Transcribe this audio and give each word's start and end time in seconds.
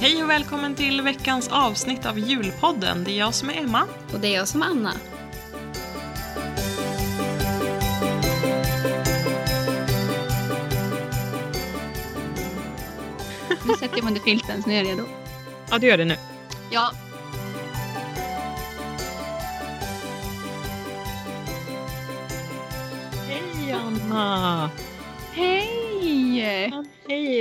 Hej 0.00 0.22
och 0.22 0.30
välkommen 0.30 0.74
till 0.74 1.02
veckans 1.02 1.48
avsnitt 1.48 2.06
av 2.06 2.18
Julpodden. 2.18 3.04
Det 3.04 3.10
är 3.10 3.18
jag 3.18 3.34
som 3.34 3.50
är 3.50 3.54
Emma. 3.54 3.82
Och 4.12 4.20
det 4.20 4.28
är 4.28 4.34
jag 4.34 4.48
som 4.48 4.62
är 4.62 4.66
Anna. 4.66 4.92
Nu 13.66 13.74
sätter 13.74 13.96
jag 13.96 14.04
mig 14.04 14.10
under 14.10 14.20
filten 14.20 14.62
så 14.62 14.68
nu 14.68 14.74
är 14.74 14.78
jag 14.78 14.86
redo. 14.86 15.04
Ja, 15.70 15.78
du 15.78 15.86
gör 15.86 15.98
det 15.98 16.04
nu. 16.04 16.16
Ja. 16.70 16.92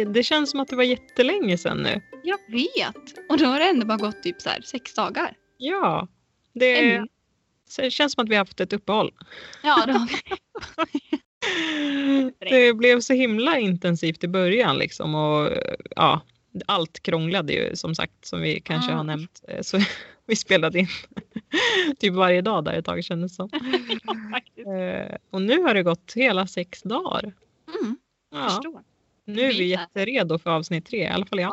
Det 0.05 0.23
känns 0.23 0.52
som 0.52 0.60
att 0.60 0.68
det 0.68 0.76
var 0.76 0.84
jättelänge 0.84 1.58
sedan 1.58 1.78
nu. 1.78 2.02
Jag 2.23 2.38
vet! 2.52 3.30
Och 3.30 3.38
då 3.38 3.46
har 3.46 3.60
det 3.60 3.66
ändå 3.70 3.86
bara 3.86 3.98
gått 3.98 4.24
typ 4.24 4.41
så 4.41 4.50
här 4.50 4.62
sex 4.62 4.94
dagar. 4.94 5.34
Ja, 5.58 6.08
det, 6.54 6.80
Ännu. 6.80 7.08
det 7.77 7.91
känns 7.91 8.14
som 8.14 8.24
att 8.24 8.30
vi 8.30 8.36
har 8.36 8.40
haft 8.41 8.60
ett 8.60 8.74
uppehåll. 8.74 9.12
Ja, 9.64 9.86
det 9.86 9.91
har 9.91 10.08
vi. 10.08 10.20
Det 12.50 12.74
blev 12.74 13.02
så 13.02 13.14
himla 13.14 13.58
intensivt 13.60 14.24
i 14.24 14.27
början 14.27 14.77
liksom 14.77 15.16
och 15.16 15.50
ja, 15.96 16.22
allt 16.66 16.99
krånglade 17.04 17.54
ju 17.54 17.76
som 17.76 17.96
sagt 17.96 18.26
som 18.26 18.41
vi 18.41 18.62
kanske 18.62 18.91
Ah. 18.91 18.96
har 18.96 19.04
nämnt. 19.04 19.41
Eh, 19.48 19.62
Så 19.62 19.80
vi 20.27 20.36
spelade 20.36 20.80
in 20.80 20.88
typ 21.99 22.13
varje 22.13 22.41
dag 22.41 22.63
där 22.66 22.74
ett 22.74 22.86
tag 22.86 23.04
kändes 23.04 23.36
som. 23.36 23.49
Faktiskt. 24.32 24.68
Eh, 24.68 25.16
Och 25.30 25.41
nu 25.41 25.62
har 25.62 25.74
det 25.74 25.84
gått 25.84 26.13
hela 26.16 26.48
sex 26.48 26.82
dagar. 26.82 27.34
Mm, 27.82 27.98
Ja, 28.32 28.49
förstår. 28.49 28.82
Nu 29.26 29.41
är 29.41 29.48
vi 29.54 29.74
är- 29.74 29.80
jätteredo 29.80 30.38
för 30.40 30.50
avsnitt 30.50 30.86
tre, 30.86 31.04
i 31.04 31.08
alla 31.08 31.26
fall 31.26 31.40
jag. 31.40 31.50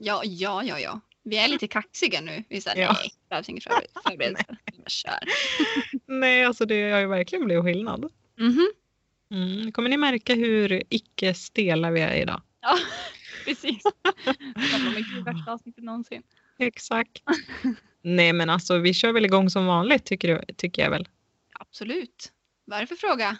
Ja, 0.00 0.22
ja, 0.24 0.62
ja, 0.64 0.78
ja. 0.80 1.00
Vi 1.24 1.38
är 1.38 1.48
lite 1.48 1.68
kaxiga 1.68 2.20
nu. 2.20 2.44
Vi 2.48 2.60
säger 2.60 2.82
Ja. 2.82 2.92
nej, 2.92 3.10
det 3.22 3.28
behövs 3.28 3.46
förbered- 3.48 4.02
förberedelse. 4.08 4.56
Kör. 4.86 5.18
Nej, 6.06 6.44
alltså 6.44 6.64
det 6.66 6.90
har 6.90 7.00
ju 7.00 7.06
verkligen 7.06 7.44
blivit 7.44 7.64
skillnad. 7.64 8.12
Mhm. 8.38 8.72
Mm. 9.30 9.72
Kommer 9.72 9.88
ni 9.90 9.96
märka 9.96 10.34
hur 10.34 10.82
icke 10.88 11.34
stela 11.34 11.90
vi 11.90 12.00
är 12.00 12.14
idag? 12.14 12.42
Ja, 12.60 12.78
precis. 13.44 13.82
Men 14.94 15.04
gud, 15.14 15.24
värsta 15.24 15.52
avsnittet 15.52 15.84
någonsin. 15.84 16.22
Exakt. 16.58 17.22
Nej 18.02 18.32
men 18.32 18.50
alltså 18.50 18.78
vi 18.78 18.94
kör 18.94 19.12
väl 19.12 19.24
igång 19.24 19.50
som 19.50 19.66
vanligt 19.66 20.04
tycker, 20.04 20.28
du, 20.28 20.54
tycker 20.54 20.82
jag 20.82 20.90
väl. 20.90 21.08
Absolut. 21.52 22.32
Vad 22.64 22.76
är 22.76 22.80
det 22.80 22.86
för 22.86 22.96
fråga? 22.96 23.36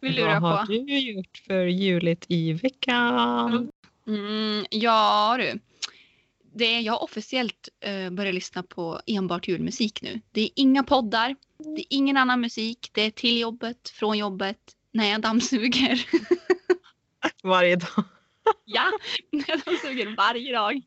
Vill 0.00 0.14
du 0.14 0.22
Vad 0.22 0.30
röra 0.30 0.40
har 0.40 0.66
på? 0.66 0.72
du 0.72 0.98
gjort 0.98 1.42
för 1.46 1.66
juligt 1.66 2.24
i 2.28 2.52
veckan? 2.52 3.70
Mm, 4.06 4.64
ja 4.70 5.36
du. 5.38 5.60
Det 6.54 6.64
är, 6.64 6.80
jag 6.80 6.92
har 6.92 7.02
officiellt 7.02 7.68
uh, 7.88 8.10
börjat 8.10 8.34
lyssna 8.34 8.62
på 8.62 9.00
enbart 9.06 9.48
julmusik 9.48 10.02
nu. 10.02 10.20
Det 10.32 10.40
är 10.40 10.50
inga 10.56 10.82
poddar, 10.82 11.36
det 11.58 11.80
är 11.80 11.86
ingen 11.90 12.16
annan 12.16 12.40
musik, 12.40 12.90
det 12.92 13.02
är 13.02 13.10
till 13.10 13.40
jobbet, 13.40 13.88
från 13.88 14.18
jobbet, 14.18 14.58
när 14.92 15.10
jag 15.10 15.20
dammsuger. 15.20 16.06
Varje 17.42 17.76
dag. 17.76 18.04
ja, 18.64 18.90
när 19.30 19.44
jag 19.48 19.60
dammsuger 19.60 20.16
varje 20.16 20.52
dag. 20.52 20.82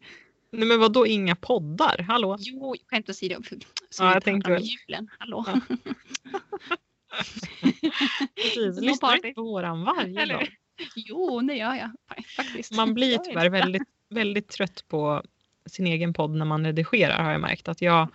Nej 0.52 0.68
men 0.68 0.80
vadå 0.80 1.08
inga 1.08 1.36
poddar? 1.36 2.06
Hallå? 2.08 2.38
Jo, 2.40 2.76
skämt 2.88 3.10
åsido. 3.10 3.42
Ja, 3.52 3.58
jag 4.00 4.16
vi 4.16 4.22
tänkte 4.22 4.52
väl. 4.52 4.64
julen. 4.64 5.10
Hallå. 5.20 5.46
Ja. 5.48 5.60
Precis. 8.36 8.76
Små 8.78 8.86
Lyssnar 8.86 9.16
inte 9.16 9.30
på 9.30 9.42
våran 9.42 9.84
varje 9.84 10.22
Eller 10.22 10.34
dag. 10.34 10.48
Jo, 10.96 11.42
det 11.42 11.54
gör 11.56 11.76
jag 11.76 11.92
faktiskt. 12.36 12.72
Man 12.72 12.94
blir 12.94 13.18
tyvärr 13.18 13.50
väldigt, 13.50 13.88
väldigt 14.10 14.50
trött 14.50 14.86
på 14.88 15.24
sin 15.66 15.88
egen 15.88 16.14
podd 16.14 16.32
när 16.32 16.46
man 16.46 16.66
redigerar 16.66 17.24
har 17.24 17.32
jag 17.32 17.42
märkt. 17.42 17.68
Att 17.68 17.82
jag, 17.82 18.08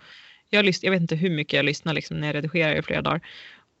jag, 0.49 0.65
lys- 0.65 0.79
jag 0.83 0.91
vet 0.91 1.01
inte 1.01 1.15
hur 1.15 1.29
mycket 1.29 1.53
jag 1.53 1.65
lyssnar 1.65 1.93
liksom 1.93 2.17
när 2.17 2.27
jag 2.27 2.35
redigerar 2.35 2.75
i 2.75 2.81
flera 2.81 3.01
dagar. 3.01 3.21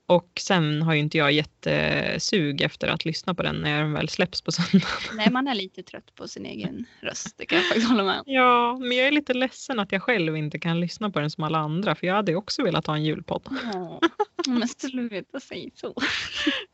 Och 0.09 0.31
sen 0.39 0.81
har 0.81 0.93
ju 0.93 0.99
inte 0.99 1.17
jag 1.17 1.31
jättesug 1.31 2.61
efter 2.61 2.87
att 2.87 3.05
lyssna 3.05 3.33
på 3.35 3.43
den 3.43 3.55
när 3.55 3.81
den 3.81 3.93
väl 3.93 4.09
släpps 4.09 4.41
på 4.41 4.51
söndag. 4.51 4.87
Nej, 5.15 5.31
man 5.31 5.47
är 5.47 5.55
lite 5.55 5.83
trött 5.83 6.15
på 6.15 6.27
sin 6.27 6.45
egen 6.45 6.85
röst. 7.01 7.35
Det 7.37 7.45
kan 7.45 7.57
jag 7.57 7.67
faktiskt 7.67 7.87
hålla 7.89 8.03
med 8.03 8.15
om. 8.17 8.23
Ja, 8.25 8.77
men 8.79 8.91
jag 8.97 9.07
är 9.07 9.11
lite 9.11 9.33
ledsen 9.33 9.79
att 9.79 9.91
jag 9.91 10.01
själv 10.03 10.37
inte 10.37 10.59
kan 10.59 10.79
lyssna 10.79 11.09
på 11.09 11.19
den 11.19 11.31
som 11.31 11.43
alla 11.43 11.57
andra. 11.57 11.95
För 11.95 12.07
jag 12.07 12.13
hade 12.15 12.35
också 12.35 12.63
velat 12.63 12.87
ha 12.87 12.95
en 12.95 13.03
julpodd. 13.03 13.47
Åh, 13.73 13.99
Men 14.47 14.67
sluta 14.67 15.39
säga 15.39 15.69
så. 15.73 15.93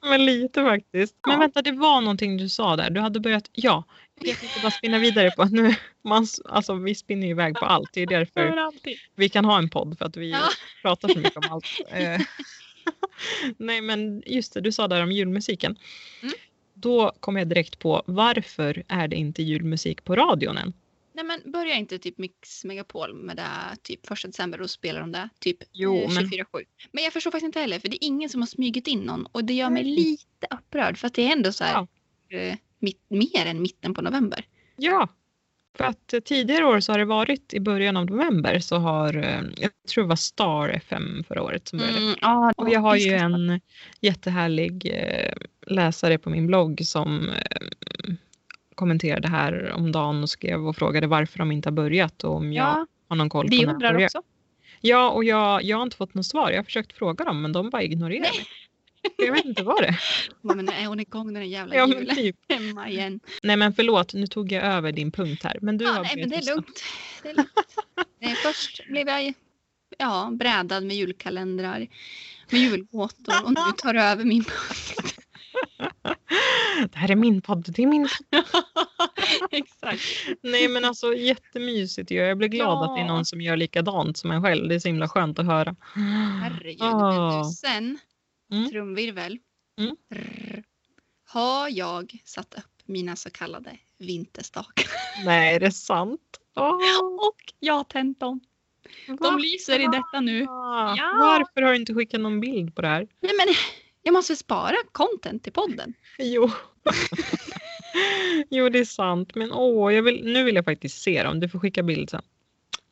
Men 0.10 0.26
lite 0.26 0.64
faktiskt. 0.64 1.16
Men 1.28 1.34
Ja. 1.34 1.40
vänta, 1.40 1.62
det 1.62 1.72
var 1.72 2.02
någonting 2.02 2.38
du 2.38 2.50
sa 2.50 2.76
där. 2.76 2.90
Du 2.90 3.02
hade 3.02 3.20
börjat, 3.20 3.50
ja. 3.52 3.84
Jag 4.22 4.40
tänkte 4.40 4.60
bara 4.62 4.72
spinna 4.72 5.00
vidare 5.00 5.32
på 5.32 5.42
att 5.42 5.52
nu, 5.52 5.76
man, 6.04 6.28
alltså 6.50 6.74
vi 6.74 6.96
spinner 6.96 7.24
ju 7.28 7.32
iväg 7.32 7.54
på 7.56 7.66
allt. 7.66 7.90
Det 7.94 8.02
är 8.02 8.08
därför 8.08 8.72
vi 9.16 9.30
kan 9.30 9.46
ha 9.46 9.58
en 9.58 9.70
podd 9.70 9.98
för 9.98 10.06
att 10.06 10.18
vi 10.18 10.32
Ja. 10.32 10.40
pratar 10.82 11.08
så 11.10 11.20
mycket 11.20 11.38
om 11.38 11.44
allt. 11.52 11.66
Nej 13.58 13.82
men 13.82 14.24
just 14.26 14.54
det, 14.54 14.62
du 14.62 14.72
sa 14.72 14.88
där 14.88 15.04
om 15.04 15.12
julmusiken. 15.12 15.78
Mm. 16.22 16.34
Då 16.74 17.12
kom 17.20 17.36
jag 17.36 17.48
direkt 17.48 17.80
på 17.80 18.04
varför 18.06 18.84
är 18.88 19.08
det 19.08 19.16
inte 19.16 19.44
julmusik 19.44 20.04
på 20.04 20.16
radion 20.16 20.58
än? 20.58 20.74
Nej 21.14 21.26
men 21.26 21.52
börjar 21.52 21.76
inte 21.76 22.00
typ 22.00 22.18
Mix 22.18 22.66
Megapol 22.66 23.14
med 23.14 23.38
det 23.38 23.78
typ 23.84 24.08
första 24.08 24.28
december 24.28 24.62
och 24.62 24.70
spelar 24.70 25.00
de 25.00 25.12
det 25.12 25.30
typ 25.40 25.58
Jo, 25.72 25.98
eh, 25.98 26.14
men- 26.14 26.24
24-7. 26.24 26.46
Men 26.92 27.04
jag 27.04 27.14
förstår 27.14 27.32
faktiskt 27.32 27.46
inte 27.46 27.60
heller 27.60 27.80
för 27.80 27.90
det 27.90 28.06
är 28.06 28.08
ingen 28.08 28.30
som 28.30 28.42
har 28.42 28.48
smugit 28.48 28.88
in 28.88 29.00
någon 29.00 29.26
och 29.26 29.44
det 29.44 29.54
gör 29.54 29.70
mig 29.70 29.84
lite 29.84 30.48
upprörd 30.52 30.98
för 30.98 31.08
att 31.08 31.14
det 31.14 31.28
är 31.28 31.32
ändå 31.32 31.52
så 31.52 31.64
här 31.64 31.88
eh, 32.30 32.56
mitt, 32.80 33.02
mer 33.08 33.46
än 33.46 33.62
mitten 33.62 33.94
på 33.94 34.02
november. 34.02 34.46
Ja, 34.78 35.08
för 35.78 35.84
att 35.84 36.14
eh, 36.14 36.20
tidigare 36.20 36.66
år 36.66 36.80
så 36.80 36.92
har 36.94 37.00
det 37.00 37.06
varit 37.06 37.54
i 37.54 37.60
början 37.60 37.98
av 37.98 38.06
november 38.06 38.60
så 38.60 38.78
har, 38.78 39.18
eh, 39.18 39.42
jag 39.58 39.72
tror 39.94 40.04
det 40.04 40.08
var 40.08 40.16
Star 40.16 40.70
FM 40.70 41.24
förra 41.28 41.44
året 41.44 41.68
som 41.68 41.80
började. 41.80 41.98
Mm, 41.98 42.16
ja, 42.22 42.54
Och 42.58 42.70
jag 42.70 42.80
har 42.80 42.96
ju 42.96 43.14
en 43.14 43.62
jättehärlig 44.02 44.92
eh, 44.94 45.34
läsare 45.68 46.18
på 46.18 46.30
min 46.30 46.48
blogg 46.48 46.80
som 46.84 47.30
kommenterade 48.76 49.28
här 49.28 49.72
om 49.76 49.92
dagen 49.92 50.24
och 50.24 50.30
skrev 50.30 50.68
och 50.68 50.76
frågade 50.76 51.08
varför 51.08 51.40
de 51.40 51.52
inte 51.52 51.70
har 51.70 51.74
börjat 51.74 52.24
och 52.24 52.36
om 52.36 52.54
jag 52.54 52.66
Ja, 52.68 52.86
har 53.10 53.16
någon 53.16 53.30
koll 53.30 53.50
på 53.50 53.56
när 53.56 53.66
de 53.74 53.80
börjar. 53.80 54.06
också. 54.06 54.22
Ja, 54.82 55.10
och 55.10 55.24
jag, 55.24 55.64
jag 55.64 55.78
har 55.78 55.84
inte 55.84 55.98
fått 55.98 56.14
något 56.14 56.26
svar. 56.26 56.50
Jag 56.50 56.58
har 56.58 56.64
försökt 56.64 56.94
fråga 56.94 57.26
dem 57.26 57.42
men 57.42 57.52
de 57.52 57.70
bara 57.70 57.84
ignorerar 57.84 58.20
mig. 58.22 58.46
Jag 59.18 59.32
vet 59.32 59.46
inte 59.46 59.64
vad 59.64 59.82
det 59.82 59.88
är. 59.88 60.02
Ja, 60.42 60.56
Men 60.56 60.70
är 60.70 60.86
hon 60.88 61.00
igång 61.00 61.26
den 61.26 61.34
där 61.34 61.42
jävla 61.42 61.76
Ja, 61.76 61.88
julen 61.88 62.16
typ. 62.16 62.36
hemma 62.50 62.90
igen? 62.90 63.20
Nej 63.44 63.58
men 63.58 63.74
förlåt, 63.74 64.14
nu 64.14 64.28
tog 64.28 64.52
jag 64.52 64.64
över 64.64 64.92
din 64.92 65.12
punkt 65.12 65.44
här. 65.44 65.58
Men 65.62 65.78
du 65.78 65.86
Ja, 65.86 65.92
har 65.92 66.04
nej, 66.04 66.14
men 66.18 66.30
det 66.30 66.36
är 66.36 66.56
lugnt. 66.56 66.84
Det 67.24 67.30
är 67.30 67.34
lugnt. 67.34 67.50
Först 68.44 68.88
blev 68.88 69.08
jag 69.08 69.34
ja, 69.98 70.30
brädad 70.34 70.84
med 70.84 70.96
julkalendrar, 70.98 71.88
med 72.50 72.62
julgåtor 72.62 73.44
och 73.44 73.50
nu 73.54 73.62
tar 73.78 73.94
du 73.94 74.02
över 74.02 74.24
min 74.24 74.44
punkt. 74.44 75.16
Det 76.92 76.98
här 76.98 77.12
är 77.12 77.16
min 77.16 77.42
podd, 77.42 77.66
det 77.76 77.84
är 77.84 77.88
min. 77.88 78.08
Exakt. 79.52 80.02
Nej 80.44 80.68
men 80.68 80.86
alltså 80.86 81.14
jättemysigt 81.14 82.12
ju. 82.12 82.16
Jag 82.16 82.38
blir 82.38 82.48
glad 82.48 82.84
att 82.84 82.96
det 82.96 83.02
är 83.02 83.06
Ja. 83.06 83.14
någon 83.14 83.26
som 83.26 83.42
gör 83.42 83.58
likadant 83.58 84.18
som 84.18 84.32
en 84.32 84.44
själv. 84.44 84.68
Det 84.70 84.76
är 84.76 84.80
så 84.80 84.88
himla 84.88 85.08
skönt 85.10 85.40
att 85.40 85.46
höra. 85.46 85.76
Herregud. 86.44 86.80
Men 86.82 87.44
du, 87.44 87.50
sen, 87.50 87.98
Mm. 88.52 88.70
trumvirvel, 88.70 89.40
Mm. 89.80 89.96
Trrr, 90.14 90.64
har 91.28 91.70
jag 91.70 92.22
satt 92.26 92.54
upp 92.58 92.82
mina 92.86 93.16
så 93.16 93.30
kallade 93.30 93.78
vinterstakar. 93.98 94.86
Nej, 95.26 95.56
är 95.56 95.60
det 95.60 95.72
sant? 95.72 96.22
Åh, 96.56 96.76
Och 97.28 97.54
jag 97.60 97.74
har 97.74 97.84
tänt 97.84 98.20
dem. 98.20 98.40
De 99.08 99.18
va? 99.20 99.38
lyser 99.38 99.80
i 99.80 99.86
detta 99.86 100.20
nu. 100.22 100.40
Ja. 100.40 100.96
Varför 101.20 101.62
har 101.62 101.72
du 101.72 101.76
inte 101.78 101.94
skickat 101.94 102.22
någon 102.22 102.40
bild 102.40 102.76
på 102.76 102.82
det 102.82 102.88
här? 102.88 103.08
Nej, 103.20 103.32
men 103.38 103.56
jag 104.04 104.14
måste 104.14 104.36
spara 104.36 104.76
content 104.92 105.44
till 105.44 105.54
podden. 105.54 105.94
Jo. 106.20 106.52
jo, 108.50 108.70
det 108.70 108.80
är 108.80 108.86
sant. 108.86 109.36
Men 109.36 109.52
åh, 109.52 109.94
jag 109.94 110.04
vill, 110.04 110.24
nu 110.34 110.44
vill 110.44 110.56
jag 110.56 110.66
faktiskt 110.66 111.02
se 111.02 111.24
dem. 111.24 111.40
Du 111.40 111.50
får 111.50 111.60
skicka 111.60 111.84
bild 111.84 112.10
sen. 112.10 112.22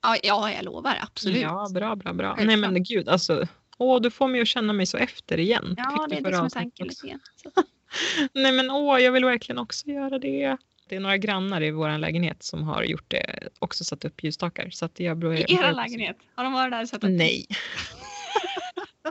Ja, 0.01 0.17
ja 0.23 0.51
jag 0.51 0.65
lovar. 0.65 0.97
Absolut. 1.01 1.41
Ja, 1.41 1.67
bra, 1.73 1.95
bra, 1.95 2.13
bra. 2.13 2.27
Självklart. 2.35 2.47
Nej 2.47 2.71
men 2.71 2.83
gud, 2.83 3.09
alltså. 3.09 3.47
Åh, 3.77 4.01
du 4.01 4.11
får 4.11 4.27
mig 4.27 4.41
att 4.41 4.47
känna 4.47 4.73
mig 4.73 4.85
så 4.85 4.97
efter 4.97 5.39
igen. 5.39 5.75
Ja, 5.77 6.07
det 6.09 6.17
är 6.17 6.21
det 6.21 6.35
som 6.35 6.45
är 6.45 6.49
tanken. 6.49 6.89
Nej 8.33 8.51
men 8.51 8.71
åh, 8.71 8.99
jag 8.99 9.11
vill 9.11 9.25
verkligen 9.25 9.59
också 9.59 9.87
göra 9.87 10.19
det. 10.19 10.57
Det 10.89 10.95
är 10.95 10.99
några 10.99 11.17
grannar 11.17 11.63
i 11.63 11.71
vår 11.71 11.97
lägenhet 11.97 12.43
som 12.43 12.63
har 12.63 12.83
gjort 12.83 13.05
det, 13.07 13.49
också 13.59 13.83
satt 13.83 14.05
upp 14.05 14.23
ljusstakar. 14.23 14.69
Så 14.69 14.85
att 14.85 14.99
jag 14.99 15.39
I 15.39 15.45
era 15.53 15.71
lägenhet? 15.71 16.17
Har 16.35 16.43
de 16.43 16.53
varit 16.53 16.71
där 16.71 16.81
och 16.81 16.89
sett 16.89 17.03
upp? 17.03 17.09
Nej. 17.09 17.47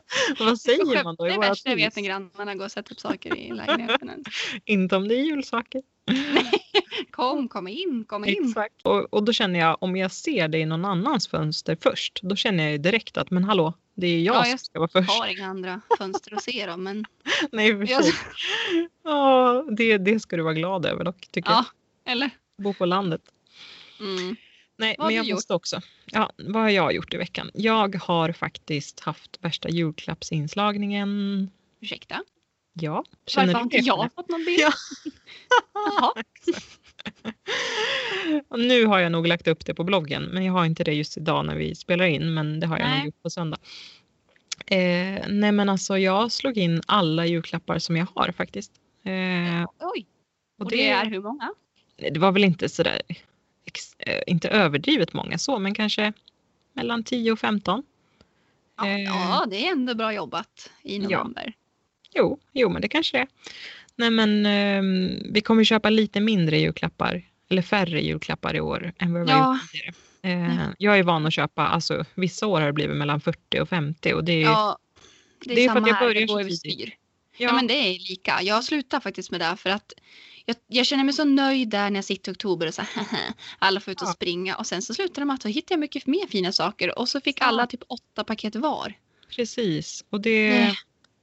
Vad 0.39 0.61
säger 0.61 1.05
man 1.05 1.17
då? 1.17 1.25
Det 1.25 1.39
värsta 1.39 1.69
jag 1.69 1.77
vet 1.77 1.97
när 1.97 2.03
grannarna 2.03 2.55
går 2.55 2.65
och 2.65 2.73
sätter 2.73 2.93
upp 2.93 3.01
saker 3.01 3.37
i 3.37 3.53
lägenheten. 3.53 4.25
Inte 4.65 4.97
om 4.97 5.09
det 5.09 5.15
är 5.15 5.23
julsaker. 5.23 5.83
Kom, 7.11 7.49
kom 7.49 7.69
in, 7.69 8.05
kom 8.09 8.25
in. 8.25 8.45
Exakt. 8.49 8.75
Och, 8.83 9.15
och 9.15 9.25
då 9.25 9.33
känner 9.33 9.61
jag, 9.61 9.77
om 9.81 9.97
jag 9.97 10.13
ser 10.13 10.49
det 10.49 10.59
i 10.59 10.67
någon 10.67 10.85
annans 10.85 11.29
fönster 11.29 11.77
först, 11.83 12.21
då 12.23 12.37
känner 12.37 12.71
jag 12.71 12.81
direkt 12.81 13.17
att 13.17 13.31
men 13.31 13.45
hallå, 13.45 13.75
det 13.95 14.07
är 14.07 14.21
jag 14.21 14.37
Ja, 14.37 14.43
som 14.43 14.51
jag 14.51 14.61
ska 14.61 14.79
vara 14.79 14.89
först. 14.89 15.11
har 15.11 15.27
inga 15.27 15.47
andra 15.47 15.81
fönster 15.99 16.35
att 16.35 16.43
se 16.43 16.67
dem. 16.67 16.83
Men 16.83 17.05
Nej, 17.53 17.73
för 17.77 17.91
jag. 17.91 18.05
Ja, 19.05 19.65
det, 19.77 19.99
det 19.99 20.21
ska 20.21 20.37
du 20.37 20.43
vara 20.43 20.55
glad 20.55 20.87
över 20.87 21.05
dock, 21.05 21.29
tycker 21.31 21.51
ja, 21.51 21.65
eller? 22.05 22.31
jag. 22.57 22.65
Bo 22.65 22.75
på 22.75 22.87
landet. 22.87 23.23
Mm. 24.01 24.37
Nej, 24.83 24.95
Vad 24.99 25.07
men 25.07 25.17
jag 25.17 25.25
gjort? 25.27 25.35
måste 25.37 25.55
också. 25.55 25.81
Ja, 26.07 26.31
vad 26.37 26.63
har 26.63 26.71
jag 26.71 26.93
gjort 26.95 27.15
i 27.15 27.17
veckan? 27.17 27.51
Jag 27.55 27.95
har 27.97 28.33
faktiskt 28.33 29.01
haft 29.01 29.39
värsta 29.41 29.69
julklappsinslagningen. 29.69 31.51
Ursäkta? 31.81 32.23
Ja, 32.73 33.05
Varför 33.37 33.53
har 33.55 33.63
inte 33.63 33.77
jag 33.77 34.07
det? 34.07 34.11
fått 34.15 34.29
någon 34.29 34.45
bild? 34.45 34.61
Ja. 34.61 34.73
Nu 38.57 38.87
har 38.87 38.99
jag 38.99 39.13
nog 39.13 39.27
lagt 39.27 39.49
upp 39.49 39.67
det 39.67 39.75
på 39.75 39.85
bloggen, 39.85 40.23
men 40.25 40.45
jag 40.45 40.53
har 40.53 40.65
inte 40.65 40.85
det 40.85 40.93
just 40.93 41.17
idag 41.17 41.47
när 41.47 41.57
vi 41.57 41.75
spelar 41.75 42.05
in, 42.05 42.35
men 42.35 42.61
det 42.61 42.67
har 42.67 42.79
jag 42.79 42.89
Nej. 42.89 42.99
nog 42.99 43.07
gjort 43.07 43.23
på 43.23 43.31
söndag. 43.31 43.59
Eh, 44.67 45.25
nej 45.29 45.53
men 45.53 45.69
alltså 45.69 45.99
jag 45.99 46.33
slog 46.33 46.59
in 46.59 46.81
alla 46.87 47.27
julklappar 47.27 47.79
som 47.79 47.97
jag 47.97 48.07
har 48.15 48.33
faktiskt. 48.33 48.73
Eh, 49.05 49.69
Oj, 49.81 50.07
och 50.59 50.65
och 50.65 50.71
det 50.71 50.89
är 50.89 51.07
hur 51.07 51.21
många? 51.23 51.53
det 51.97 52.19
var 52.19 52.33
väl 52.33 52.45
inte 52.45 52.69
sådär, 52.69 53.03
inte 54.27 54.49
överdrivet 54.49 55.13
många 55.13 55.39
så, 55.39 55.59
men 55.59 55.75
kanske 55.75 56.13
mellan 56.73 57.05
10 57.05 57.33
och 57.33 57.39
15. 57.39 57.83
Ja, 58.77 58.87
Eh. 58.87 59.03
ja, 59.03 59.47
det 59.51 59.67
är 59.67 59.73
ändå 59.73 59.95
bra 59.95 60.13
jobbat 60.15 60.71
i 60.83 60.97
Ja. 60.99 61.03
november. 61.03 61.53
Jo, 62.15 62.39
jo 62.53 62.69
men 62.71 62.83
det 62.83 62.89
kanske 62.89 63.17
det 63.17 63.21
är. 63.23 63.29
Nej 63.97 64.11
men 64.11 64.47
ehm, 64.47 65.33
vi 65.33 65.41
kommer 65.41 65.65
köpa 65.65 65.91
lite 65.91 66.21
mindre 66.21 66.59
julklappar, 66.59 67.23
eller 67.51 67.63
färre 67.63 68.03
julklappar 68.03 68.57
i 68.57 68.61
år 68.61 68.93
än 68.99 69.13
vad 69.13 69.23
vi 69.23 69.31
Ja. 69.31 69.53
gjort 69.55 69.71
tidigare. 69.73 69.95
Eh, 70.23 70.69
jag 70.79 70.99
är 70.99 71.03
van 71.03 71.27
att 71.27 71.33
köpa, 71.35 71.67
alltså 71.67 72.05
vissa 72.15 72.47
år 72.47 72.61
har 72.61 72.67
det 72.67 72.73
blivit 72.73 72.97
mellan 72.97 73.21
40 73.21 73.61
och 73.61 73.69
50 73.69 74.13
och 74.15 74.25
det 74.25 74.33
är, 74.33 74.41
Ja, 74.43 74.79
det 75.45 75.53
är, 75.53 75.57
det 75.57 75.65
är 75.65 75.69
för 75.71 75.81
att 75.81 75.87
jag 75.87 75.95
här, 75.95 76.07
börjar 76.07 76.21
det 76.21 76.29
så 76.29 76.35
går 76.35 76.41
över 76.41 76.51
tidigt. 76.51 76.73
styr. 76.75 76.95
ja, 77.37 77.49
Ja. 77.49 77.53
men 77.53 77.67
det 77.67 77.75
är 77.75 77.93
lika. 78.09 78.39
Jag 78.43 78.65
slutar 78.65 79.01
faktiskt 79.01 79.31
med 79.31 79.41
det 79.41 79.57
för 79.57 79.71
att 79.71 79.93
jag, 80.47 80.57
jag 80.67 80.87
känner 80.87 81.05
mig 81.05 81.15
så 81.15 81.25
nöjd 81.25 81.69
där 81.69 81.91
när 81.91 81.97
jag 81.99 82.05
sitter 82.05 82.33
i 82.33 82.35
oktober 82.35 82.67
och 82.67 82.75
så 82.75 82.83
här, 82.83 83.07
alla 83.59 83.81
får 83.81 83.93
ut 83.93 84.03
och 84.03 84.09
Ja. 84.09 84.13
springa 84.13 84.57
och 84.57 84.67
sen 84.67 84.83
så 84.83 84.95
slutar 84.95 85.23
de 85.23 85.31
att 85.31 85.41
då 85.41 85.49
hittar 85.49 85.73
jag 85.73 85.81
mycket 85.81 86.07
mer 86.07 86.27
fina 86.27 86.53
saker 86.53 86.99
och 86.99 87.09
så 87.09 87.21
fick 87.21 87.41
Ja. 87.41 87.45
alla 87.45 87.67
typ 87.67 87.81
åtta 87.89 88.25
paket 88.25 88.55
var. 88.57 88.95
precis. 89.37 90.05
Och 90.11 90.21
det, 90.21 90.51
Nej, 90.51 90.75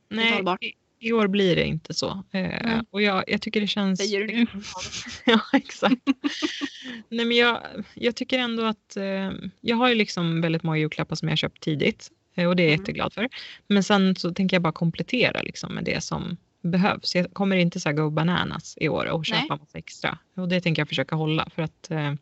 nej, 0.10 0.33
hållbart. 0.33 0.63
i, 0.63 0.74
i 1.00 1.12
år 1.12 1.27
blir 1.27 1.56
det 1.56 1.66
inte 1.66 1.94
så. 1.94 2.10
Eh, 2.10 2.42
Nej. 2.42 2.81
och 2.92 3.01
jag, 3.01 3.24
jag 3.27 3.42
tycker 3.42 3.62
det 3.62 3.68
känns... 3.68 4.00
Säger 4.00 4.19
du 4.19 4.27
nu. 4.27 4.45
ja, 5.25 5.39
exakt. 5.54 5.95
Nej, 7.10 7.25
men 7.25 7.38
jag, 7.38 7.60
jag 7.94 8.16
tycker 8.16 8.39
ändå 8.39 8.63
att 8.66 8.98
eh, 8.98 9.31
jag 9.62 9.75
har 9.75 9.89
ju 9.89 9.95
liksom 9.95 10.42
väldigt 10.42 10.63
många 10.63 10.77
julklappar 10.77 11.16
som 11.16 11.30
jag 11.30 11.38
köpt 11.38 11.63
tidigt 11.63 12.12
eh, 12.36 12.48
och 12.48 12.56
det 12.56 12.63
är 12.63 12.66
jag 12.66 12.74
Mm. 12.74 12.81
jätteglad 12.81 13.13
för. 13.13 13.30
Men 13.68 13.83
sen 13.83 14.16
så 14.16 14.33
tänker 14.33 14.56
jag 14.56 14.62
bara 14.62 14.74
komplettera 14.74 15.42
liksom 15.42 15.75
med 15.75 15.83
det 15.83 16.01
som 16.04 16.38
behövs. 16.61 17.15
Jag 17.15 17.33
kommer 17.33 17.56
inte 17.57 17.79
så 17.79 17.89
här 17.89 17.94
go 17.95 18.09
bananas 18.09 18.77
i 18.81 18.89
år 18.89 19.06
och 19.06 19.25
köpa 19.25 19.39
Nej. 19.50 19.59
massa 19.59 19.77
extra. 19.77 20.17
Och 20.35 20.47
det 20.47 20.61
tänker 20.61 20.81
jag 20.81 20.88
försöka 20.89 21.15
hålla 21.15 21.50
för 21.56 21.61
att 21.61 21.91
eh, 21.91 22.13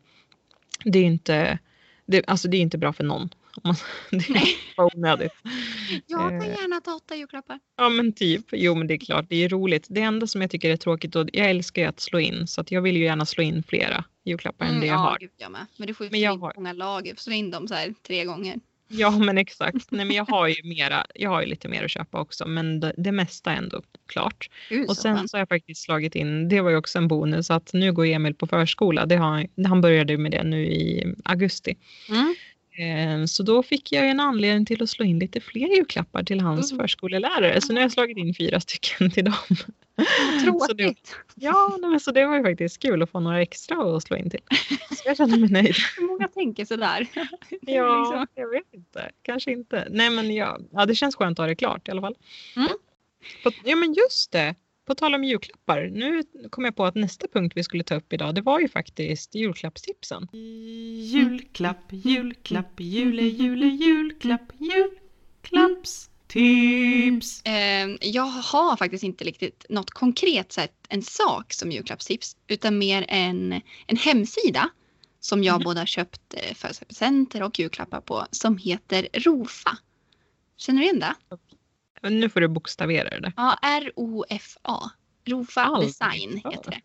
det 0.84 0.98
är 0.98 1.04
inte 1.04 1.58
det, 2.06 2.24
alltså 2.26 2.48
det 2.48 2.56
är 2.56 2.60
inte 2.60 2.78
bra 2.78 2.92
för 2.92 3.04
någon. 3.04 3.28
Det 4.10 4.16
är 4.16 4.94
onödigt. 4.96 5.32
Jag 6.06 6.28
kan 6.30 6.42
Eh. 6.42 6.48
gärna 6.48 6.80
ta 6.80 6.94
åtta 6.94 7.16
julklappar. 7.16 7.60
Ja 7.76 7.88
men 7.88 8.12
typ. 8.12 8.44
Jo 8.52 8.74
men 8.74 8.86
det 8.86 8.94
är 8.94 8.98
klart, 8.98 9.26
det 9.28 9.36
är 9.44 9.48
roligt. 9.48 9.86
Det 9.90 10.00
enda 10.00 10.26
som 10.26 10.40
jag 10.40 10.50
tycker 10.50 10.70
är 10.70 10.76
tråkigt, 10.76 11.16
och 11.16 11.28
jag 11.32 11.50
älskar 11.50 11.82
ju 11.82 11.88
att 11.88 12.00
slå 12.00 12.18
in 12.20 12.46
så 12.46 12.60
att 12.60 12.70
jag 12.72 12.82
vill 12.82 12.96
ju 12.96 13.04
gärna 13.04 13.26
slå 13.26 13.42
in 13.44 13.62
flera 13.62 14.04
julklappar 14.24 14.66
än 14.66 14.80
det 14.80 14.86
jag 14.86 14.94
Mm, 14.94 15.04
ja, 15.04 15.10
har. 15.10 15.18
Gud, 15.18 15.30
jag 15.36 15.52
med. 15.52 15.66
Men 15.76 15.86
du 15.86 15.94
får 15.94 16.06
ju 16.06 16.10
Men 16.10 16.20
jag 16.20 16.36
har- 16.38 16.52
många 16.56 16.72
lager. 16.72 17.14
Slå 17.16 17.32
in 17.32 17.50
dem 17.50 17.68
så 17.68 17.74
här 17.74 17.94
tre 18.06 18.24
gånger. 18.24 18.56
Ja 18.98 19.10
men 19.18 19.38
exakt. 19.38 19.90
Nej 19.90 20.04
men 20.04 20.16
jag 20.16 20.24
har 20.24 20.48
ju 20.48 20.62
mera, 20.64 21.06
jag 21.14 21.30
har 21.30 21.40
ju 21.40 21.46
lite 21.46 21.68
mer 21.68 21.84
att 21.84 21.90
köpa 21.90 22.20
också 22.20 22.46
men 22.46 22.80
det, 22.80 22.92
det 22.96 23.12
mesta 23.12 23.52
är 23.52 23.56
ändå 23.56 23.82
klart. 24.06 24.50
Gud, 24.68 24.88
Och 24.88 24.96
så 24.96 25.02
sen 25.02 25.16
skönt. 25.16 25.30
så 25.30 25.36
har 25.36 25.40
jag 25.40 25.48
faktiskt 25.48 25.82
slagit 25.82 26.14
in, 26.14 26.48
det 26.48 26.60
var 26.60 26.70
ju 26.70 26.76
också 26.76 26.98
en 26.98 27.08
bonus 27.08 27.50
att 27.50 27.70
nu 27.72 27.92
går 27.92 28.06
Emil 28.06 28.34
på 28.34 28.46
förskola. 28.46 29.06
Det 29.06 29.16
har, 29.16 29.46
han 29.66 29.80
började 29.80 30.18
med 30.18 30.32
det 30.32 30.42
nu 30.42 30.66
i 30.66 31.14
augusti. 31.24 31.76
Mm. 32.08 32.34
Eh, 32.78 33.24
Så 33.24 33.42
då 33.42 33.62
fick 33.62 33.92
jag 33.92 34.08
en 34.10 34.20
anledning 34.20 34.66
till 34.66 34.82
att 34.82 34.90
slå 34.90 35.04
in 35.04 35.18
lite 35.18 35.40
fler 35.40 35.76
julklappar 35.76 36.22
till 36.22 36.40
hans 36.40 36.72
Mm. 36.72 36.82
förskolelärare. 36.82 37.60
Så 37.60 37.72
nu 37.72 37.78
har 37.80 37.82
jag 37.84 37.92
slagit 37.92 38.18
in 38.18 38.34
fyra 38.34 38.60
stycken 38.60 39.10
till 39.10 39.24
dem. 39.24 39.34
Vad 39.96 40.06
Så 40.66 40.72
det, 40.72 40.84
Tråkigt. 40.84 41.16
ja, 41.34 41.76
nej, 41.80 41.90
men 41.90 42.00
så 42.00 42.10
det 42.12 42.26
var 42.26 42.36
ju 42.36 42.42
faktiskt 42.42 42.82
kul 42.82 43.02
att 43.02 43.10
få 43.10 43.20
några 43.20 43.42
extra 43.42 43.96
att 43.96 44.02
slå 44.02 44.16
in 44.16 44.30
till. 44.30 44.40
Så 44.90 45.02
jag 45.04 45.16
känner 45.16 45.38
mig 45.38 45.50
nöjd. 45.50 45.74
Hur 45.96 46.06
många 46.12 46.28
tänker 46.28 46.64
sådär? 46.64 47.06
Ja, 47.60 48.00
Liksom. 48.00 48.26
jag 48.34 48.50
vet 48.50 48.74
inte. 48.74 49.10
Kanske 49.22 49.52
inte. 49.52 49.88
Nej, 49.90 50.10
men 50.10 50.34
ja, 50.34 50.58
ja, 50.72 50.86
det 50.86 50.94
känns 50.94 51.16
skönt 51.16 51.38
att 51.38 51.42
ha 51.42 51.46
det 51.48 51.54
klart 51.54 51.88
i 51.88 51.90
alla 51.90 52.00
fall. 52.00 52.14
Mm. 52.56 52.68
Ja, 53.64 53.76
men 53.76 53.92
just 53.92 54.32
det. 54.32 54.54
På 54.88 54.94
tal 54.94 55.14
om 55.14 55.24
julklappar. 55.24 55.88
Nu 55.92 56.22
kom 56.50 56.64
jag 56.64 56.76
på 56.76 56.84
att 56.86 56.94
nästa 56.94 57.26
punkt 57.32 57.52
vi 57.56 57.64
skulle 57.64 57.84
ta 57.84 57.94
upp 57.94 58.12
idag, 58.12 58.34
det 58.34 58.40
var 58.40 58.60
ju 58.60 58.68
faktiskt 58.68 59.34
julklappstipsen. 59.34 60.28
Julklapp, 61.12 61.84
julklapp, 61.90 62.80
jule, 62.80 63.22
jule, 63.22 63.66
julklapp, 63.66 64.52
julklappstips. 64.58 67.42
Eh, 67.44 67.88
jag 68.00 68.22
har 68.22 68.76
faktiskt 68.76 69.04
inte 69.04 69.24
riktigt 69.24 69.66
något 69.68 69.90
konkret 69.90 70.52
så 70.52 70.60
här, 70.60 70.70
en 70.88 71.02
sak 71.02 71.52
som 71.52 71.72
julklappstips 71.72 72.36
utan 72.46 72.78
mer 72.78 73.04
en, 73.08 73.52
en 73.86 73.96
hemsida 73.96 74.70
som 75.20 75.44
jag 75.44 75.54
Mhm. 75.54 75.64
både 75.64 75.80
har 75.80 75.86
köpt 75.86 76.34
eh, 76.34 76.54
födelsedagspresenter 76.54 77.42
och 77.42 77.58
julklappar 77.58 78.00
på 78.00 78.26
som 78.30 78.58
heter 78.58 79.08
Rofa. 79.12 79.78
Känner 80.56 80.78
du 80.80 80.84
igen 80.84 81.00
det? 81.00 81.14
Nu 82.02 82.28
får 82.28 82.40
du 82.40 82.48
bokstavera 82.48 83.20
det. 83.20 83.32
Ja, 83.36 83.58
R-O-F-A. 83.62 84.90
Rofa 85.24 85.60
Aldrig 85.60 85.88
Design 85.88 86.42
heter 86.44 86.70
det. 86.70 86.80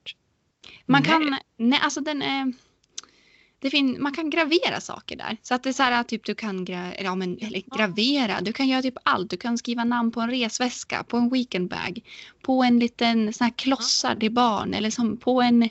Man 0.85 1.01
Nej. 1.01 1.11
kan, 1.11 1.37
nej 1.57 1.79
alltså 1.83 2.01
den 2.01 2.21
är, 2.21 2.53
det 3.59 3.69
fin, 3.69 3.97
man 3.99 4.13
kan 4.13 4.29
gravera 4.29 4.81
saker 4.81 5.15
där. 5.15 5.37
Så 5.41 5.55
att 5.55 5.63
det 5.63 5.69
är 5.69 5.73
så 5.73 5.83
här 5.83 6.03
typ 6.03 6.25
du 6.25 6.35
kan 6.35 6.65
gra, 6.65 6.99
ja, 6.99 7.15
men, 7.15 7.37
eller 7.37 7.77
gravera, 7.77 8.41
du 8.41 8.53
kan 8.53 8.67
göra 8.67 8.81
typ 8.81 8.97
allt. 9.03 9.29
Du 9.29 9.37
kan 9.37 9.57
skriva 9.57 9.83
namn 9.83 10.11
på 10.11 10.21
en 10.21 10.29
resväska, 10.29 11.03
på 11.03 11.17
en 11.17 11.29
weekendbag, 11.29 11.99
på 12.41 12.63
en 12.63 12.79
liten 12.79 13.33
sån 13.33 13.45
här 13.45 13.53
klossar 13.57 14.15
till 14.15 14.31
barn 14.31 14.73
eller 14.73 14.89
som 14.89 15.17
på 15.17 15.41
en, 15.41 15.69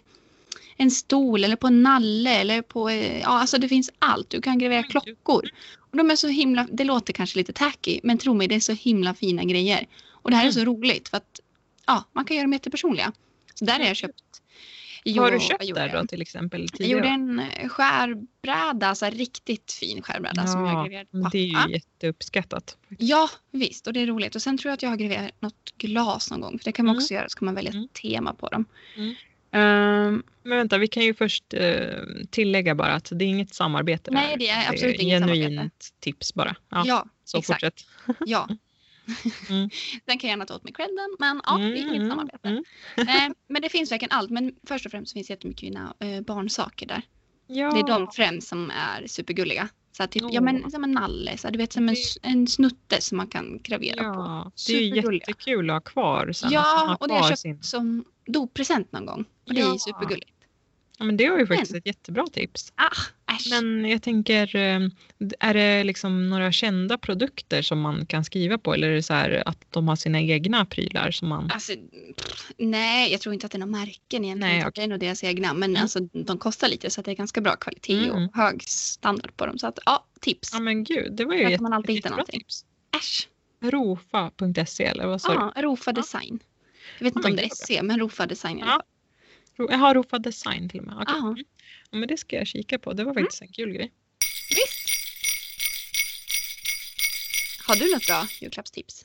en 0.76 0.90
stol 0.90 1.44
eller 1.44 1.56
på 1.56 1.66
en 1.66 1.82
nalle 1.82 2.30
eller 2.30 2.62
på, 2.62 2.88
eh, 2.88 3.20
ja 3.20 3.28
alltså 3.28 3.58
det 3.58 3.68
finns 3.68 3.90
allt. 3.98 4.30
Du 4.30 4.40
kan 4.40 4.58
gravera 4.58 4.82
klockor. 4.82 5.48
Och 5.90 5.96
de 5.96 6.10
är 6.10 6.16
så 6.16 6.28
himla, 6.28 6.68
det 6.72 6.84
låter 6.84 7.12
kanske 7.12 7.38
lite 7.38 7.52
tacky 7.52 8.00
men 8.02 8.18
tro 8.18 8.34
mig 8.34 8.48
det 8.48 8.54
är 8.54 8.60
så 8.60 8.72
himla 8.72 9.14
fina 9.14 9.44
grejer. 9.44 9.86
Och 10.10 10.30
det 10.30 10.36
här 10.36 10.42
är 10.46 10.50
Mm. 10.52 10.64
så 10.64 10.64
roligt 10.72 11.08
för 11.08 11.16
att 11.16 11.40
ja, 11.86 12.04
man 12.12 12.24
kan 12.24 12.36
göra 12.36 12.44
dem 12.44 12.52
jättepersonliga. 12.52 13.12
Så 13.54 13.64
där 13.64 13.78
har 13.78 13.86
jag 13.86 13.96
köpt. 13.96 14.14
Vad 15.04 15.16
har 15.16 15.30
du 15.30 15.36
Jo, 15.36 15.40
köpt 15.40 15.74
där 15.74 15.88
jag? 15.88 16.02
då 16.02 16.06
till 16.06 16.22
exempel? 16.22 16.60
Jag 16.60 16.72
tidigare? 16.72 16.96
gjorde 16.98 17.08
en 17.08 17.38
eh, 17.40 17.68
skärbräda, 17.68 18.94
så 18.94 19.04
här 19.04 19.12
riktigt 19.12 19.72
fin 19.72 20.02
skärbräda 20.02 20.46
som 20.46 20.64
jag 20.64 20.74
graverade 20.84 21.04
på 21.10 21.16
men 21.16 21.30
det 21.32 21.38
är 21.38 21.52
pappa. 21.54 21.68
ju 21.68 21.74
jätteuppskattat. 21.74 22.76
Ja, 22.98 23.28
visst. 23.50 23.86
Och 23.86 23.92
det 23.92 24.00
är 24.00 24.06
roligt. 24.06 24.34
Och 24.34 24.42
sen 24.42 24.58
tror 24.58 24.70
jag 24.70 24.74
att 24.74 24.82
jag 24.82 24.90
har 24.90 24.96
graverat 24.96 25.40
något 25.42 25.74
glas 25.78 26.30
någon 26.30 26.40
gång. 26.40 26.58
För 26.58 26.64
det 26.64 26.72
kan 26.72 26.86
man 26.86 26.94
Mm. 26.94 27.02
också 27.02 27.14
göra. 27.14 27.28
Så 27.28 27.38
kan 27.38 27.46
man 27.46 27.54
välja 27.54 27.68
ett 27.68 27.74
Mm. 27.74 27.88
tema 27.88 28.34
på 28.34 28.48
dem. 28.48 28.64
Mm. 28.96 29.14
Ehm, 29.52 30.22
Men 30.42 30.58
vänta, 30.58 30.78
vi 30.78 30.88
kan 30.88 31.02
ju 31.02 31.14
först 31.14 31.54
eh, 31.54 31.98
tillägga 32.30 32.74
bara 32.74 32.92
att 32.92 33.08
det 33.14 33.24
är 33.24 33.28
inget 33.28 33.54
samarbete. 33.54 34.10
Nej, 34.10 34.28
där. 34.30 34.36
det 34.36 34.48
är 34.48 34.70
absolut 34.72 35.00
inget 35.00 35.22
genuint 35.22 35.44
samarbete. 35.54 35.86
tips 36.00 36.34
bara. 36.34 36.56
Ja, 36.68 36.82
ja, 36.86 37.06
så 37.24 37.38
exakt. 37.38 37.60
fortsätt. 37.62 37.86
Ja. 38.26 38.48
Mm. 39.48 39.70
Den 40.04 40.18
kan 40.18 40.28
jag 40.28 40.32
gärna 40.32 40.46
ta 40.46 40.54
åt 40.54 40.64
mig 40.64 40.72
credden. 40.72 41.16
Men 41.18 41.40
ja, 41.46 41.56
det 41.58 41.64
är 41.64 41.76
inget 41.76 41.96
Mm, 41.96 42.08
samarbete. 42.10 42.48
mm. 42.48 42.64
Eh, 42.96 43.32
men 43.48 43.62
det 43.62 43.68
finns 43.68 43.92
verkligen 43.92 44.12
allt. 44.12 44.30
Men 44.30 44.54
först 44.66 44.86
och 44.86 44.92
främst 44.92 45.12
finns 45.12 45.26
det 45.26 45.32
jättemycket 45.32 45.60
fina 45.60 45.94
eh, 46.00 46.20
barnsaker 46.20 46.86
där. 46.86 47.02
Ja. 47.46 47.70
Det 47.70 47.80
är 47.80 47.86
de 47.86 48.08
främst 48.12 48.48
som 48.48 48.70
är 48.70 49.06
supergulliga. 49.06 49.68
Så 49.96 50.02
här, 50.02 50.08
typ, 50.08 50.22
ja, 50.30 50.40
men, 50.40 50.70
som 50.70 50.84
en 50.84 50.92
nalle, 50.92 51.36
så 51.36 51.46
här, 51.46 51.52
du 51.52 51.58
vet 51.58 51.72
som 51.72 51.88
en, 51.88 51.96
en 52.22 52.46
snutte 52.46 53.00
som 53.00 53.16
man 53.16 53.26
kan 53.26 53.60
gravera 53.62 53.96
på. 54.14 54.20
Ja, 54.20 54.52
det 54.66 54.72
är 54.72 54.80
ju 54.80 54.96
jättekul 54.96 55.70
att 55.70 55.74
ha 55.74 55.80
kvar 55.80 56.32
sen. 56.32 56.50
Ja, 56.52 56.96
och 57.00 57.08
det 57.08 57.14
har 57.14 57.30
jag 57.30 57.38
köpt 57.38 57.64
som 57.64 58.04
doppresent 58.26 58.92
någon 58.92 59.06
gång. 59.06 59.24
Och 59.46 59.54
det 59.54 59.60
är 59.60 59.64
Ja. 59.64 59.72
ju 59.72 59.78
supergulligt. 59.78 60.28
Ja, 60.98 61.04
men 61.04 61.16
det 61.16 61.30
var 61.30 61.38
ju 61.38 61.46
faktiskt 61.46 61.74
ett 61.74 61.86
jättebra 61.86 62.26
tips. 62.32 62.72
Ah, 62.76 63.32
äsch. 63.34 63.46
Men 63.50 63.84
jag 63.90 64.02
tänker, 64.02 64.56
eh, 64.56 64.80
är 65.40 65.54
det 65.54 65.84
liksom 65.84 66.30
några 66.30 66.52
kända 66.52 66.98
produkter 66.98 67.62
som 67.62 67.80
man 67.80 68.06
kan 68.06 68.24
skriva 68.24 68.58
på 68.58 68.74
eller 68.74 68.88
är 68.88 68.94
det 68.94 69.02
så 69.02 69.14
här 69.14 69.42
att 69.46 69.58
de 69.70 69.88
har 69.88 69.96
sina 69.96 70.20
egna 70.20 70.64
prylar 70.64 71.10
som 71.10 71.28
man... 71.28 71.50
Alltså, 71.50 71.72
pff, 72.16 72.50
nej, 72.58 73.12
jag 73.12 73.20
tror 73.20 73.34
inte 73.34 73.46
att 73.46 73.52
det 73.52 73.56
är 73.56 73.66
några 73.66 73.70
märken 73.78 74.24
egentligen. 74.24 74.38
Nej, 74.38 74.60
okej. 74.60 74.72
Det 74.74 74.82
är 74.82 74.88
nog 74.88 75.00
deras 75.00 75.24
egna. 75.24 75.54
Men 75.54 75.70
Mm. 75.70 75.82
alltså, 75.82 76.00
de 76.00 76.38
kostar 76.38 76.68
lite 76.68 76.90
så 76.90 77.00
att 77.00 77.04
det 77.04 77.10
är 77.10 77.16
ganska 77.16 77.40
bra 77.40 77.56
kvalitet 77.56 78.04
Mm. 78.08 78.10
och 78.28 78.36
hög 78.36 78.62
standard 78.68 79.36
på 79.36 79.46
dem. 79.46 79.58
Så 79.58 79.66
att 79.66 79.78
ja, 79.86 80.04
tips. 80.20 80.50
Ja 80.52 80.60
men 80.60 80.84
gud, 80.84 81.12
det 81.12 81.24
var 81.24 81.34
ju 81.34 81.50
jätte, 81.50 81.62
man 81.62 81.72
alltid 81.72 81.94
hitta 81.94 82.06
jättebra 82.08 82.16
någonting. 82.16 82.40
tips. 82.40 82.64
Äsch. 82.96 83.28
Rofa.se 83.60 84.84
eller 84.84 85.06
vad 85.06 85.20
sa 85.20 85.28
du? 85.28 85.34
Ja, 85.54 85.62
Rofa 85.62 85.92
Design. 85.92 86.38
Jag 86.98 87.04
vet 87.04 87.16
inte 87.16 87.28
om 87.28 87.36
det 87.36 87.42
är 87.44 87.48
SC, 87.48 87.70
men 87.82 87.98
Rofa 88.00 88.26
Design 88.26 88.58
i 88.58 88.62
alla 88.62 88.70
Ja. 88.70 88.76
fall. 88.76 88.86
Ro- 89.56 89.68
Jaha, 89.70 89.94
Rofa 89.94 90.18
Design 90.18 90.68
till 90.68 90.80
och 90.80 90.86
med. 90.86 90.94
Okej. 90.96 91.14
Ja. 91.18 91.26
Mm. 91.28 91.44
Ja, 91.90 91.98
men 91.98 92.08
det 92.08 92.16
ska 92.16 92.36
jag 92.36 92.46
kika 92.46 92.78
på. 92.78 92.92
Det 92.92 93.04
var 93.04 93.14
faktiskt 93.14 93.42
en 93.42 93.48
kul 93.52 93.72
grej. 93.72 93.92
Visst. 94.50 94.88
Har 97.66 97.76
du 97.76 97.90
något 97.94 98.06
bra 98.06 98.26
julklappstips? 98.40 99.04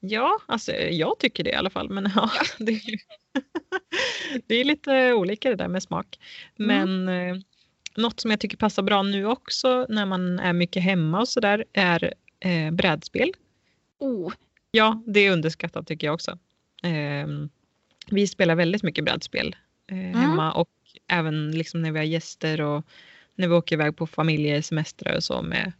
Ja, 0.00 0.38
alltså 0.46 0.72
jag 0.72 1.18
tycker 1.18 1.44
det 1.44 1.50
i 1.50 1.54
alla 1.54 1.70
fall. 1.70 1.88
Men 1.90 2.10
ja, 2.16 2.30
det, 2.58 2.72
är, 2.72 2.90
ju- 2.90 2.98
det 4.46 4.54
är 4.54 4.64
lite 4.64 5.12
olika 5.12 5.50
det 5.50 5.56
där 5.56 5.68
med 5.68 5.82
smak. 5.82 6.18
Men 6.56 7.08
eh, 7.08 7.36
något 7.96 8.20
som 8.20 8.30
jag 8.30 8.40
tycker 8.40 8.56
passar 8.56 8.82
bra 8.82 9.02
nu 9.02 9.26
också 9.26 9.86
när 9.88 10.06
man 10.06 10.38
är 10.38 10.52
mycket 10.52 10.82
hemma 10.82 11.20
och 11.20 11.28
sådär 11.28 11.64
är 11.72 12.14
eh, 12.40 12.70
brädspel. 12.70 13.32
Oh, 13.98 14.32
Ja, 14.74 15.02
det 15.06 15.20
är 15.20 15.32
underskattat 15.32 15.86
tycker 15.86 16.06
jag 16.06 16.14
också. 16.14 16.38
Ehm, 16.82 17.48
vi 18.10 18.26
spelar 18.26 18.54
väldigt 18.54 18.82
mycket 18.82 19.04
brädspel 19.04 19.56
eh, 19.86 19.96
hemma 19.96 20.52
och 20.52 20.70
även 21.08 21.50
liksom 21.50 21.82
när 21.82 21.92
vi 21.92 21.98
har 21.98 22.04
gäster 22.06 22.60
och 22.60 22.84
när 23.34 23.48
vi 23.48 23.54
åker 23.54 23.76
iväg 23.76 23.96
på 23.96 24.06
familjesemestrar 24.06 25.16
och 25.16 25.24
så 25.24 25.42
med 25.42 25.72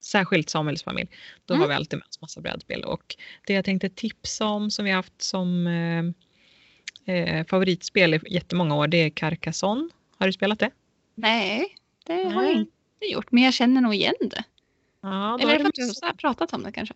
särskilt 0.00 0.50
Samuels 0.50 0.82
familj. 0.82 1.08
Då 1.46 1.54
Mm. 1.54 1.60
har 1.62 1.68
vi 1.68 1.74
alltid 1.74 1.98
med 1.98 2.08
oss 2.08 2.20
massa 2.20 2.40
brädspel 2.40 2.84
och 2.84 3.16
det 3.46 3.52
jag 3.52 3.64
tänkte 3.64 3.88
tipsa 3.88 4.46
om 4.46 4.70
som 4.70 4.84
vi 4.84 4.90
har 4.90 4.96
haft 4.96 5.22
som 5.22 5.66
eh, 5.66 7.14
eh, 7.14 7.46
favoritspel 7.46 8.14
i 8.14 8.20
jättemånga 8.30 8.74
år 8.76 8.88
det 8.88 8.96
är 8.98 9.10
Carcassonne. 9.10 9.88
Har 10.18 10.26
du 10.26 10.32
spelat 10.32 10.58
det? 10.58 10.70
nej, 11.14 11.76
det 12.06 12.12
har 12.14 12.22
jag 12.22 12.34
Nej. 12.42 12.54
inte 12.54 13.06
gjort. 13.12 13.32
Men 13.32 13.42
jag 13.42 13.54
känner 13.54 13.80
nog 13.80 13.94
igen 13.94 14.14
det. 14.20 14.44
Ja, 15.00 15.38
Eller 15.40 15.64
massa- 15.64 16.06
har 16.06 16.12
pratat 16.12 16.52
om 16.52 16.62
det 16.62 16.72
kanske? 16.72 16.94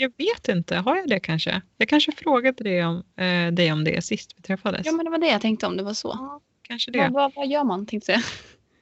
Jag 0.00 0.12
vet 0.16 0.48
inte, 0.48 0.76
har 0.76 0.96
jag 0.96 1.08
det 1.08 1.20
kanske? 1.20 1.62
Jag 1.76 1.88
kanske 1.88 2.12
frågade 2.12 2.64
det 2.64 2.84
om, 2.84 3.02
eh, 3.16 3.52
dig 3.52 3.72
om 3.72 3.84
det 3.84 4.04
sist 4.04 4.34
vi 4.36 4.42
träffades. 4.42 4.86
Ja, 4.86 4.92
men 4.92 5.04
det 5.04 5.10
var 5.10 5.18
det 5.18 5.26
jag 5.26 5.40
tänkte 5.40 5.66
om 5.66 5.76
det 5.76 5.82
var 5.82 5.94
så. 5.94 6.40
kanske 6.62 6.90
det. 6.90 6.98
Vad, 6.98 7.12
vad, 7.12 7.32
vad 7.36 7.48
gör 7.48 7.64
man 7.64 7.86
tänkte 7.86 8.12
jag. 8.12 8.22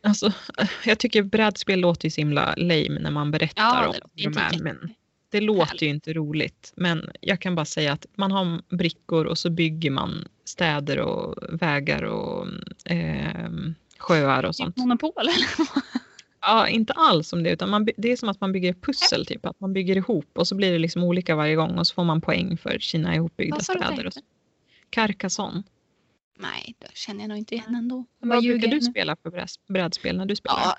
Alltså, 0.03 0.33
jag 0.85 0.99
tycker 0.99 1.23
brädspel 1.23 1.81
låter 1.81 2.07
ju 2.07 2.11
så 2.11 2.21
himla 2.21 2.55
lame 2.57 2.99
när 3.01 3.11
man 3.11 3.31
berättar 3.31 3.63
Ja, 3.63 3.89
om 3.89 3.95
det 4.15 4.23
de 4.23 4.39
är, 4.39 4.63
men 4.63 4.95
det 5.31 5.41
låter 5.41 5.85
ju 5.85 5.89
inte 5.89 6.13
roligt. 6.13 6.73
Men 6.77 7.11
jag 7.21 7.41
kan 7.41 7.55
bara 7.55 7.65
säga 7.65 7.93
att 7.93 8.07
man 8.15 8.33
har 8.33 8.77
brickor 8.77 9.25
och 9.25 9.39
så 9.39 9.51
bygger 9.51 9.91
man 9.91 10.29
städer 10.45 10.99
och 10.99 11.37
vägar 11.61 12.03
och 12.03 12.47
eh, 12.85 13.51
sjöar 13.99 14.45
och 14.45 14.57
sånt. 14.57 14.77
Monopol 14.77 15.13
eller? 15.21 15.35
Ja, 16.41 16.69
inte 16.69 16.93
alls 16.93 17.29
som 17.29 17.43
det, 17.43 17.51
utan 17.51 17.71
man, 17.71 17.89
det 17.97 18.13
är 18.13 18.17
som 18.17 18.29
att 18.29 18.41
man 18.41 18.53
bygger 18.53 18.73
pussel, 18.73 19.27
typ. 19.27 19.47
Att 19.47 19.61
man 19.61 19.73
bygger 19.73 19.97
ihop 19.97 20.31
och 20.35 20.49
så 20.49 20.55
blir 20.55 20.73
det 20.73 20.79
liksom 20.79 21.05
olika 21.05 21.37
varje 21.37 21.57
gång 21.57 21.79
och 21.79 21.87
så 21.87 21.95
får 21.95 22.05
man 22.05 22.21
poäng 22.21 22.57
för 22.57 22.79
sina 22.79 23.15
ihopbyggda 23.15 23.57
Vad 23.57 23.79
det 23.79 23.85
städer. 23.85 24.07
Och 24.07 24.13
så. 24.13 24.21
Carcassonne. 24.91 25.63
Nej, 26.39 26.75
det 26.79 26.97
känner 26.97 27.21
jag 27.21 27.29
nog 27.29 27.39
inte 27.39 27.55
igen 27.55 27.75
ändå. 27.75 28.05
Bara 28.23 28.35
Vad 28.35 28.45
brukar 28.45 28.69
du 28.69 28.81
spela 28.81 29.17
för 29.17 29.47
brädspel 29.69 30.17
när 30.17 30.27
du 30.27 30.37
spelar? 30.37 30.59
Ja, 30.65 30.77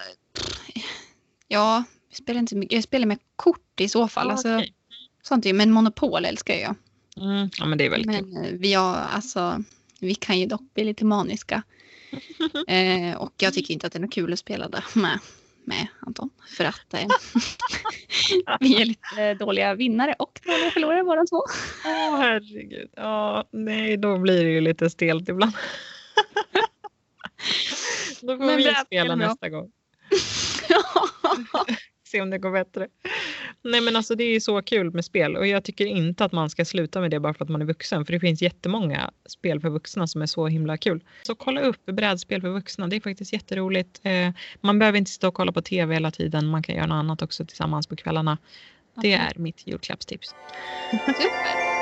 ja 1.48 1.84
jag 2.10 2.18
spelar 2.18 2.39
inte 2.39 2.50
så 2.50 2.58
mycket. 2.58 2.75
Jag 2.75 2.84
spelar 2.84 3.08
med 3.08 3.20
kort 3.36 3.80
i 3.80 3.89
så 3.89 4.08
fall. 4.08 4.28
Ja, 4.28 4.32
alltså, 4.32 4.56
okej. 4.56 4.74
sånt 5.24 5.46
är, 5.46 5.54
men 5.54 5.72
Monopol 5.72 6.25
älskar 6.25 6.54
jag. 6.54 6.75
Mm, 7.18 7.50
ja, 7.58 7.66
men 7.66 7.78
det 7.78 7.86
är 7.86 7.89
väldigt 7.89 8.18
kul. 8.18 8.28
Men 8.28 8.46
eh, 8.46 8.51
vi, 8.51 8.74
har, 8.74 8.96
alltså, 8.96 9.63
vi 10.00 10.16
kan 10.16 10.39
ju 10.39 10.46
dock 10.46 10.74
bli 10.74 10.84
lite 10.84 11.06
maniska. 11.06 11.63
eh, 12.68 13.18
och 13.18 13.34
jag 13.38 13.54
tycker 13.54 13.74
inte 13.74 13.88
att 13.88 13.94
det 13.94 14.00
är 14.00 14.01
något 14.01 14.13
kul 14.13 14.34
att 14.34 14.39
spela 14.39 14.70
där 14.70 14.86
med, 14.94 15.20
med 15.66 15.88
Anton. 16.00 16.30
För 16.58 16.66
att 16.66 16.94
eh, 16.94 17.00
vi 18.60 18.82
är 18.82 18.86
lite 18.86 19.34
dåliga 19.34 19.75
vinnare 19.75 20.16
och 20.20 20.39
dåliga 20.46 20.72
förlorare 20.72 21.04
båda 21.04 21.25
två. 21.25 21.44
Åh 21.86 22.18
herregud. 22.18 22.89
Ja, 22.96 23.46
nej, 23.51 23.98
då 23.98 24.18
blir 24.18 24.44
det 24.44 24.51
ju 24.51 24.62
lite 24.62 24.89
stelt 24.89 25.30
ibland. 25.30 25.51
då 28.22 28.38
får 28.38 28.46
Men 28.46 28.58
vi 28.58 28.75
spela 28.86 29.16
nästa 29.16 29.50
gång. 29.50 29.72
Se 32.08 32.22
om 32.22 32.30
det 32.30 32.38
går 32.38 32.51
bättre. 32.51 32.88
Nej 33.63 33.82
men 33.82 33.96
alltså 33.96 34.16
det 34.16 34.24
är 34.24 34.39
så 34.39 34.62
kul 34.62 34.94
med 34.94 35.06
spel 35.06 35.36
och 35.36 35.48
jag 35.48 35.63
tycker 35.63 35.86
inte 35.86 36.25
att 36.25 36.32
man 36.32 36.50
ska 36.50 36.66
sluta 36.66 37.01
med 37.01 37.12
det 37.12 37.20
bara 37.20 37.34
för 37.34 37.46
att 37.46 37.50
man 37.50 37.62
är 37.62 37.66
vuxen. 37.66 38.06
För 38.06 38.13
det 38.13 38.20
finns 38.20 38.42
jättemånga 38.42 39.12
spel 39.25 39.62
för 39.62 39.70
vuxna 39.70 40.08
som 40.08 40.22
är 40.22 40.25
så 40.25 40.48
himla 40.48 40.78
kul. 40.78 41.04
Så 41.24 41.36
kolla 41.36 41.62
upp 41.62 41.86
brädspel 41.86 42.42
för 42.42 42.50
vuxna, 42.50 42.88
det 42.88 42.96
är 42.96 43.01
faktiskt 43.01 43.34
jätteroligt. 43.34 44.01
Eh, 44.04 44.30
man 44.62 44.80
behöver 44.80 44.98
inte 44.98 45.12
sitta 45.12 45.28
och 45.28 45.34
kolla 45.34 45.51
på 45.51 45.62
tv 45.62 45.94
hela 45.94 46.12
tiden, 46.12 46.48
man 46.48 46.63
kan 46.63 46.75
göra 46.75 46.86
något 46.86 46.96
annat 46.96 47.22
också 47.22 47.46
tillsammans 47.46 47.88
på 47.88 47.96
kvällarna. 47.96 48.38
Det 49.01 49.13
är 49.13 49.34
mitt 49.36 49.68
julklappstips. 49.68 50.36
Super. 50.92 51.78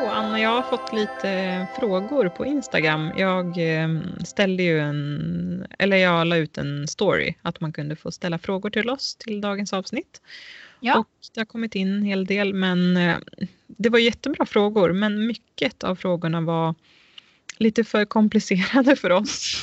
Så 0.00 0.10
Anna, 0.10 0.40
jag 0.40 0.50
har 0.50 0.62
fått 0.62 0.92
lite 0.92 1.66
frågor 1.80 2.28
på 2.28 2.46
Instagram. 2.46 3.12
Jag 3.16 3.46
eh, 3.46 3.88
ställde 4.24 4.62
ju 4.62 4.80
en, 4.80 5.66
eller 5.78 5.96
jag 5.96 6.26
la 6.26 6.36
ut 6.36 6.58
en 6.58 6.88
story 6.88 7.34
att 7.42 7.60
man 7.60 7.72
kunde 7.72 7.96
få 7.96 8.10
ställa 8.10 8.38
frågor 8.38 8.70
till 8.70 8.90
oss 8.90 9.16
till 9.16 9.40
dagens 9.40 9.72
avsnitt. 9.72 10.22
Ja. 10.80 10.98
Och 10.98 11.08
det 11.34 11.40
har 11.40 11.44
kommit 11.44 11.74
in 11.74 11.94
en 11.94 12.02
hel 12.02 12.26
del 12.26 12.54
men 12.54 12.96
eh, 12.96 13.16
det 13.66 13.88
var 13.88 13.98
jättebra 13.98 14.46
frågor 14.46 14.92
men 14.92 15.26
mycket 15.26 15.84
av 15.84 15.96
frågorna 15.96 16.40
var 16.40 16.74
lite 17.58 17.84
för 17.84 18.04
komplicerade 18.04 18.96
för 18.96 19.10
oss. 19.12 19.56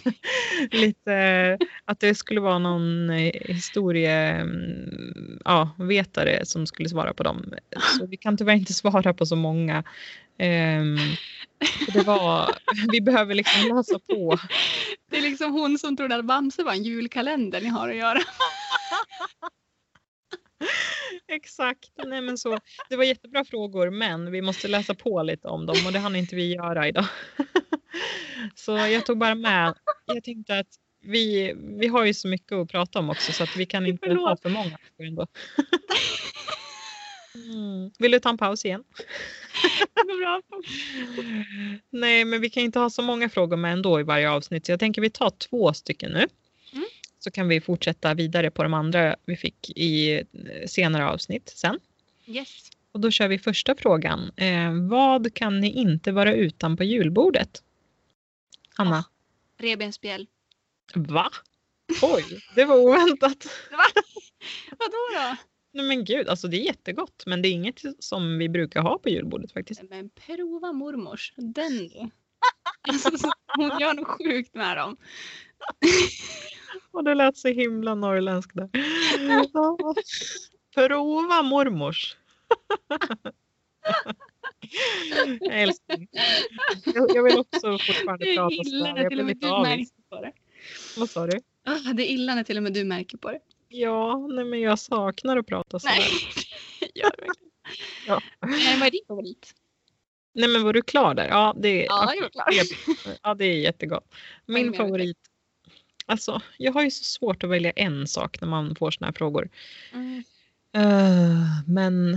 lite 0.70 1.58
att 1.84 2.00
det 2.00 2.14
skulle 2.14 2.40
vara 2.40 2.58
någon 2.58 3.10
eh, 3.10 3.32
historie, 3.44 4.30
mm, 4.30 5.38
ja, 5.44 5.70
som 6.42 6.66
skulle 6.66 6.88
svara 6.88 7.14
på 7.14 7.22
dem. 7.22 7.54
Så 7.98 8.06
vi 8.06 8.16
kan 8.16 8.36
tyvärr 8.36 8.54
inte 8.54 8.72
svara 8.72 9.14
på 9.14 9.26
så 9.26 9.36
många. 9.36 9.84
Så 11.86 11.90
det 11.92 12.02
var, 12.06 12.58
vi 12.92 13.00
behöver 13.00 13.34
liksom 13.34 13.76
läsa 13.76 13.98
på. 13.98 14.38
Det 15.10 15.16
är 15.16 15.22
liksom 15.22 15.52
hon 15.52 15.78
som 15.78 15.96
trodde 15.96 16.16
att 16.16 16.24
Bamse 16.24 16.62
var 16.62 16.72
en 16.72 16.82
julkalender 16.82 17.60
ni 17.60 17.68
har 17.68 17.88
att 17.88 17.96
göra. 17.96 18.18
Exakt. 21.34 21.90
Nej, 22.04 22.20
men 22.20 22.38
så, 22.38 22.58
det 22.88 22.96
var 22.96 23.04
jättebra 23.04 23.44
frågor 23.44 23.90
men 23.90 24.30
vi 24.30 24.42
måste 24.42 24.68
läsa 24.68 24.94
på 24.94 25.22
lite 25.22 25.48
om 25.48 25.66
dem 25.66 25.76
och 25.86 25.92
det 25.92 25.98
hann 25.98 26.16
inte 26.16 26.36
vi 26.36 26.54
göra 26.54 26.88
idag. 26.88 27.06
Så 28.54 28.72
jag 28.72 29.06
tog 29.06 29.18
bara 29.18 29.34
med, 29.34 29.74
jag 30.06 30.24
tänkte 30.24 30.58
att 30.58 30.66
vi, 31.02 31.54
vi 31.80 31.86
har 31.86 32.04
ju 32.04 32.14
så 32.14 32.28
mycket 32.28 32.52
att 32.52 32.68
prata 32.68 32.98
om 32.98 33.10
också 33.10 33.32
så 33.32 33.42
att 33.42 33.56
vi 33.56 33.66
kan 33.66 33.86
inte 33.86 34.08
ha 34.08 34.14
Förlåt. 34.14 34.42
för 34.42 34.48
många 34.48 34.78
ändå. 34.98 35.26
Mm. 37.34 37.90
Vill 37.98 38.10
du 38.10 38.18
ta 38.18 38.28
en 38.28 38.38
paus 38.38 38.64
igen? 38.64 38.84
Bra. 40.20 40.42
Nej, 41.90 42.24
men 42.24 42.40
vi 42.40 42.50
kan 42.50 42.62
inte 42.62 42.78
ha 42.78 42.90
så 42.90 43.02
många 43.02 43.28
frågor 43.28 43.56
med 43.56 43.72
ändå 43.72 44.00
i 44.00 44.02
varje 44.02 44.30
avsnitt. 44.30 44.66
Så 44.66 44.72
jag 44.72 44.80
tänker 44.80 45.02
vi 45.02 45.10
tar 45.10 45.30
två 45.30 45.72
stycken 45.72 46.12
nu. 46.12 46.26
Så 47.24 47.30
kan 47.30 47.48
vi 47.48 47.60
fortsätta 47.60 48.14
vidare 48.14 48.50
på 48.50 48.62
de 48.62 48.74
andra 48.74 49.16
vi 49.24 49.36
fick 49.36 49.70
i 49.70 50.12
eh, 50.12 50.22
senare 50.66 51.06
avsnitt 51.06 51.52
sen. 51.56 51.80
Yes. 52.26 52.70
Och 52.92 53.00
då 53.00 53.10
kör 53.10 53.28
vi 53.28 53.38
första 53.38 53.74
frågan. 53.74 54.30
Eh, 54.36 54.72
vad 54.90 55.34
kan 55.34 55.60
ni 55.60 55.70
inte 55.70 56.12
vara 56.12 56.34
utan 56.34 56.76
på 56.76 56.84
julbordet? 56.84 57.62
Anna? 58.76 59.04
Revbensspjäll. 59.58 60.26
Va? 60.94 61.30
Oj, 62.02 62.24
det 62.54 62.64
var 62.64 62.76
oväntat. 62.76 63.46
Vadå 64.70 64.98
då? 65.14 65.36
Nej 65.72 65.86
men 65.86 66.04
gud, 66.04 66.28
alltså 66.28 66.48
det 66.48 66.56
är 66.56 66.64
jättegott 66.64 67.22
men 67.26 67.42
det 67.42 67.48
är 67.48 67.52
inget 67.52 67.82
som 67.98 68.38
vi 68.38 68.48
brukar 68.48 68.82
ha 68.82 68.98
på 68.98 69.08
julbordet 69.08 69.52
faktiskt. 69.52 69.82
Men 69.90 70.10
prova 70.10 70.72
mormors. 70.72 71.32
Den. 71.36 71.90
Alltså, 72.88 73.10
så- 73.18 73.32
hon 73.56 73.78
gör 73.80 73.94
något 73.94 74.08
sjukt 74.08 74.54
med 74.54 74.76
dem. 74.76 74.96
Och 76.90 77.04
det 77.04 77.14
lät 77.14 77.36
så 77.36 77.48
himla 77.48 77.94
norrländsk 77.94 78.50
där. 78.54 78.70
Ja. 79.52 79.94
Prova 80.74 81.42
mormors. 81.42 82.16
Det. 85.40 85.72
Jag, 86.94 87.16
jag 87.16 87.22
vill 87.22 87.38
också 87.38 87.78
fortfarande 87.78 88.24
Det 88.24 88.34
prata 88.36 88.54
illa 88.54 88.86
så. 88.86 88.92
när 88.94 89.02
Jag 89.02 89.08
till 89.10 89.16
blir 89.24 89.34
lite 89.34 89.46
du 89.46 89.52
avis. 89.52 89.68
märker 89.68 90.02
på 90.16 90.20
det. 90.22 90.32
Vad 90.96 91.10
sa 91.10 91.26
du? 91.26 91.40
Ah, 91.64 91.92
det 91.92 92.02
är 92.02 92.14
illa 92.14 92.34
när 92.34 92.44
till 92.44 92.56
och 92.56 92.62
med 92.62 92.72
du 92.72 92.84
märker 92.84 93.18
på 93.18 93.30
det. 93.30 93.38
Ja, 93.68 94.26
nej 94.30 94.44
men 94.44 94.60
jag 94.60 94.78
saknar 94.78 95.36
att 95.36 95.46
prata 95.46 95.78
så. 95.78 95.88
Nej, 95.88 96.02
det 96.80 96.90
gör 97.00 97.10
det 97.10 97.22
verkligen. 97.26 97.50
Ja. 98.06 98.20
Men 98.40 98.78
vad 98.80 98.86
är 98.86 98.90
din 98.90 99.04
favorit? 99.08 99.54
Nej 100.32 100.48
men 100.48 100.62
var 100.62 100.72
du 100.72 100.82
klar 100.82 101.14
där? 101.14 101.28
Ja, 101.28 101.54
det 101.56 101.68
är, 101.68 101.86
Ja, 101.86 102.14
jag 102.14 102.24
är 102.24 102.28
klar. 102.28 102.46
ja, 103.22 103.34
det 103.34 103.44
är 103.44 103.58
jättegott. 103.58 104.14
Min 104.46 104.74
favorit. 104.74 105.18
Alltså, 106.06 106.40
jag 106.58 106.72
har 106.72 106.82
ju 106.82 106.90
så 106.90 107.04
svårt 107.04 107.44
att 107.44 107.50
välja 107.50 107.70
en 107.70 108.06
sak 108.06 108.40
när 108.40 108.48
man 108.48 108.74
får 108.74 108.90
såna 108.90 109.06
här 109.06 109.12
frågor. 109.14 109.48
Mm. 109.92 110.24
Eh, 110.74 111.38
men 111.66 112.16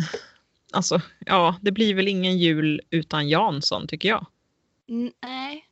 alltså, 0.72 1.02
ja, 1.26 1.56
det 1.62 1.72
blir 1.72 1.94
väl 1.96 2.08
ingen 2.08 2.38
jul 2.38 2.82
utan 2.90 3.30
Jansson 3.30 3.88
tycker 3.88 4.10
jag. 4.10 4.26
Nej. 5.22 5.66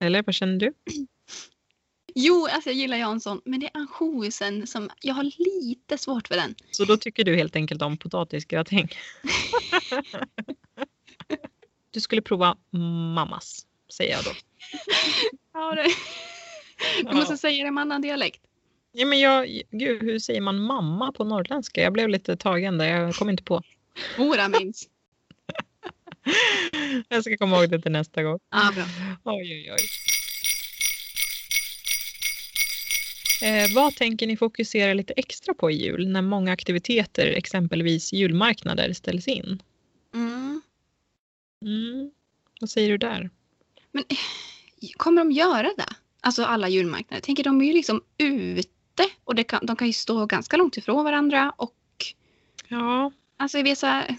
Eller 0.00 0.22
vad 0.22 0.34
känner 0.34 0.56
du? 0.58 0.72
Jo, 2.14 2.48
alltså 2.52 2.70
jag 2.70 2.76
gillar 2.76 2.96
Jansson, 2.96 3.40
men 3.44 3.60
det 3.60 3.66
är 3.66 3.70
ansjovisen 3.80 4.66
som 4.66 4.90
jag 5.02 5.14
har 5.14 5.22
lite 5.38 5.98
svårt 5.98 6.28
för 6.28 6.34
den. 6.34 6.54
Så 6.70 6.84
då 6.84 6.96
tycker 6.96 7.24
du 7.24 7.36
helt 7.36 7.56
enkelt 7.56 7.82
om 7.82 7.96
potatisgratäng? 7.96 8.88
du 11.90 12.00
skulle 12.00 12.22
prova 12.22 12.56
mammas, 13.14 13.66
säger 13.92 14.12
jag 14.12 14.24
då. 14.24 14.30
Ja, 15.52 15.74
det... 15.74 15.86
Du 17.10 17.16
måste 17.16 17.36
säga 17.36 17.64
det 17.64 17.70
med 17.70 17.82
annan 17.82 18.02
dialekt. 18.02 18.40
Ja, 18.92 19.06
men 19.06 19.20
jag, 19.20 19.62
gud, 19.70 20.02
hur 20.02 20.18
säger 20.18 20.40
man 20.40 20.62
mamma 20.62 21.12
på 21.12 21.24
norrländska? 21.24 21.82
Jag 21.82 21.92
blev 21.92 22.08
lite 22.08 22.36
tagen 22.36 22.78
där, 22.78 22.86
jag 22.86 23.14
kom 23.14 23.30
inte 23.30 23.42
på. 23.42 23.62
Mora 24.18 24.48
minns. 24.48 24.88
Jag 27.08 27.24
ska 27.24 27.36
komma 27.36 27.56
ihåg 27.56 27.70
det 27.70 27.80
till 27.80 27.92
nästa 27.92 28.22
gång. 28.22 28.38
Ja, 28.50 28.70
bra. 28.74 28.84
Oj, 29.24 29.52
oj, 29.52 29.72
oj. 29.72 29.78
Eh, 33.42 33.74
vad 33.74 33.96
tänker 33.96 34.26
ni 34.26 34.36
fokusera 34.36 34.94
lite 34.94 35.12
extra 35.16 35.54
på 35.54 35.70
i 35.70 35.74
jul 35.74 36.08
när 36.08 36.22
många 36.22 36.52
aktiviteter, 36.52 37.26
exempelvis 37.26 38.12
julmarknader, 38.12 38.92
ställs 38.92 39.28
in? 39.28 39.62
Mm. 41.62 42.10
Vad 42.60 42.70
säger 42.70 42.88
du 42.88 42.98
där? 42.98 43.30
Men 43.92 44.04
kommer 44.96 45.20
de 45.20 45.32
göra 45.32 45.70
det? 45.76 45.94
Alltså 46.20 46.44
alla 46.44 46.68
julmarknader. 46.68 47.22
Tänker 47.22 47.44
de 47.44 47.60
är 47.60 47.64
ju 47.64 47.72
liksom 47.72 48.02
ute 48.18 49.02
och 49.24 49.46
kan, 49.46 49.66
de 49.66 49.76
kan 49.76 49.86
ju 49.86 49.92
stå 49.92 50.26
ganska 50.26 50.56
långt 50.56 50.76
ifrån 50.76 51.04
varandra 51.04 51.52
och 51.56 51.74
Ja, 52.68 53.12
alltså 53.36 53.58
jag 53.58 53.64
vet 53.64 53.78
så 53.78 53.86
här, 53.86 54.16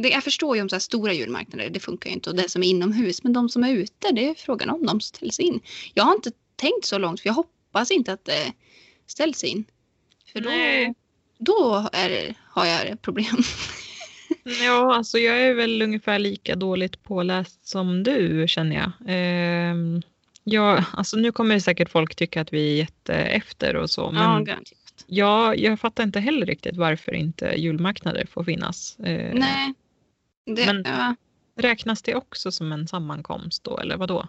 det, 0.00 0.08
jag 0.08 0.24
förstår 0.24 0.56
ju 0.56 0.62
om 0.62 0.68
så 0.68 0.80
stora 0.80 1.12
julmarknader, 1.12 1.70
det 1.70 1.80
funkar 1.80 2.10
ju 2.10 2.14
inte 2.14 2.30
och 2.30 2.36
det 2.36 2.48
som 2.48 2.62
är 2.62 2.66
inomhus, 2.66 3.22
men 3.22 3.32
de 3.32 3.48
som 3.48 3.64
är 3.64 3.72
ute, 3.72 4.12
det 4.12 4.28
är 4.28 4.34
frågan 4.34 4.70
om 4.70 4.86
de 4.86 5.00
ställs 5.00 5.40
in. 5.40 5.60
Jag 5.94 6.04
har 6.04 6.14
inte 6.14 6.30
tänkt 6.56 6.84
så 6.84 6.98
långt 6.98 7.20
för 7.20 7.28
jag 7.28 7.34
hoppas 7.34 7.90
inte 7.90 8.12
att 8.12 8.24
det 8.24 8.52
ställs 9.06 9.44
in. 9.44 9.64
För 10.32 10.40
då, 10.40 10.48
Nej. 10.48 10.94
då 11.38 11.88
är 11.92 12.34
har 12.48 12.66
jag 12.66 13.02
problem. 13.02 13.36
ja 14.64 14.94
alltså 14.94 15.18
jag 15.18 15.40
är 15.40 15.54
väl 15.54 15.82
ungefär 15.82 16.18
lika 16.18 16.56
dåligt 16.56 17.02
påläst 17.02 17.66
som 17.68 18.02
du 18.02 18.44
känner 18.48 18.76
jag. 18.76 18.92
Ehm, 19.06 20.02
ja, 20.44 20.84
alltså 20.92 21.16
nu 21.16 21.32
kommer 21.32 21.58
säkert 21.58 21.90
folk 21.90 22.14
tycka 22.14 22.40
att 22.40 22.52
vi 22.52 22.72
är 22.72 22.76
jätteefter 22.76 23.76
och 23.76 23.90
så, 23.90 24.10
men 24.10 24.22
Ja, 24.22 24.28
garanterat. 24.38 25.04
Ja, 25.06 25.54
jag 25.54 25.80
fattar 25.80 26.04
inte 26.04 26.20
heller 26.20 26.46
riktigt 26.46 26.76
varför 26.76 27.14
inte 27.14 27.54
julmarknader 27.56 28.26
får 28.26 28.44
finnas. 28.44 28.98
Eh, 28.98 29.34
Nej. 29.34 29.74
Det, 30.46 30.66
Men- 30.66 30.82
ja, 30.86 31.14
Räknas 31.58 32.02
det 32.02 32.14
också 32.14 32.52
som 32.52 32.72
en 32.72 32.88
sammankomst 32.88 33.64
då, 33.64 33.78
eller 33.78 33.96
vad 33.96 34.08
då? 34.08 34.28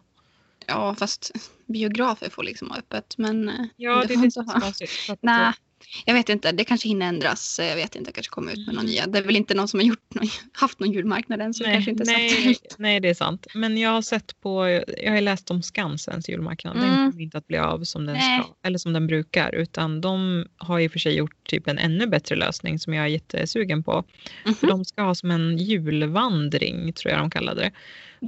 ja, 0.65 0.95
fast 0.95 1.31
biografer 1.65 2.29
får 2.29 2.43
liksom 2.43 2.69
ha 2.71 2.77
öppet, 2.77 3.17
men 3.17 3.49
eh, 3.49 3.55
Ja, 3.75 4.01
det, 4.01 4.07
det 4.07 4.13
inte 4.13 4.39
är 4.39 4.43
ha- 4.43 4.53
så 4.53 4.59
konstigt. 4.61 4.89
Nej, 5.21 5.53
jag 6.05 6.13
vet 6.13 6.29
inte. 6.29 6.51
Det 6.51 6.63
kanske 6.65 6.87
hinner 6.87 7.05
ändras. 7.07 7.59
Jag 7.63 7.75
vet 7.75 7.95
inte. 7.95 8.07
Jag 8.07 8.15
kanske 8.15 8.31
kommer 8.31 8.51
ut 8.51 8.57
med 8.57 8.67
någon 8.75 8.77
Mm. 8.85 8.85
nya. 8.85 9.07
Det 9.07 9.17
är 9.19 9.23
väl 9.23 9.35
inte 9.35 9.53
någon 9.53 9.67
som 9.67 9.79
har 9.79 9.87
gjort 9.87 10.13
någon, 10.13 10.27
haft 10.51 10.79
någon 10.79 10.91
julmarknad 10.91 11.41
än 11.41 11.53
så 11.53 11.63
det 11.63 11.69
Nej, 11.69 11.75
kanske 11.75 11.91
inte 11.91 12.03
nej, 12.03 12.57
nej, 12.77 12.99
det 12.99 13.09
är 13.09 13.13
sant. 13.13 13.47
Men 13.53 13.77
jag 13.77 13.89
har 13.89 14.01
sett 14.01 14.41
på, 14.41 14.67
jag 15.03 15.11
har 15.11 15.21
läst 15.21 15.51
om 15.51 15.61
Skansens 15.63 16.29
julmarknad. 16.29 16.75
Den 16.77 16.83
Mm. 16.93 17.11
kommer 17.11 17.23
inte 17.23 17.37
att 17.37 17.47
bli 17.47 17.57
av 17.57 17.83
som 17.83 18.05
den 18.05 18.15
Nej. 18.15 18.41
ska, 18.43 18.67
eller 18.67 18.77
som 18.77 18.93
den 18.93 19.07
brukar, 19.07 19.55
utan 19.55 20.01
de 20.01 20.45
har 20.57 20.79
i 20.79 20.87
och 20.87 20.91
för 20.91 20.99
sig 20.99 21.15
gjort 21.15 21.47
typ 21.47 21.67
en 21.67 21.77
ännu 21.77 22.07
bättre 22.07 22.35
lösning 22.35 22.79
som 22.79 22.93
jag 22.93 23.03
är 23.05 23.09
jättesugen 23.09 23.83
på. 23.83 24.03
För 24.43 24.49
Mhm. 24.51 24.69
de 24.69 24.85
ska 24.85 25.01
ha 25.01 25.15
som 25.15 25.31
en 25.31 25.57
julvandring, 25.57 26.93
tror 26.93 27.11
jag 27.11 27.21
de 27.21 27.29
kallade 27.29 27.61
det. 27.61 27.71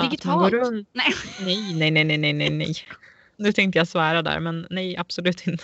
Digitalt? 0.03 0.53
runt- 0.53 0.87
Nej. 0.93 1.13
Nej, 1.41 1.73
nej, 1.73 1.91
nej, 1.91 2.03
nej, 2.03 2.17
nej, 2.17 2.33
nej, 2.33 2.49
nej. 2.49 2.75
Nu 3.37 3.51
tänkte 3.51 3.79
jag 3.79 3.87
svära 3.87 4.21
där, 4.21 4.39
men 4.39 4.67
nej, 4.69 4.97
absolut 4.97 5.47
inte. 5.47 5.63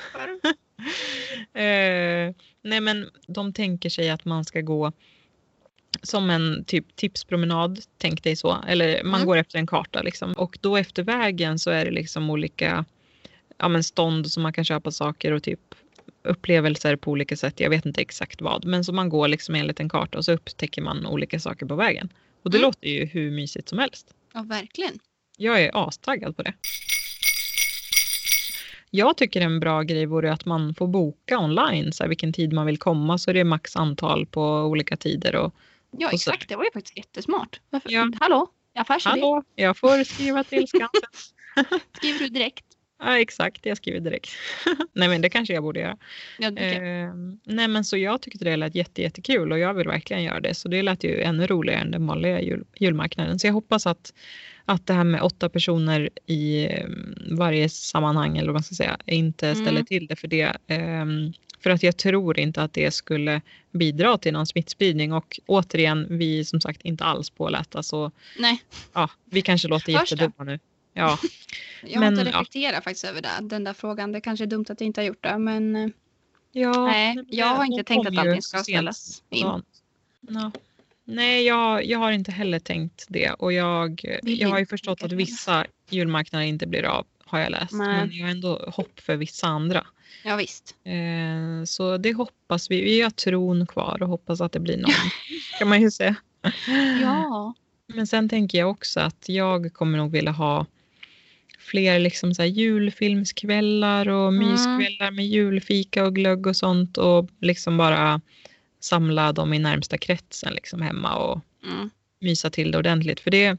eh, 1.54 2.36
nej, 2.62 2.82
men 2.82 3.10
de 3.28 3.54
tänker 3.54 3.90
sig 3.90 4.10
att 4.10 4.26
man 4.26 4.46
ska 4.46 4.62
gå 4.62 4.92
som 6.02 6.30
en 6.30 6.64
typ 6.66 6.96
tipspromenad, 6.96 7.80
tänk 7.98 8.24
dig 8.24 8.36
så. 8.36 8.58
Eller 8.68 9.04
man 9.04 9.16
Mm. 9.16 9.28
går 9.28 9.38
efter 9.38 9.60
en 9.60 9.68
karta 9.68 10.02
liksom. 10.02 10.34
Och 10.34 10.58
då 10.62 10.78
efter 10.78 11.04
vägen 11.04 11.60
så 11.60 11.70
är 11.72 11.86
det 11.86 11.92
liksom 11.92 12.30
olika 12.30 12.86
ja, 13.58 13.68
men 13.68 13.84
stånd 13.84 14.32
som 14.32 14.44
man 14.44 14.54
kan 14.54 14.66
köpa 14.66 14.92
saker 14.92 15.32
och 15.32 15.44
typ 15.44 15.60
upplevelser 16.24 16.96
på 16.96 17.12
olika 17.12 17.38
sätt. 17.38 17.60
Jag 17.60 17.70
vet 17.70 17.86
inte 17.86 18.02
exakt 18.02 18.42
vad, 18.42 18.66
men 18.66 18.84
så 18.84 18.94
man 18.94 19.10
går 19.10 19.28
liksom 19.28 19.56
enligt 19.56 19.80
en 19.80 19.90
karta 19.90 20.18
och 20.18 20.26
så 20.26 20.32
upptäcker 20.32 20.82
man 20.82 21.06
olika 21.06 21.40
saker 21.40 21.66
på 21.66 21.76
vägen. 21.76 22.10
Och 22.44 22.52
det 22.52 22.58
Mm. 22.58 22.68
låter 22.68 22.88
ju 22.90 23.06
hur 23.06 23.32
mysigt 23.32 23.70
som 23.70 23.80
helst. 23.80 24.14
Ja, 24.34 24.42
verkligen. 24.44 25.00
Jag 25.38 25.62
är 25.64 25.88
astaggad 25.88 26.38
på 26.38 26.44
det. 26.44 26.54
Jag 28.96 29.18
tycker 29.18 29.42
en 29.42 29.60
bra 29.60 29.82
grej 29.82 30.06
vore 30.06 30.34
att 30.34 30.46
man 30.46 30.74
får 30.74 30.88
boka 30.88 31.40
online 31.40 31.94
så 31.94 32.04
här, 32.04 32.08
vilken 32.08 32.34
tid 32.34 32.54
man 32.54 32.66
vill 32.66 32.78
komma 32.78 33.18
så 33.18 33.30
är 33.30 33.34
det 33.34 33.44
max 33.44 33.76
antal 33.76 34.26
på 34.26 34.42
olika 34.42 34.98
tider. 34.98 35.36
Och, 35.36 35.54
Ja, 35.98 36.08
Och 36.08 36.14
exakt. 36.14 36.50
Det 36.50 36.56
var 36.56 36.64
ju 36.64 36.72
faktiskt 36.74 36.98
jättesmart. 36.98 37.62
Varför? 37.70 37.92
Ja. 37.92 38.12
Hallå? 38.20 38.48
Affärsidé. 38.76 39.10
Hallå, 39.10 39.44
jag 39.56 39.78
får 39.78 40.04
skriva 40.04 40.44
till 40.44 40.68
Skansen. 40.68 41.10
Skriver 41.98 42.20
du 42.20 42.28
direkt? 42.30 42.66
Ja, 43.00 43.20
exakt, 43.20 43.66
jag 43.66 43.78
skriver 43.78 44.00
direkt. 44.00 44.30
Nej 44.94 45.10
men 45.10 45.22
det 45.22 45.30
kanske 45.30 45.54
jag 45.54 45.64
borde 45.64 45.80
göra. 45.80 45.98
Ja, 46.40 46.52
jag. 46.56 47.04
Eh, 47.04 47.14
nej 47.44 47.68
men 47.68 47.84
så 47.84 47.98
jag 47.98 48.22
tyckte 48.22 48.46
det 48.46 48.56
lät 48.56 48.76
jätte, 48.76 49.02
jättekul 49.02 49.52
och 49.52 49.60
jag 49.60 49.74
vill 49.74 49.88
verkligen 49.88 50.24
göra 50.24 50.40
det. 50.40 50.54
Så 50.54 50.68
det 50.68 50.82
lät 50.82 51.04
ju 51.04 51.22
ännu 51.22 51.48
roligare 51.48 51.82
än 51.82 51.92
den 51.92 52.08
vanliga 52.08 52.42
jul, 52.42 52.64
julmarknaden. 52.76 53.40
Så 53.40 53.48
jag 53.48 53.54
hoppas 53.54 53.88
att, 53.88 54.14
att 54.66 54.88
det 54.88 54.94
här 54.94 55.04
med 55.04 55.22
åtta 55.22 55.50
personer 55.50 56.10
i 56.26 56.66
eh, 56.66 56.88
varje 57.32 57.70
sammanhang 57.70 58.38
eller 58.38 58.48
vad 58.48 58.56
man 58.56 58.64
ska 58.64 58.76
säga 58.76 58.98
inte 59.06 59.56
ställer 59.56 59.72
Mm. 59.72 59.86
till 59.86 60.08
det 60.08 60.16
för 60.16 60.28
det. 60.28 60.58
Ehm, 60.68 61.34
för 61.60 61.70
att 61.70 61.84
jag 61.84 61.98
tror 61.98 62.40
inte 62.40 62.62
att 62.64 62.74
det 62.74 62.92
skulle 62.94 63.42
bidra 63.72 64.18
till 64.18 64.34
någon 64.34 64.48
smittspridning 64.48 65.14
och 65.14 65.40
återigen, 65.46 66.08
vi 66.10 66.40
är 66.40 66.44
som 66.44 66.62
sagt 66.62 66.82
inte 66.82 67.04
alls 67.04 67.30
pålästa 67.30 67.84
så 67.84 68.12
Nej, 68.40 68.62
ja, 68.94 69.10
vi 69.26 69.42
kanske 69.42 69.68
låter 69.68 69.92
jättedumma 69.92 70.44
nu. 70.44 70.60
Ja, 70.98 71.18
jag 71.82 71.94
har 71.94 72.00
Men, 72.00 72.20
inte 72.20 72.32
ja. 72.32 72.40
reflekterat 72.40 72.84
faktiskt 72.84 73.06
över 73.06 73.22
det. 73.22 73.30
Den 73.42 73.64
där 73.64 73.74
frågan. 73.74 74.12
Det 74.12 74.22
kanske 74.22 74.46
är 74.46 74.48
dumt 74.48 74.66
att 74.70 74.82
jag 74.82 74.88
inte 74.88 75.02
har 75.02 75.06
gjort 75.06 75.24
det, 75.24 75.38
men 75.38 75.76
eh, 75.76 75.90
ja 76.52 76.86
nej, 76.86 77.16
men 77.16 77.26
jag 77.30 77.48
har 77.48 77.66
inte 77.66 77.84
tänkt 77.84 78.08
att 78.08 78.18
allting 78.18 78.42
ska 78.42 78.58
ställas 78.58 79.24
in. 79.30 79.42
Ja. 79.42 79.62
Ja. 80.20 80.52
Nej, 81.08 81.44
jag, 81.46 81.86
jag 81.86 82.00
har 82.00 82.12
inte 82.12 82.32
heller 82.32 82.60
tänkt 82.60 83.06
det 83.10 83.32
och 83.32 83.54
jag, 83.54 84.20
jag 84.24 84.50
har 84.50 84.60
ju 84.60 84.66
förstått 84.66 85.04
att 85.04 85.12
vissa 85.12 85.66
julmarknader 85.90 86.46
inte 86.46 86.68
blir 86.68 86.84
av, 86.84 87.06
har 87.26 87.40
jag 87.40 87.52
läst. 87.52 87.74
Nej. 87.74 87.88
Men 87.88 88.18
jag 88.18 88.26
har 88.26 88.32
ändå 88.32 88.72
hopp 88.74 89.00
för 89.00 89.16
vissa 89.16 89.48
andra. 89.48 89.88
Ja, 90.24 90.36
visst. 90.36 90.76
Eh, 90.84 91.66
så 91.66 91.98
det 91.98 92.14
hoppas 92.14 92.72
vi. 92.72 92.82
Vi 92.82 93.02
har 93.02 93.10
tron 93.10 93.68
kvar 93.68 93.98
och 94.02 94.10
hoppas 94.10 94.42
att 94.42 94.52
det 94.52 94.60
blir 94.60 94.78
någon, 94.78 94.92
kan 95.60 95.68
man 95.68 95.82
ju 95.82 95.92
säga. 95.92 96.16
Ja. 97.02 97.54
Men 97.88 98.08
sen 98.08 98.30
tänker 98.30 98.58
jag 98.58 98.70
också 98.70 99.00
att 99.00 99.30
jag 99.30 99.74
kommer 99.74 99.98
nog 99.98 100.12
vilja 100.12 100.32
ha 100.32 100.66
fler 101.66 102.00
liksom 102.00 102.36
så 102.36 102.44
julfilmskvällar 102.44 104.08
och 104.10 104.28
Mm. 104.34 104.50
myskvällar 104.50 105.12
med 105.12 105.28
julfika 105.28 106.06
och 106.06 106.16
glögg 106.16 106.48
och 106.48 106.56
sånt 106.56 106.98
och 106.98 107.30
liksom 107.42 107.78
bara 107.78 108.22
samla 108.80 109.32
dem 109.32 109.54
i 109.54 109.60
närmsta 109.60 109.98
kretsen 109.98 110.54
liksom 110.54 110.82
hemma 110.82 111.16
och 111.16 111.42
Mm. 111.64 111.90
mysa 112.22 112.50
till 112.50 112.72
det 112.72 112.78
ordentligt. 112.78 113.20
För 113.20 113.32
det, 113.32 113.58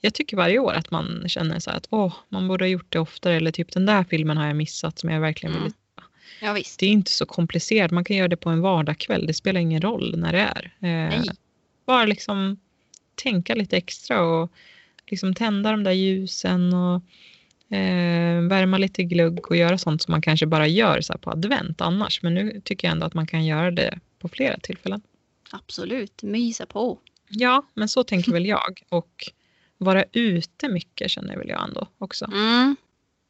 jag 0.00 0.14
tycker 0.14 0.36
varje 0.36 0.58
år 0.58 0.72
att 0.72 0.90
man 0.90 1.24
känner 1.28 1.58
så 1.58 1.70
att 1.70 1.86
åh, 1.90 2.14
man 2.28 2.48
borde 2.48 2.64
ha 2.64 2.68
gjort 2.68 2.86
det 2.92 2.98
oftare 2.98 3.34
eller 3.36 3.50
typ 3.50 3.72
den 3.72 3.86
där 3.86 4.04
filmen 4.04 4.36
har 4.36 4.46
jag 4.46 4.56
missat 4.56 4.98
som 4.98 5.10
jag 5.10 5.20
verkligen 5.20 5.52
vill 5.52 5.62
Mm. 5.62 5.72
Ja, 6.40 6.52
visst. 6.52 6.80
det 6.80 6.86
är 6.86 6.90
inte 6.90 7.10
så 7.10 7.26
komplicerat. 7.26 7.90
Man 7.90 8.04
kan 8.04 8.16
göra 8.16 8.28
det 8.28 8.36
på 8.36 8.50
en 8.50 8.60
vardagskväll. 8.60 9.26
Det 9.26 9.34
spelar 9.34 9.60
ingen 9.60 9.80
roll 9.82 10.14
när 10.18 10.32
det 10.32 10.38
är. 10.40 10.72
Eh, 11.14 11.22
bara 11.86 12.04
liksom 12.04 12.56
tänka 13.14 13.54
lite 13.54 13.76
extra 13.76 14.20
och 14.22 14.52
liksom 15.06 15.34
tända 15.34 15.70
de 15.70 15.84
där 15.84 15.92
ljusen 15.92 16.72
och 16.74 17.02
eh, 17.70 18.40
värma 18.48 18.78
lite 18.78 19.02
glugg 19.02 19.50
och 19.50 19.56
göra 19.56 19.78
sånt 19.78 20.02
som 20.02 20.12
man 20.12 20.22
kanske 20.22 20.46
bara 20.46 20.66
gör 20.66 21.00
så 21.00 21.18
på 21.18 21.30
advent 21.30 21.80
annars. 21.80 22.22
Men 22.22 22.34
nu 22.34 22.60
tycker 22.64 22.88
jag 22.88 22.92
ändå 22.92 23.06
att 23.06 23.14
man 23.14 23.26
kan 23.26 23.44
göra 23.44 23.70
det 23.70 23.98
på 24.18 24.28
flera 24.28 24.58
tillfällen. 24.58 25.02
Absolut. 25.50 26.22
Mysa 26.22 26.66
på. 26.66 26.98
Ja, 27.28 27.62
men 27.74 27.88
så 27.88 28.04
tänker 28.04 28.32
väl 28.32 28.46
jag. 28.46 28.82
Och 28.88 29.32
vara 29.78 30.04
ute 30.12 30.68
mycket 30.68 31.10
känner 31.10 31.36
väl 31.36 31.48
jag 31.48 31.64
ändå 31.64 31.88
också. 31.98 32.24
Mm. 32.24 32.76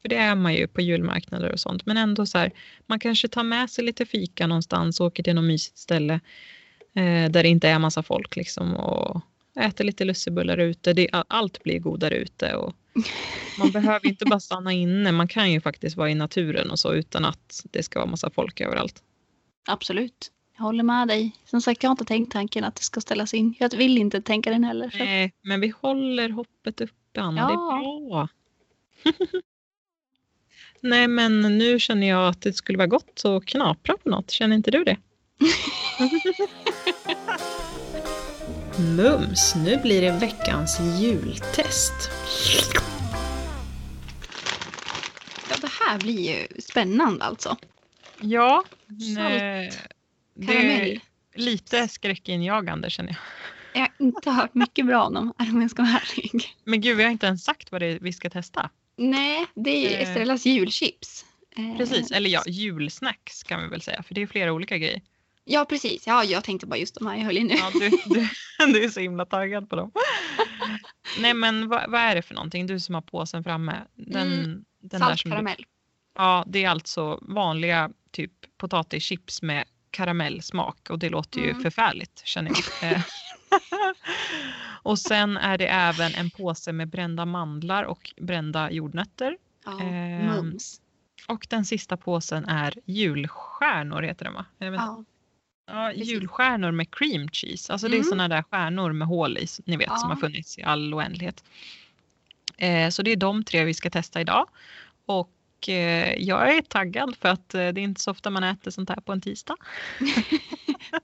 För 0.01 0.09
det 0.09 0.15
är 0.15 0.35
man 0.35 0.53
ju 0.53 0.67
på 0.67 0.81
julmarknader 0.81 1.51
och 1.51 1.59
sånt. 1.59 1.85
Men 1.85 1.97
ändå 1.97 2.25
så 2.25 2.37
här, 2.37 2.51
man 2.85 2.99
kanske 2.99 3.27
tar 3.27 3.43
med 3.43 3.69
sig 3.69 3.85
lite 3.85 4.05
fika 4.05 4.47
någonstans, 4.47 4.99
åker 4.99 5.23
till 5.23 5.35
något 5.35 5.43
mysigt 5.43 5.77
ställe 5.77 6.13
eh, 6.93 7.29
där 7.31 7.43
det 7.43 7.47
inte 7.47 7.69
är 7.69 7.79
massa 7.79 8.03
folk 8.03 8.35
liksom 8.35 8.75
och 8.75 9.21
äter 9.59 9.83
lite 9.83 10.05
lussebullar 10.05 10.57
ute. 10.57 10.93
Det, 10.93 11.09
allt 11.11 11.63
blir 11.63 11.79
godare 11.79 12.15
ute 12.15 12.55
och 12.55 12.73
man 13.55 13.71
behöver 13.71 14.07
inte 14.07 14.25
bara 14.25 14.39
stanna 14.39 14.73
inne. 14.73 15.11
Man 15.11 15.27
kan 15.27 15.51
ju 15.51 15.61
faktiskt 15.61 15.97
vara 15.97 16.09
i 16.09 16.15
naturen 16.15 16.71
och 16.71 16.79
så 16.79 16.93
utan 16.93 17.25
att 17.25 17.61
det 17.71 17.83
ska 17.83 17.99
vara 17.99 18.09
massa 18.09 18.29
folk 18.29 18.61
överallt. 18.61 19.03
Absolut. 19.67 20.31
Jag 20.57 20.63
håller 20.63 20.83
med 20.83 21.07
dig. 21.07 21.31
Som 21.45 21.61
sagt, 21.61 21.83
jag 21.83 21.89
har 21.89 21.93
inte 21.93 22.05
tänkt 22.05 22.31
tanken 22.31 22.63
att 22.63 22.75
det 22.75 22.83
ska 22.83 23.01
ställas 23.01 23.33
in. 23.33 23.55
Jag 23.59 23.77
vill 23.77 23.97
inte 23.97 24.21
tänka 24.21 24.49
den 24.51 24.63
heller. 24.63 24.89
Så. 24.89 24.97
Nej, 24.97 25.33
men 25.41 25.61
vi 25.61 25.73
håller 25.81 26.29
hoppet 26.29 26.81
uppe 26.81 27.21
Anna. 27.21 27.47
Det 27.47 27.53
är 27.53 27.57
Ja. 27.57 28.07
bra. 28.09 28.27
Nej, 30.81 31.07
men 31.07 31.41
nu 31.57 31.79
känner 31.79 32.07
jag 32.07 32.27
att 32.27 32.41
det 32.41 32.53
skulle 32.53 32.77
vara 32.77 32.87
gott 32.87 33.21
att 33.25 33.45
knapra 33.45 33.97
på 34.03 34.09
något. 34.09 34.31
Känner 34.31 34.55
inte 34.55 34.71
du 34.71 34.83
det? 34.83 34.97
Mums, 38.79 39.55
nu 39.55 39.77
blir 39.77 40.01
det 40.01 40.11
veckans 40.11 40.79
jultest. 40.99 41.93
Ja, 45.49 45.55
det 45.61 45.69
här 45.85 45.99
blir 45.99 46.31
ju 46.39 46.61
spännande 46.61 47.25
alltså. 47.25 47.57
Ja, 48.21 48.63
Salt 48.87 49.29
nej, 49.31 49.71
det 50.35 50.45
Karamell. 50.47 50.91
är 50.91 50.99
lite 51.39 51.87
skräckinjagande 51.87 52.89
känner 52.89 53.09
jag. 53.09 53.17
Jag 53.73 53.81
har 53.81 54.05
inte 54.05 54.31
hört 54.31 54.53
mycket 54.53 54.85
bra 54.85 55.03
om 55.03 55.13
dem, 55.13 55.33
om 55.53 55.61
jag 55.61 55.71
ska 55.71 55.83
vara 55.83 55.99
ärlig. 56.17 56.55
Men 56.63 56.81
gud, 56.81 56.97
vi 56.97 57.03
har 57.03 57.11
inte 57.11 57.25
ens 57.25 57.43
sagt 57.43 57.71
vad 57.71 57.81
det 57.81 57.85
är 57.87 57.99
vi 57.99 58.13
ska 58.13 58.29
testa. 58.29 58.69
Nej, 58.97 59.45
det 59.55 59.69
är 59.69 59.89
ju 59.89 59.95
Eh. 59.95 60.01
Estrellas 60.09 60.45
julchips. 60.45 61.25
Eh, 61.57 61.77
Precis, 61.77 62.11
eller 62.11 62.29
ja, 62.29 62.43
julsnacks 62.47 63.43
kan 63.43 63.61
vi 63.63 63.67
väl 63.67 63.81
säga, 63.81 64.03
för 64.03 64.15
det 64.15 64.21
är 64.21 64.27
flera 64.27 64.53
olika 64.53 64.77
grejer. 64.77 65.01
Ja, 65.47 65.65
precis. 65.65 66.07
Ja, 66.07 66.23
jag 66.23 66.43
tänkte 66.43 66.67
bara 66.67 66.77
just 66.77 66.95
de 66.95 67.07
här 67.07 67.15
jag 67.15 67.23
höll 67.25 67.37
i 67.37 67.43
nu. 67.43 67.53
Ja, 67.55 67.71
du, 67.79 67.89
du, 67.89 68.27
du 68.73 68.83
är 68.83 68.89
så 68.89 68.99
himla 68.99 69.25
taggad 69.25 69.69
på 69.69 69.75
dem. 69.75 69.91
Nej, 71.19 71.33
men 71.33 71.67
vad, 71.69 71.91
vad 71.91 72.01
är 72.01 72.15
det 72.15 72.21
för 72.21 72.35
någonting? 72.35 72.67
Du 72.67 72.79
som 72.79 72.95
har 72.95 73.01
påsen 73.01 73.43
framme. 73.43 73.81
Den, 73.95 74.33
Mm, 74.33 74.65
den 74.79 75.01
där 75.01 75.07
Salt 75.07 75.19
som 75.19 75.31
karamell. 75.31 75.65
Ja, 76.17 76.43
det 76.47 76.63
är 76.63 76.69
alltså 76.69 77.19
vanliga 77.21 77.91
typ 78.11 78.31
potatischips 78.57 79.41
med 79.41 79.65
karamellsmak 79.91 80.89
och 80.89 80.99
det 80.99 81.09
låter 81.09 81.39
ju 81.39 81.49
Mm. 81.49 81.61
förfärligt 81.63 82.21
känner 82.25 82.51
jag. 82.51 82.91
Eh, 82.95 83.01
och 84.83 84.99
sen 84.99 85.37
är 85.37 85.57
det 85.57 85.67
även 85.67 86.15
en 86.15 86.29
påse 86.29 86.71
med 86.71 86.87
brända 86.89 87.25
mandlar 87.25 87.83
och 87.83 88.11
brända 88.21 88.71
jordnötter. 88.71 89.37
Ja, 89.65 89.79
Ehm, 89.81 90.25
mums. 90.25 90.81
Och 91.27 91.47
den 91.49 91.65
sista 91.65 91.97
påsen 91.97 92.45
är 92.45 92.73
julstjärnor 92.85 94.01
heter 94.01 94.25
den 94.25 94.33
va? 94.33 94.45
Ja, 94.57 95.03
ja, 95.67 95.91
julstjärnor 95.93 96.71
med 96.71 96.91
cream 96.95 97.27
cheese. 97.29 97.73
Alltså 97.73 97.87
det 97.87 97.93
är 97.95 97.99
Mm. 97.99 98.09
sådana 98.09 98.27
där 98.27 98.43
stjärnor 98.43 98.91
med 98.91 99.07
hål 99.07 99.37
i, 99.37 99.47
ni 99.65 99.77
vet, 99.77 99.87
som 99.87 100.09
Ja. 100.09 100.15
har 100.15 100.15
funnits 100.21 100.57
i 100.57 100.63
all 100.63 100.93
oändlighet. 100.93 101.43
Eh, 102.57 102.89
så 102.89 103.01
det 103.01 103.11
är 103.11 103.15
de 103.15 103.43
tre 103.43 103.63
vi 103.65 103.73
ska 103.73 103.89
testa 103.89 104.21
idag. 104.21 104.49
Och 105.05 105.69
eh, 105.69 106.13
jag 106.17 106.55
är 106.57 106.61
taggad 106.61 107.15
för 107.21 107.29
att 107.29 107.53
eh, 107.53 107.59
det 107.67 107.81
är 107.81 107.83
inte 107.83 108.01
så 108.01 108.11
ofta 108.11 108.29
man 108.29 108.43
äter 108.43 108.71
sånt 108.71 108.89
här 108.89 109.01
på 109.01 109.11
en 109.11 109.21
tisdag. 109.21 109.55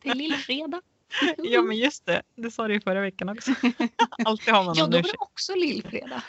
det 0.03 0.09
är 0.09 0.15
lillfredag. 0.15 0.81
Ja 1.37 1.61
men 1.61 1.77
just 1.77 2.05
det, 2.05 2.21
det 2.35 2.51
sa 2.51 2.67
du 2.67 2.73
ju 2.73 2.81
förra 2.81 3.01
veckan 3.01 3.29
också. 3.29 3.51
Alltid 4.25 4.53
har 4.53 4.63
man 4.63 4.75
Ja, 4.77 4.85
då 4.87 4.97
var 4.97 5.03
det 5.03 5.15
också 5.19 5.55
lillfredag. 5.55 6.21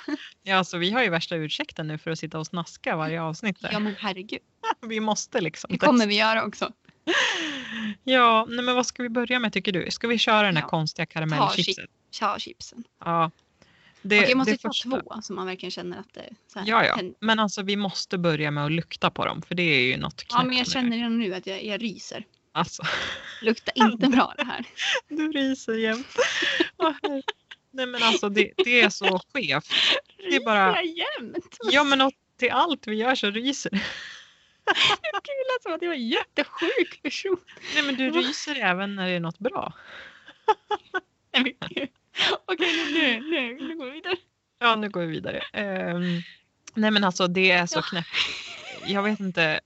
Ja, 0.42 0.56
alltså, 0.56 0.78
vi 0.78 0.90
har 0.90 1.02
ju 1.02 1.08
värsta 1.10 1.36
ursäkten 1.36 1.86
nu 1.86 1.98
för 1.98 2.10
att 2.10 2.18
sitta 2.18 2.38
och 2.38 2.46
snaska 2.46 2.96
varje 2.96 3.22
avsnitt. 3.22 3.60
Där. 3.60 3.72
Ja, 3.72 3.78
men 3.78 3.94
herregud. 3.98 4.40
Vi 4.86 5.00
måste 5.00 5.40
liksom. 5.40 5.68
Det 5.72 5.78
kommer 5.78 6.06
vi 6.06 6.18
göra 6.18 6.44
också. 6.44 6.72
Ja, 8.04 8.46
nej, 8.48 8.64
men 8.64 8.74
vad 8.74 8.86
ska 8.86 9.02
vi 9.02 9.08
börja 9.08 9.38
med 9.38 9.52
tycker 9.52 9.72
du? 9.72 9.90
Ska 9.90 10.08
vi 10.08 10.18
köra 10.18 10.42
den 10.42 10.56
här 10.56 10.62
Ja. 10.64 10.68
konstiga 10.68 11.06
karamellchipset? 11.06 11.90
Tja, 12.10 12.36
chipsen. 12.38 12.84
Ja. 13.04 13.30
Det, 14.02 14.18
Okej, 14.18 14.28
jag 14.28 14.38
måste 14.38 14.52
det 14.52 14.58
ta 14.58 14.68
första- 14.68 14.90
två 14.90 15.22
så 15.22 15.32
man 15.32 15.46
verkligen 15.46 15.70
känner 15.70 15.98
att 15.98 16.14
det 16.14 16.20
här, 16.54 16.64
Ja, 16.66 16.84
ja. 16.84 16.98
Men 17.20 17.38
alltså 17.38 17.62
vi 17.62 17.76
måste 17.76 18.18
börja 18.18 18.50
med 18.50 18.64
att 18.64 18.72
lukta 18.72 19.10
på 19.10 19.24
dem 19.24 19.42
för 19.42 19.54
det 19.54 19.62
är 19.62 19.80
ju 19.82 19.96
något 19.96 20.24
Ja, 20.28 20.42
men 20.44 20.56
jag 20.56 20.66
känner 20.70 20.96
redan 20.96 21.18
nu 21.18 21.34
att 21.34 21.46
jag, 21.46 21.64
jag 21.64 21.82
ryser. 21.82 22.24
Alltså, 22.52 22.82
Luktar 23.42 23.72
inte 23.76 24.08
bra 24.08 24.34
det 24.38 24.44
här. 24.44 24.64
du 25.08 25.32
ryser 25.32 25.74
jämt. 25.74 26.16
Nej 27.70 27.86
men 27.86 28.02
alltså 28.02 28.28
det, 28.28 28.52
det 28.56 28.80
är 28.80 28.88
så 28.90 29.20
skevt. 29.34 29.70
Det 30.16 30.36
är 30.36 30.44
bara- 30.44 30.72
Ryser 30.72 30.82
jag 30.82 30.86
jämt? 31.24 31.56
Ja 31.72 31.84
men 31.84 32.10
till 32.38 32.50
allt 32.50 32.86
vi 32.86 32.94
gör 32.96 33.14
så 33.14 33.30
ryser 33.30 33.82
Kul 35.22 35.56
att 35.56 35.62
som 35.62 35.72
att 35.72 35.82
jag 35.82 35.88
var 35.88 35.94
en 35.94 36.08
jättesjuk 36.08 37.02
person. 37.02 37.36
Nej 37.74 37.82
men 37.82 37.94
du 37.96 38.10
ryser 38.10 38.56
även 38.60 38.94
när 38.96 39.06
det 39.08 39.12
är 39.12 39.20
något 39.20 39.38
bra. 39.38 39.72
Okej, 41.32 41.92
nu, 42.48 43.20
nu, 43.20 43.20
nu, 43.20 43.68
nu 43.68 43.76
går 43.76 43.84
vi 43.84 43.90
vidare. 43.90 44.16
Ja 44.58 44.76
nu 44.76 44.88
går 44.88 45.00
vi 45.00 45.06
vidare. 45.06 45.38
Ehm, 45.52 46.20
nej 46.74 46.90
men 46.90 47.04
alltså 47.04 47.26
det 47.26 47.50
är 47.50 47.66
så 47.66 47.78
Ja. 47.78 47.82
knäppt. 47.82 48.08
Jag 48.86 49.02
vet 49.02 49.20
inte. 49.20 49.60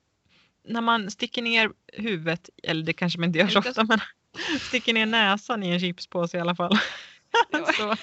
När 0.65 0.81
man 0.81 1.11
sticker 1.11 1.43
ner 1.43 1.71
huvudet, 1.93 2.51
eller 2.63 2.83
det 2.85 2.93
kanske 2.93 3.19
man 3.19 3.27
inte 3.29 3.39
gör 3.39 3.49
så 3.49 3.59
ofta 3.59 3.85
men 3.85 4.01
sticker 4.61 4.93
ner 4.93 5.07
näsan 5.07 5.63
i 5.63 5.69
en 5.71 5.81
chipspåse 5.81 6.37
i 6.37 6.41
alla 6.41 6.57
fall. 6.57 6.79
Ja. 7.51 7.67
så, 7.73 7.97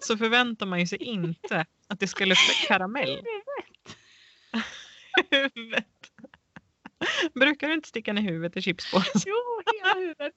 så 0.00 0.16
förväntar 0.18 0.66
man 0.66 0.80
ju 0.80 0.86
sig 0.86 0.98
inte 1.02 1.66
att 1.88 2.00
det 2.00 2.06
ska 2.06 2.24
lukta 2.24 2.52
karamell. 2.68 3.22
huvudet. 5.30 5.84
Brukar 7.34 7.68
du 7.68 7.74
inte 7.74 7.88
sticka 7.88 8.12
ner 8.12 8.22
huvudet 8.22 8.56
i 8.56 8.62
chipspåsen? 8.62 9.22
Jo, 9.26 9.62
hela 9.74 9.94
huvudet. 9.94 10.34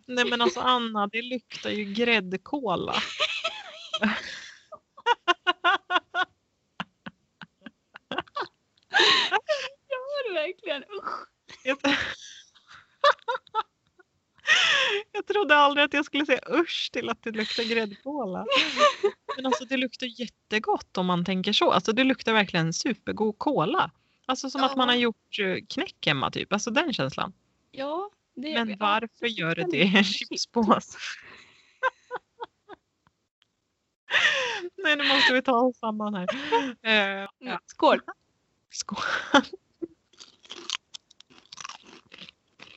Nej 0.06 0.24
men 0.30 0.42
alltså 0.42 0.60
Anna, 0.60 1.06
det 1.06 1.22
luktar 1.22 1.70
ju 1.70 1.84
gräddkola. 1.84 2.94
Gör 9.90 10.28
det 10.28 10.34
verkligen? 10.34 10.82
Usch. 10.84 11.28
Jag, 15.12 15.26
trodde 15.26 15.56
aldrig 15.56 15.84
att 15.84 15.92
jag 15.94 16.04
skulle 16.04 16.26
säga 16.26 16.40
usch 16.50 16.90
till 16.92 17.08
att 17.08 17.22
det 17.22 17.30
luktar 17.30 17.62
gräddkola. 17.74 18.46
Men 19.36 19.46
alltså 19.46 19.64
det 19.64 19.76
luktar 19.76 20.20
jättegott 20.20 20.98
om 20.98 21.06
man 21.06 21.24
tänker 21.24 21.52
så. 21.52 21.70
Alltså 21.72 21.92
det 21.92 22.04
luktar 22.04 22.32
verkligen 22.32 22.72
supergod 22.72 23.38
kola. 23.38 23.90
Alltså 24.26 24.50
som 24.50 24.64
att 24.64 24.76
man 24.76 24.88
Ja. 24.88 24.94
har 24.94 24.98
gjort 24.98 25.38
eh, 25.40 25.56
knäck 25.68 26.06
hemma 26.06 26.30
typ. 26.30 26.52
Alltså 26.52 26.70
den 26.70 26.92
känslan. 26.92 27.32
Ja, 27.70 28.10
det 28.34 28.54
Men 28.54 28.70
ja, 28.70 28.76
varför 28.80 29.26
gör 29.26 29.54
det 29.54 29.66
det 29.70 29.76
i 29.76 29.96
en 29.96 30.04
chipspåse? 30.04 30.98
Nej 34.76 34.96
nu 34.96 35.08
måste 35.08 35.32
vi 35.34 35.42
ta 35.42 35.52
oss 35.52 35.78
samman 35.78 36.14
här. 36.14 36.26
Eh, 36.82 37.28
Ja. 37.38 37.60
Skål. 37.66 38.00
skål. 38.70 38.98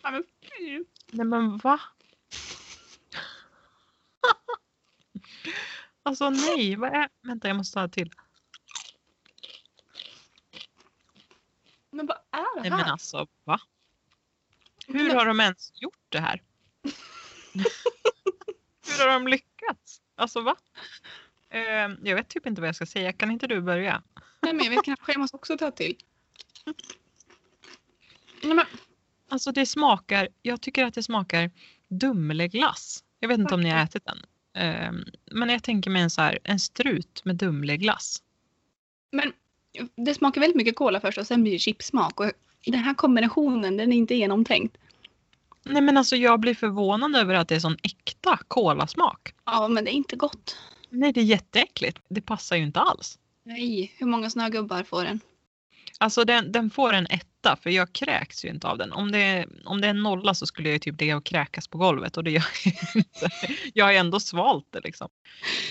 Ja. 0.04 0.22
Nej 1.12 1.26
men 1.26 1.58
va? 1.58 1.80
Alltså 6.04 6.30
nej, 6.30 6.76
vad 6.76 6.94
är... 6.96 7.10
Vänta 7.22 7.48
jag 7.48 7.58
måste 7.58 7.74
ta 7.74 7.88
till. 7.88 8.12
Men 11.92 12.06
vad 12.08 12.18
är 12.32 12.56
det 12.56 12.62
Nej 12.62 12.70
här? 12.72 12.78
men 12.78 12.86
alltså 12.92 13.28
va? 13.44 13.60
Hur 14.88 15.08
Men- 15.08 15.18
har 15.18 15.26
de 15.26 15.40
ens 15.40 15.72
gjort 15.82 16.06
det 16.10 16.20
här? 16.20 16.42
Hur 18.88 19.00
har 19.08 19.14
de 19.14 19.28
lyckats? 19.28 20.02
Alltså 20.16 20.42
va? 20.42 20.56
Eh, 21.50 21.62
jag 22.04 22.16
vet 22.16 22.30
typ 22.30 22.46
inte 22.48 22.62
vad 22.62 22.68
jag 22.68 22.76
ska 22.76 22.86
säga. 22.86 23.14
Kan 23.14 23.32
inte 23.32 23.48
du 23.48 23.62
börja? 23.62 24.04
Nej, 24.42 24.54
men 24.54 24.64
jag 24.66 24.72
vet 24.72 24.86
kanske 24.86 25.12
jag 25.12 25.20
måste 25.20 25.38
också 25.38 25.58
ta 25.58 25.72
till. 25.72 25.98
Nej, 28.44 28.54
men, 28.54 28.66
Alltså 29.30 29.52
det 29.52 29.66
smakar, 29.66 30.28
jag 30.42 30.62
tycker 30.62 30.86
att 30.86 30.94
det 30.94 31.04
smakar 31.04 31.52
Dumleglass. 31.88 33.04
Jag 33.20 33.28
vet 33.28 33.40
inte 33.40 33.54
om 33.56 33.62
ni 33.62 33.70
har 33.70 33.84
ätit 33.84 34.06
den. 34.06 34.26
Ehm, 34.54 35.04
men 35.32 35.50
jag 35.50 35.64
tänker 35.64 35.90
mig 35.90 36.02
en, 36.02 36.10
så 36.10 36.22
här, 36.22 36.40
en 36.44 36.60
strut 36.60 37.22
med 37.26 37.36
Dumleglass. 37.36 38.22
men 39.12 39.34
det 39.96 40.14
smakar 40.14 40.42
väldigt 40.42 40.58
mycket 40.58 40.76
cola 40.76 41.00
först 41.00 41.18
och 41.18 41.28
sen 41.28 41.42
blir 41.42 41.52
det 41.52 41.60
chipsmak. 41.60 42.20
Och 42.20 42.32
den 42.66 42.80
här 42.80 42.94
kombinationen, 42.94 43.78
den 43.78 43.94
är 43.94 43.98
inte 43.98 44.16
genomtänkt. 44.16 44.78
Nej 45.64 45.82
men 45.82 45.98
alltså 45.98 46.16
jag 46.16 46.40
blir 46.40 46.56
förvånad 46.56 47.16
över 47.16 47.34
att 47.34 47.48
det 47.48 47.56
är 47.56 47.60
sån 47.60 47.78
äkta 47.84 48.40
kolasmak. 48.48 49.34
Ja, 49.46 49.68
men 49.68 49.86
det 49.86 49.92
är 49.92 49.94
inte 49.94 50.16
gott. 50.16 50.58
Nej 50.90 51.14
det 51.14 51.20
är 51.20 51.26
jätteäckligt. 51.26 52.00
Det 52.10 52.22
passar 52.22 52.56
ju 52.56 52.64
inte 52.64 52.80
alls. 52.80 53.20
Nej, 53.44 53.94
hur 53.98 54.08
många 54.08 54.30
snögubbar 54.30 54.84
får 54.84 55.04
den? 55.04 55.20
Alltså 56.00 56.24
den, 56.26 56.52
den 56.52 56.70
får 56.70 56.94
en 56.94 57.08
etta 57.10 57.56
för 57.56 57.70
jag 57.70 57.94
kräks 57.94 58.46
ju 58.46 58.50
inte 58.50 58.68
av 58.68 58.78
den. 58.78 58.94
Om 58.94 59.12
det, 59.12 59.46
om 59.66 59.82
det 59.82 59.88
är 59.88 59.90
en 59.90 60.04
nolla 60.04 60.34
så 60.34 60.46
skulle 60.46 60.70
jag 60.70 60.74
ju 60.74 60.80
typ 60.80 61.02
ligga 61.02 61.18
och 61.18 61.24
kräkas 61.26 61.68
på 61.68 61.78
golvet 61.78 62.18
och 62.18 62.24
det 62.24 62.32
gör 62.32 62.44
jag 62.66 62.74
inte. 62.96 63.30
Jag 63.74 63.86
har 63.86 63.94
ändå 63.94 64.20
svalt 64.20 64.68
det 64.72 64.80
liksom. 64.84 65.10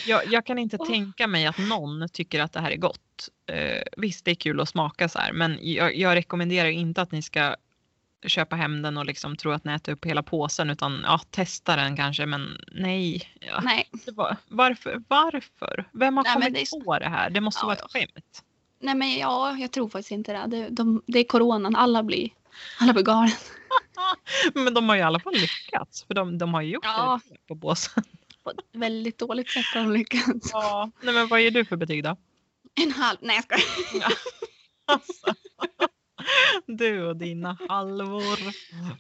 Jag, 0.07 0.33
jag 0.33 0.47
kan 0.47 0.59
inte 0.59 0.77
Åh. 0.81 0.87
tänka 0.89 1.27
mig 1.27 1.47
att 1.47 1.59
någon 1.59 2.09
tycker 2.09 2.41
att 2.41 2.53
det 2.53 2.61
här 2.61 2.71
är 2.71 2.77
gott. 2.77 3.29
Eh, 3.47 3.83
visst 3.97 4.25
det 4.25 4.31
är 4.31 4.35
kul 4.35 4.61
att 4.61 4.69
smaka 4.69 5.09
så 5.09 5.19
här 5.19 5.33
men 5.33 5.59
jag, 5.63 5.97
jag 5.97 6.15
rekommenderar 6.15 6.69
inte 6.69 7.03
att 7.03 7.13
ni 7.13 7.23
ska 7.23 7.57
köpa 8.27 8.57
hem 8.57 8.83
den 8.83 8.97
och 8.97 9.07
liksom 9.07 9.37
tro 9.37 9.51
att 9.53 9.65
ni 9.65 9.73
äter 9.73 9.93
upp 9.93 10.05
hela 10.05 10.23
påsen 10.23 10.71
utan 10.71 11.01
ja, 11.05 11.21
testa 11.31 11.77
den 11.77 11.97
kanske 11.97 12.27
men 12.27 12.61
nej. 12.73 13.23
Ja, 13.41 13.61
Nej, 13.65 13.89
var, 14.13 14.37
varför? 14.49 15.03
Varför? 15.09 15.85
Vem 15.93 16.17
har 16.17 16.25
Nej, 16.25 16.33
kommit 16.35 16.55
det 16.55 16.67
så- 16.67 16.81
på 16.81 16.99
det 16.99 17.09
här? 17.09 17.31
Det 17.31 17.41
måste 17.41 17.61
Ja, 17.63 17.67
vara 17.67 17.77
ett 17.77 17.93
skämt. 17.93 18.43
Nej 18.83 18.95
men 18.95 19.19
ja, 19.19 19.57
jag 19.59 19.71
tror 19.73 19.89
faktiskt 19.89 20.11
inte 20.11 20.33
det. 20.33 20.47
Det, 20.57 20.69
de, 20.69 21.03
det 21.07 21.19
är 21.19 21.25
coronan, 21.25 21.77
alla 21.77 22.03
blir, 22.03 22.31
alla 22.79 22.93
blir 22.93 23.03
galen. 23.05 23.31
Men 24.55 24.75
de 24.75 24.89
har 24.89 24.97
ju 24.97 25.01
i 25.01 25.05
alla 25.05 25.21
fall 25.21 25.35
lyckats. 25.35 26.05
För 26.05 26.15
de, 26.15 26.39
de 26.39 26.55
har 26.55 26.63
ju 26.63 26.71
gjort 26.73 26.85
Ja. 26.85 27.21
det 27.29 27.37
på 27.49 27.55
båsen. 27.55 28.05
På 28.45 28.51
ett 28.51 28.57
väldigt 28.73 29.19
dåligt 29.19 29.51
sätt 29.51 29.65
har 29.75 29.81
de 29.81 29.93
lyckats. 29.93 30.51
Ja. 30.53 30.91
Nej, 31.03 31.15
men 31.15 31.29
vad 31.29 31.41
ger 31.43 31.51
du 31.51 31.65
för 31.65 31.77
betyg 31.77 32.05
då? 32.05 32.17
En 32.85 32.93
halv. 32.93 33.19
Nej 33.21 33.37
jag 33.37 33.61
skojar. 33.61 34.03
Ja. 34.09 34.15
Alltså. 34.95 35.35
Du 36.67 37.07
och 37.07 37.17
dina 37.17 37.57
halvor. 37.69 38.53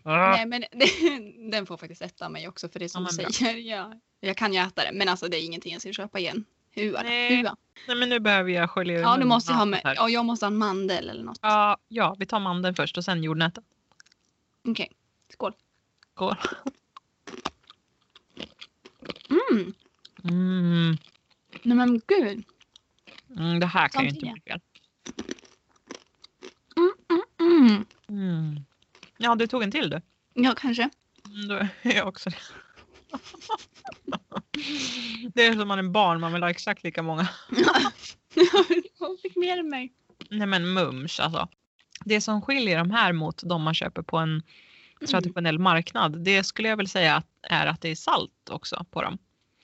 Nej 0.05 0.47
men 0.47 0.61
det- 0.61 1.51
den 1.51 1.66
får 1.66 1.77
faktiskt 1.77 2.23
av 2.23 2.31
mig 2.33 2.49
också 2.49 2.68
för 2.68 2.79
det 2.79 2.88
som 2.88 3.03
Ja, 3.11 3.27
du 3.27 3.33
säger. 3.33 3.57
Ja, 3.57 3.92
jag 4.21 4.37
kan 4.37 4.53
ju 4.53 4.59
äta 4.61 4.83
det 4.85 4.90
men 4.92 5.09
alltså 5.09 5.29
det 5.29 5.37
är 5.37 5.45
ingenting 5.45 5.73
jag 5.73 5.81
ska 5.81 5.92
köpa 5.92 6.18
igen. 6.18 6.45
Hua, 6.75 7.03
Nej. 7.03 7.37
hua. 7.37 7.57
Nej 7.89 7.97
men 7.97 8.09
nu 8.09 8.21
behöver 8.21 8.51
jag 8.51 8.71
skölja 8.71 8.99
ur 8.99 9.03
Ja 9.03 9.17
du 9.17 9.25
måste 9.25 9.53
och 9.53 9.59
ha 9.59 9.65
med, 9.65 9.81
sånt 9.81 9.85
här. 9.87 9.95
ja 9.95 10.09
jag 10.09 10.25
måste 10.25 10.47
ha 10.47 10.51
en 10.51 10.59
mandel 10.59 11.09
eller 11.11 11.25
något. 11.25 11.39
Ja, 11.43 11.77
ja, 11.89 12.17
vi 12.19 12.27
tar 12.27 12.41
mandeln 12.41 12.75
först 12.75 12.99
och 12.99 13.05
sen 13.05 13.23
jordnöten. 13.23 13.65
Okej, 14.69 14.91
skål. 15.33 15.53
Skål. 16.15 16.37
Mm. 19.31 19.75
Mm. 20.25 20.97
Nej 21.63 21.77
men 21.77 22.01
gud. 22.07 22.45
Mm, 23.37 23.61
det 23.61 23.67
här 23.67 23.89
kan 23.89 24.03
ju 24.03 24.09
inte 24.09 24.21
bli 24.21 24.41
fel. 24.47 24.61
Mm, 26.77 26.93
mm, 27.11 27.23
mm. 27.69 27.87
Mm. 28.09 28.61
Ja, 29.17 29.35
du 29.35 29.47
tog 29.47 29.63
en 29.63 29.71
till 29.71 29.91
du. 29.91 30.01
Ja 30.35 30.55
kanske. 30.55 30.91
Mm, 31.27 31.49
Då 31.49 31.55
är 31.83 31.97
jag 31.97 32.09
också 32.09 32.31
det. 32.31 32.37
Det 35.35 35.47
är 35.47 35.53
som 35.53 35.68
man 35.68 35.79
är 35.79 35.83
barn, 35.83 36.21
man 36.21 36.33
vill 36.33 36.42
ha 36.42 36.51
exakt 36.51 36.85
lika 36.85 37.03
många. 37.03 37.29
Hon 38.99 39.18
fick 39.23 39.37
mer 39.37 39.59
än 39.59 39.68
mig. 39.68 39.92
Nej 40.31 40.47
men 40.47 40.73
mums 40.73 41.21
alltså. 41.21 41.49
Det 42.05 42.21
som 42.21 42.42
skiljer 42.42 42.79
de 42.79 42.90
här 42.90 43.12
mot 43.12 43.42
de 43.45 43.62
man 43.62 43.75
köper 43.75 44.03
på 44.03 44.18
en 44.18 44.42
traditionell 45.09 45.59
marknad, 45.59 46.25
det 46.25 46.45
skulle 46.45 46.68
jag 46.68 46.77
väl 46.77 46.88
säga 46.88 47.16
att, 47.16 47.27
är 47.42 47.66
att 47.66 47.81
det 47.81 47.88
är 47.88 47.95
salt 47.95 48.51
också 48.51 48.85
på 48.90 49.03
dem. 49.03 49.18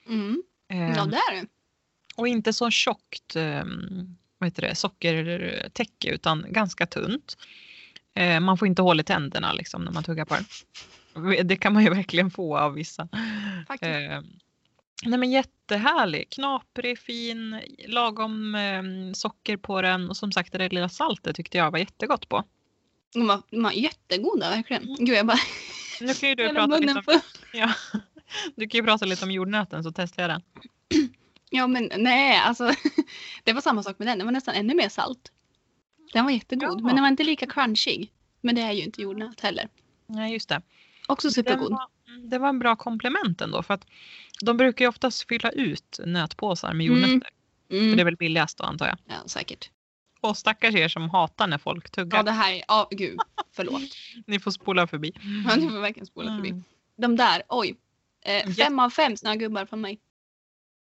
Mm. 0.07 0.43
Eh, 0.69 0.95
Ja 0.95 1.05
det 1.05 1.17
är 1.17 1.41
det. 1.41 1.47
Och 2.15 2.27
inte 2.27 2.53
så 2.53 2.69
tjockt 2.69 3.35
eh, 3.35 3.63
vad 4.37 4.47
heter 4.47 4.61
det, 4.61 4.75
sockertäcke 4.75 6.09
utan 6.09 6.45
ganska 6.49 6.85
tunt. 6.85 7.37
Eh, 8.13 8.39
man 8.39 8.57
får 8.57 8.67
inte 8.67 8.81
hål 8.81 8.99
i 8.99 9.03
tänderna 9.03 9.53
liksom 9.53 9.85
när 9.85 9.91
man 9.91 10.03
tuggar 10.03 10.25
på 10.25 10.35
den. 10.35 11.47
Det 11.47 11.55
kan 11.55 11.73
man 11.73 11.83
ju 11.83 11.89
verkligen 11.89 12.31
få 12.31 12.57
av 12.57 12.73
vissa. 12.73 13.07
Faktiskt. 13.67 13.91
Nej 15.05 15.19
men 15.19 15.31
jättehärlig, 15.31 16.29
knaprig, 16.29 16.99
fin, 16.99 17.61
lagom 17.87 18.55
eh, 18.55 18.83
socker 19.13 19.57
på 19.57 19.81
den 19.81 20.09
och 20.09 20.17
som 20.17 20.31
sagt 20.31 20.51
det 20.51 20.57
där 20.57 20.69
lilla 20.69 20.89
saltet 20.89 21.35
tyckte 21.35 21.57
jag 21.57 21.71
var 21.71 21.79
jättegott 21.79 22.29
på. 22.29 22.43
De 23.13 23.27
var, 23.27 23.41
de 23.51 23.63
var 23.63 23.71
jättegoda 23.71 24.49
verkligen. 24.49 24.95
Gud 24.99 25.17
jag 25.17 25.25
bara... 25.27 25.37
Nu 26.01 26.13
kan 26.13 26.29
ju 26.29 26.35
du 26.35 26.49
prata 26.49 26.77
lite 26.77 26.93
om, 27.07 27.19
ja, 27.53 27.73
du 28.55 28.67
kan 28.67 28.77
ju 28.79 28.83
prata 28.83 29.05
lite 29.05 29.25
om 29.25 29.31
jordnöten 29.31 29.83
så 29.83 29.91
testar 29.91 30.23
jag 30.23 30.29
den. 30.29 30.41
Ja 31.49 31.67
men 31.67 31.91
nej 31.97 32.37
alltså. 32.37 32.73
Det 33.43 33.53
var 33.53 33.61
samma 33.61 33.83
sak 33.83 33.99
med 33.99 34.07
den. 34.07 34.17
Den 34.17 34.27
var 34.27 34.31
nästan 34.31 34.55
ännu 34.55 34.73
mer 34.75 34.89
salt. 34.89 35.31
Den 36.13 36.25
var 36.25 36.31
jättegod 36.31 36.79
Ja. 36.79 36.83
men 36.85 36.95
den 36.95 37.01
var 37.01 37.07
inte 37.09 37.23
lika 37.23 37.45
crunchig. 37.45 38.11
Men 38.41 38.55
det 38.55 38.61
är 38.61 38.71
ju 38.71 38.83
inte 38.83 39.01
jordnöt 39.01 39.41
heller. 39.41 39.69
Nej 40.07 40.33
just 40.33 40.49
det. 40.49 40.61
Också 41.07 41.27
Den 41.27 41.33
supergod. 41.33 41.71
var, 41.71 41.87
det 42.23 42.37
var 42.37 42.49
en 42.49 42.59
bra 42.59 42.75
komplement 42.75 43.41
ändå 43.41 43.63
för 43.63 43.73
att 43.73 43.85
de 44.41 44.57
brukar 44.57 44.85
ju 44.85 44.89
oftast 44.89 45.27
fylla 45.27 45.49
ut 45.49 45.99
nötpåsar 46.05 46.73
med 46.73 46.87
Mm. 46.87 47.01
jordnötter. 47.01 47.29
För 47.69 47.75
Mm. 47.75 47.95
det 47.95 48.01
är 48.03 48.05
väl 48.05 48.15
billigast 48.15 48.57
då 48.57 48.63
antar 48.63 48.87
jag. 48.87 48.97
Ja 49.05 49.15
säkert. 49.25 49.69
Och 50.21 50.37
stackars 50.37 50.75
er 50.75 50.87
som 50.87 51.09
hatar 51.09 51.47
när 51.47 51.57
folk 51.57 51.89
tuggar. 51.91 52.17
Ja 52.19 52.23
det 52.23 52.31
här 52.31 52.53
är, 52.53 52.63
ja 52.67 52.87
gud. 52.91 53.19
Förlåt. 53.55 53.81
Ni 54.27 54.39
får 54.39 54.51
spola 54.51 54.87
förbi. 54.87 55.11
Ja, 55.47 55.55
du 55.55 55.69
får 55.69 55.79
verkligen 55.79 56.05
spola 56.05 56.35
förbi. 56.35 56.49
Mm. 56.49 56.63
De 56.97 57.15
där, 57.15 57.41
oj. 57.49 57.75
Eh, 58.25 58.49
fem 58.51 58.79
av 58.79 58.89
fem 58.89 59.17
såna 59.17 59.35
gubbar 59.35 59.65
från 59.65 59.81
mig. 59.81 59.99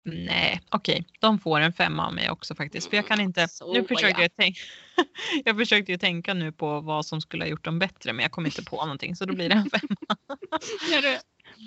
Nej, 0.06 0.62
okej. 0.70 1.06
De 1.20 1.40
får 1.40 1.60
en 1.60 1.74
femma 1.74 2.08
av 2.08 2.14
mig 2.14 2.30
också 2.30 2.56
faktiskt. 2.56 2.90
För 2.90 2.96
jag 2.98 3.08
kan 3.08 3.20
inte... 3.22 3.48
Så 3.48 3.74
Nu 3.74 3.84
försökte 3.84 4.22
ja. 4.22 4.22
jag, 4.22 4.36
tänka, 4.36 4.60
jag 5.46 5.58
försökte 5.58 5.92
ju 5.92 5.98
tänka 5.98 6.34
nu 6.34 6.52
på 6.52 6.80
vad 6.80 7.06
som 7.06 7.22
skulle 7.22 7.44
ha 7.44 7.50
gjort 7.50 7.64
dem 7.66 7.80
bättre 7.80 8.14
men 8.14 8.24
jag 8.24 8.32
kom 8.32 8.46
inte 8.46 8.64
på 8.64 8.76
någonting 8.76 9.16
så 9.16 9.26
då 9.26 9.34
blir 9.36 9.50
det 9.50 9.56
en 9.56 9.70
femma. 9.70 10.18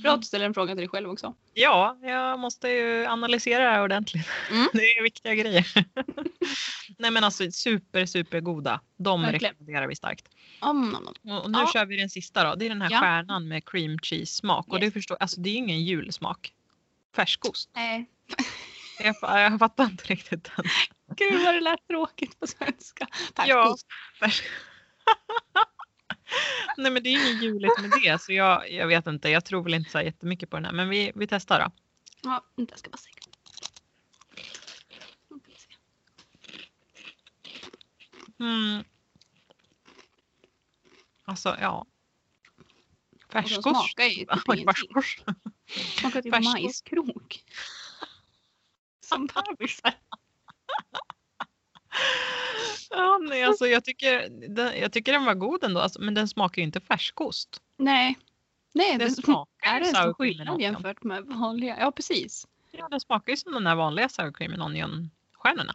Bra 0.03 0.13
att 0.13 0.21
du 0.21 0.27
ställer 0.27 0.47
en 0.47 0.55
fråga 0.55 0.73
till 0.73 0.77
dig 0.81 0.89
själv 0.89 1.11
också. 1.11 1.35
Ja, 1.55 1.99
jag 2.03 2.39
måste 2.39 2.69
ju 2.69 3.07
analysera 3.07 3.65
det 3.65 3.71
här 3.71 3.83
ordentligt. 3.83 4.27
Mm. 4.51 4.69
Det 4.73 4.79
är 4.83 5.03
viktiga 5.03 5.35
grejer. 5.35 5.67
Nej 6.99 7.11
men 7.11 7.25
alltså 7.25 7.51
super, 7.51 8.07
super 8.07 8.41
goda. 8.41 8.81
De 8.97 9.23
Verkligen. 9.23 9.51
rekommenderar 9.53 9.87
vi 9.87 9.97
starkt. 9.97 10.29
Om, 10.61 10.95
om, 10.95 11.09
om. 11.33 11.39
Och 11.39 11.51
nu 11.51 11.59
Ja. 11.59 11.71
kör 11.73 11.87
vi 11.87 11.97
den 11.97 12.11
sista 12.11 12.45
då. 12.51 12.55
Det 12.55 12.65
är 12.65 12.69
den 12.69 12.83
här 12.83 12.91
Ja. 12.91 13.01
stjärnan 13.01 13.49
med 13.49 13.65
cream 13.69 13.99
cheese 13.99 14.27
smak. 14.35 14.69
Och 14.69 14.81
det, 14.81 14.85
Yes. 14.87 14.93
förstår, 14.95 15.17
alltså, 15.21 15.41
det 15.41 15.51
är 15.51 15.55
ingen 15.57 15.85
julsmak. 15.85 16.53
Färskost. 17.17 17.71
Nej. 17.75 18.07
Jag, 18.99 19.17
jag 19.23 19.59
fattar 19.59 19.85
inte 19.85 20.05
riktigt 20.05 20.51
den. 20.57 20.65
Gud 21.17 21.45
vad 21.45 21.55
det 21.55 21.61
lät 21.61 21.87
tråkigt 21.89 22.41
på 22.41 22.47
svenska. 22.47 23.07
Ja. 23.37 23.45
Färskost. 23.45 23.87
Färs... 24.21 24.43
Nej 26.77 26.91
men 26.91 27.03
det 27.03 27.09
är 27.09 27.13
inget 27.13 27.43
juligt 27.43 27.81
med 27.81 27.91
det 28.03 28.23
så 28.23 28.33
jag, 28.33 28.71
jag 28.71 28.87
vet 28.87 29.07
inte. 29.07 29.29
Jag 29.29 29.45
tror 29.45 29.63
väl 29.63 29.75
inte 29.75 29.91
så 29.91 30.01
jättemycket 30.01 30.51
på 30.51 30.57
den 30.57 30.65
här 30.65 30.73
men 30.73 30.89
vi, 30.89 31.13
vi 31.15 31.27
testar 31.27 31.61
då. 31.61 31.71
Ja, 32.23 32.45
jag 32.57 32.79
ska 32.79 32.91
bara 32.91 32.97
se. 32.97 33.11
Mm. 38.41 38.85
Alltså 41.25 41.57
ja. 41.61 41.87
Färskost. 43.33 43.63
smakar 43.63 44.05
ju 44.05 44.15
typ 44.15 44.29
ingenting. 44.55 44.95
Smakar 46.01 46.23
typ 46.23 46.45
majskrok. 46.45 47.45
Som 49.09 49.29
bebisar. 49.49 49.95
Ja, 52.91 53.19
nej, 53.23 53.43
alltså, 53.43 53.67
jag, 53.67 53.85
tycker, 53.85 54.29
den, 54.49 54.81
jag 54.81 54.93
tycker 54.93 55.13
den 55.13 55.25
var 55.25 55.35
god 55.35 55.65
ändå 55.65 55.81
alltså, 55.81 56.01
men 56.01 56.15
den 56.15 56.29
smakar 56.29 56.63
ju 56.63 56.67
inte 56.67 56.81
färskost. 56.81 57.63
Nej. 57.77 58.19
Nej, 58.75 58.99
Den 58.99 59.11
smakar 59.11 59.77
är 59.77 59.81
det 59.81 59.99
en 59.99 60.15
skillnad 60.15 60.61
jämfört 60.61 61.03
med 61.03 61.25
vanliga? 61.25 61.77
Ja, 61.81 61.93
precis. 61.93 62.47
Ja, 62.71 62.89
den 62.89 63.01
smakar 63.01 63.33
ju 63.33 63.37
som 63.37 63.53
de 63.53 63.65
där 63.65 63.75
vanliga 63.75 64.09
sour 64.09 64.33
cream 64.33 64.53
and 64.53 64.63
onion 64.63 65.11
stjärnorna. 65.33 65.75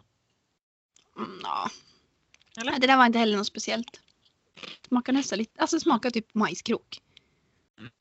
Mm, 1.16 1.40
ja. 1.42 1.70
Eller? 2.56 2.70
Nej, 2.70 2.80
Det 2.80 2.86
där 2.86 2.96
var 2.96 3.06
inte 3.06 3.18
heller 3.18 3.36
något 3.36 3.46
speciellt. 3.46 4.00
Smakar 4.88 5.12
nästan 5.12 5.38
lite, 5.38 5.60
alltså 5.60 5.80
smakar 5.80 6.10
typ 6.10 6.34
majskrok. 6.34 7.00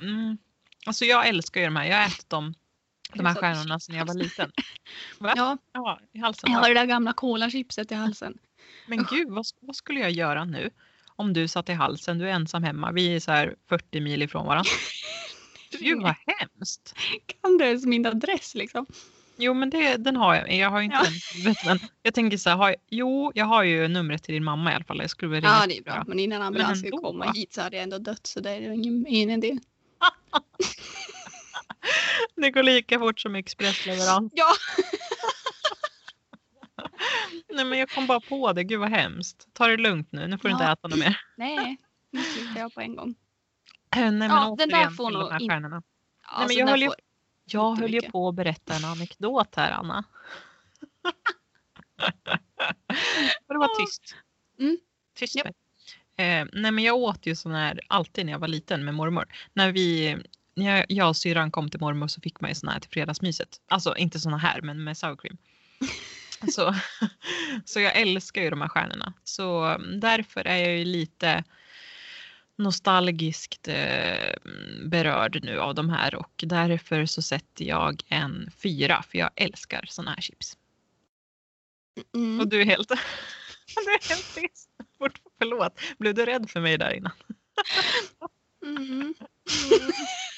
Mm. 0.01 0.37
Alltså 0.85 1.05
jag 1.05 1.27
älskar 1.27 1.61
ju 1.61 1.65
de 1.67 1.75
här. 1.75 1.85
Jag 1.85 1.97
har 1.97 2.05
ätit 2.07 2.29
dem, 2.29 2.53
de 3.17 3.25
här 3.25 3.35
stjärnorna 3.35 3.79
sedan 3.79 3.95
jag 3.95 4.05
var 4.05 4.13
liten. 4.13 4.51
Va? 5.19 5.33
Ja, 5.35 5.57
Ja, 5.73 5.99
i 6.13 6.19
halsen. 6.19 6.51
jag 6.51 6.59
har 6.59 6.67
det 6.69 6.75
där 6.75 6.85
gamla 6.85 7.13
colachipset 7.13 7.91
i 7.91 7.95
halsen. 7.95 8.37
Men 8.87 9.05
gud, 9.09 9.29
vad, 9.29 9.45
vad 9.59 9.75
skulle 9.75 9.99
jag 9.99 10.11
göra 10.11 10.45
nu? 10.45 10.69
Om 11.15 11.33
du 11.33 11.47
satt 11.47 11.69
i 11.69 11.73
halsen, 11.73 12.17
du 12.17 12.29
är 12.29 12.33
ensam 12.33 12.63
hemma, 12.63 12.91
vi 12.91 13.15
är 13.15 13.19
så 13.19 13.31
här 13.31 13.55
40 13.69 14.01
mil 14.01 14.21
ifrån 14.21 14.45
varandra. 14.45 14.71
Gud 15.79 16.01
vad 16.01 16.15
hemskt. 16.39 16.95
Kan 17.41 17.57
du 17.57 17.65
ens 17.65 17.85
min 17.85 18.05
adress 18.05 18.55
liksom? 18.55 18.85
Jo 19.37 19.53
men 19.53 19.69
det, 19.69 19.97
den 19.97 20.15
har 20.15 20.35
jag, 20.35 20.53
jag 20.53 20.69
har 20.69 20.81
inte 20.81 20.95
Ja. 20.97 21.03
den 21.03 21.13
huvudet, 21.35 21.65
men 21.65 21.79
jag 22.03 22.13
tänker 22.13 22.37
så 22.37 22.49
här, 22.49 22.57
har 22.57 22.67
jag, 22.69 22.75
jo 22.89 23.31
jag 23.35 23.45
har 23.45 23.63
ju 23.63 23.87
numret 23.87 24.23
till 24.23 24.33
din 24.33 24.43
mamma 24.43 24.71
i 24.71 24.75
alla 24.75 24.83
fall. 24.83 24.97
Jag 25.01 25.09
skulle 25.09 25.35
ringa 25.37 25.47
Ja, 25.47 25.67
det 25.67 25.77
är 25.77 25.83
bra. 25.83 26.03
Men 26.07 26.19
innan 26.19 26.41
ambulans 26.41 26.79
skulle 26.79 26.91
komma 26.91 27.31
hit 27.31 27.53
så 27.53 27.61
hade 27.61 27.75
jag 27.75 27.83
ändå 27.83 27.97
dött 27.97 28.27
så 28.27 28.39
det 28.39 28.49
är 28.51 28.61
ingen, 28.71 29.05
ingen 29.07 29.29
idé. 29.43 29.59
Det 32.35 32.51
går 32.51 32.63
lika 32.63 32.99
fort 32.99 33.19
som 33.19 33.35
expressleverans. 33.35 34.31
Ja. 34.35 34.47
Nej 37.49 37.65
men 37.65 37.79
jag 37.79 37.89
kom 37.89 38.07
bara 38.07 38.19
på 38.19 38.53
det, 38.53 38.63
gud 38.63 38.79
vad 38.79 38.89
hemskt. 38.89 39.47
Ta 39.53 39.67
det 39.67 39.77
lugnt 39.77 40.11
nu, 40.11 40.27
nu 40.27 40.37
får 40.37 40.47
du 40.49 40.51
inte 40.53 40.63
Ja. 40.63 40.73
äta 40.73 40.87
något 40.87 40.99
mer. 40.99 41.21
Nej, 41.37 41.77
nu 42.11 42.23
slutar 42.23 42.59
jag 42.59 42.73
på 42.73 42.81
en 42.81 42.95
gång. 42.95 43.15
Nej 43.95 44.11
men 44.11 44.29
Ja, 44.29 44.55
den 44.57 44.69
där 44.69 44.77
återigen 44.77 44.93
får 44.93 45.09
till 45.09 45.19
de 45.19 45.31
här 45.31 45.39
in- 45.41 45.49
stjärnorna. 45.49 45.83
Ja, 46.23 46.37
Nej, 46.37 46.47
men 46.47 46.57
jag 46.57 46.67
höll 46.67 46.81
ju- 46.81 46.91
Jag 47.45 47.71
Inte 47.71 47.81
höll 47.81 47.93
ju 47.93 48.01
på 48.01 48.27
att 48.29 48.35
berätta 48.35 48.73
en 48.75 48.85
anekdot 48.85 49.55
här 49.55 49.71
Anna. 49.71 50.03
Får 53.47 53.53
du 53.53 53.59
vara 53.59 53.75
tyst? 53.79 54.15
Mm. 54.59 54.77
Tyst 55.15 55.35
med. 55.43 55.53
Eh, 56.17 56.47
nej 56.53 56.71
men 56.71 56.83
jag 56.83 56.95
åt 56.97 57.25
ju 57.25 57.35
sån 57.35 57.51
här 57.51 57.79
alltid 57.87 58.25
när 58.25 58.33
jag 58.33 58.39
var 58.39 58.47
liten 58.47 58.85
med 58.85 58.93
mormor. 58.93 59.25
När 59.53 59.71
vi, 59.71 60.17
jag, 60.53 60.85
jag 60.89 61.09
och 61.09 61.17
syrran 61.17 61.51
kom 61.51 61.69
till 61.69 61.79
mormor 61.79 62.07
så 62.07 62.21
fick 62.21 62.41
man 62.41 62.51
ju 62.51 62.55
såna 62.55 62.71
här 62.71 62.79
till 62.79 62.89
fredagsmyset. 62.89 63.61
Alltså 63.67 63.97
inte 63.97 64.19
såna 64.19 64.37
här 64.37 64.61
men 64.61 64.83
med 64.83 64.97
sour 64.97 65.15
cream. 65.15 65.37
så, 66.51 66.75
så 67.65 67.79
jag 67.79 67.95
älskar 67.95 68.41
ju 68.41 68.49
de 68.49 68.61
här 68.61 68.69
stjärnorna. 68.69 69.13
Så 69.23 69.63
mm, 69.63 69.99
därför 69.99 70.47
är 70.47 70.57
jag 70.57 70.77
ju 70.77 70.85
lite 70.85 71.43
nostalgiskt 72.55 73.67
eh, 73.67 74.33
berörd 74.85 75.39
nu 75.43 75.59
av 75.59 75.75
de 75.75 75.89
här 75.89 76.15
och 76.15 76.43
därför 76.45 77.05
så 77.05 77.21
sätter 77.21 77.65
jag 77.65 78.03
en 78.07 78.51
fyra 78.57 79.03
för 79.09 79.17
jag 79.17 79.29
älskar 79.35 79.85
såna 79.87 80.11
här 80.11 80.21
chips. 80.21 80.57
Mm. 82.15 82.39
Och 82.39 82.47
du 82.47 82.61
är 82.61 82.65
helt, 82.65 82.89
du 83.85 83.93
är 83.93 84.09
helt 84.09 84.35
tyst. 84.35 84.69
Förlåt, 85.37 85.79
blev 85.97 86.13
du 86.15 86.25
rädd 86.25 86.49
för 86.49 86.59
mig 86.59 86.77
där 86.77 86.93
innan? 86.93 87.11
Mm. 88.65 89.13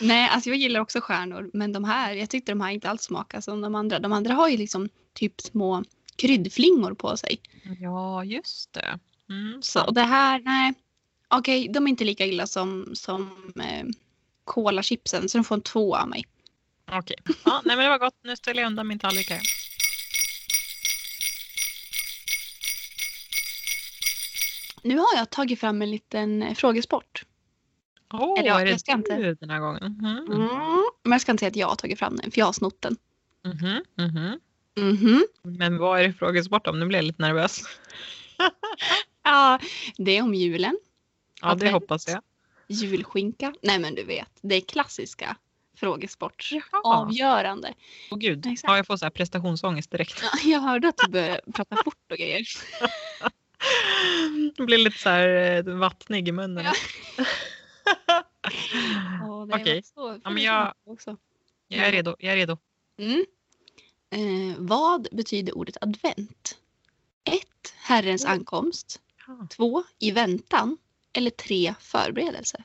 Nej, 0.00 0.28
alltså 0.28 0.50
jag 0.50 0.58
gillar 0.58 0.80
också 0.80 1.00
stjärnor, 1.00 1.50
men 1.52 1.72
de 1.72 1.84
här, 1.84 2.14
jag 2.14 2.30
tyckte 2.30 2.52
de 2.52 2.60
här 2.60 2.70
inte 2.70 2.90
alls 2.90 3.02
smakade 3.02 3.42
som 3.42 3.60
de 3.60 3.74
andra. 3.74 3.98
De 3.98 4.12
andra 4.12 4.34
har 4.34 4.48
ju 4.48 4.56
liksom 4.56 4.88
typ 5.12 5.40
små 5.40 5.84
kryddflingor 6.16 6.94
på 6.94 7.16
sig. 7.16 7.40
Ja, 7.80 8.24
just 8.24 8.72
det. 8.72 8.98
Mm, 9.28 9.62
Så 9.62 9.84
och 9.86 9.94
det 9.94 10.02
här, 10.02 10.40
nej. 10.40 10.74
Okej, 11.28 11.68
de 11.68 11.86
är 11.86 11.88
inte 11.90 12.04
lika 12.04 12.26
illa 12.26 12.46
som, 12.46 12.90
som 12.94 13.52
eh, 13.60 13.86
kolachipsen 14.44 15.28
så 15.28 15.38
de 15.38 15.44
får 15.44 15.54
en 15.54 15.60
två 15.62 15.96
av 15.96 16.08
mig. 16.08 16.24
Okej. 16.92 17.16
Ja, 17.44 17.62
nej, 17.64 17.76
men 17.76 17.84
det 17.84 17.90
var 17.90 17.98
gott. 17.98 18.18
Nu 18.22 18.36
ställer 18.36 18.62
jag 18.62 18.66
undan 18.66 18.88
min 18.88 18.98
tallrik 18.98 19.30
här. 19.30 19.40
Nu 24.82 24.98
har 24.98 25.16
jag 25.16 25.30
tagit 25.30 25.60
fram 25.60 25.82
en 25.82 25.90
liten 25.90 26.42
eh, 26.42 26.54
frågesport. 26.54 27.24
Eller 28.12 28.46
ja, 28.48 28.60
är 28.60 28.64
det 28.64 28.70
jag 28.70 28.80
ska 28.80 28.92
inte- 28.92 29.16
du 29.16 29.34
den 29.34 29.50
här 29.50 29.60
gången? 29.60 29.82
Mhm. 30.00 30.32
Mm. 30.32 30.48
Men 31.02 31.12
jag 31.12 31.20
ska 31.20 31.32
inte 31.32 31.40
säga 31.40 31.48
att 31.50 31.56
jag 31.56 31.66
har 31.68 31.76
tagit 31.76 31.98
fram 31.98 32.16
den 32.16 32.30
för 32.30 32.38
jag 32.38 32.46
har 32.46 32.52
snott 32.52 32.82
den. 32.82 32.96
Mhm, 33.44 33.84
mhm. 33.98 34.40
Mhm. 34.76 35.24
Men 35.42 35.78
vad 35.78 36.00
är 36.00 36.04
det 36.04 36.12
frågesport 36.12 36.66
om? 36.66 36.80
Nu 36.80 36.86
blir 36.86 36.98
jag 36.98 37.04
lite 37.04 37.22
nervös. 37.22 37.60
Ja, 39.26 39.58
det 39.98 40.16
är 40.16 40.22
om 40.22 40.34
julen. 40.34 40.78
Ja, 41.40 41.46
det 41.48 41.52
Advent. 41.52 41.72
hoppas 41.72 42.08
jag. 42.08 42.22
Julskinka. 42.68 43.54
Nej 43.62 43.78
men 43.78 43.94
du 43.94 44.04
vet, 44.04 44.28
det 44.42 44.54
är 44.54 44.60
klassiska 44.60 45.36
frågesport. 45.76 46.48
Jaha. 46.52 46.80
Avgörande. 46.84 47.74
Åh 48.10 48.18
gud, 48.18 48.46
Exakt. 48.46 48.68
ja, 48.70 48.76
jag 48.76 48.86
får 48.86 48.96
så 48.96 49.04
här 49.04 49.10
prestationsångest 49.10 49.90
direkt. 49.90 50.22
Ja, 50.22 50.50
jag 50.50 50.60
hörde 50.60 50.88
att 50.88 50.96
du 51.04 51.10
började 51.10 51.40
prata 51.54 51.76
fort 51.84 52.10
och 52.12 52.16
grejer. 52.16 52.42
Det 54.56 54.62
blir 54.62 54.78
lite 54.78 54.98
så 54.98 55.08
här 55.08 55.28
eh, 55.68 55.74
vattnig 55.74 56.28
i 56.28 56.32
munnen. 56.32 56.64
Ja. 56.64 56.72
Okej. 59.52 59.82
Ja, 60.22 60.30
men 60.30 60.42
jag- 60.42 60.74
också. 60.86 61.16
Jag 61.68 61.86
är 61.88 61.92
redo. 61.92 62.16
Jag 62.18 62.32
är 62.32 62.36
redo. 62.36 62.58
Mm. 62.98 63.24
Eh, 64.10 64.56
vad 64.58 65.08
betyder 65.12 65.56
ordet 65.58 65.76
advent? 65.80 66.58
1. 67.24 67.40
Herrens 67.76 68.24
ankomst. 68.24 69.00
Ja. 69.26 69.46
2. 69.50 69.84
I 69.98 70.10
väntan. 70.10 70.78
Eller 71.12 71.30
3. 71.30 71.74
Förberedelse. 71.80 72.64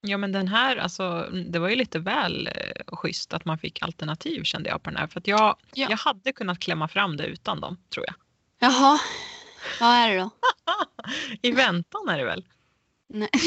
Ja 0.00 0.16
men 0.18 0.32
den 0.32 0.48
här, 0.48 0.76
alltså 0.76 1.30
det 1.46 1.58
var 1.58 1.68
ju 1.68 1.76
lite 1.76 1.98
väl 1.98 2.46
eh, 2.46 2.96
schysst 2.96 3.32
att 3.32 3.44
man 3.44 3.58
fick 3.58 3.82
alternativ 3.82 4.42
kände 4.42 4.68
jag 4.70 4.82
på 4.82 4.90
den 4.90 4.96
här. 4.98 5.06
För 5.06 5.20
att 5.20 5.26
jag, 5.26 5.56
Ja. 5.74 5.86
jag 5.90 5.96
hade 5.96 6.32
kunnat 6.32 6.58
klämma 6.58 6.88
fram 6.88 7.16
det 7.16 7.26
utan 7.26 7.60
dem 7.60 7.76
tror 7.88 8.06
jag. 8.06 8.14
Jaha, 8.58 8.98
vad 9.80 9.88
är 9.90 10.10
det 10.10 10.18
då? 10.18 10.30
I 11.42 11.50
väntan 11.52 12.08
är 12.08 12.18
det 12.18 12.24
väl? 12.24 12.44
Nej, 13.08 13.28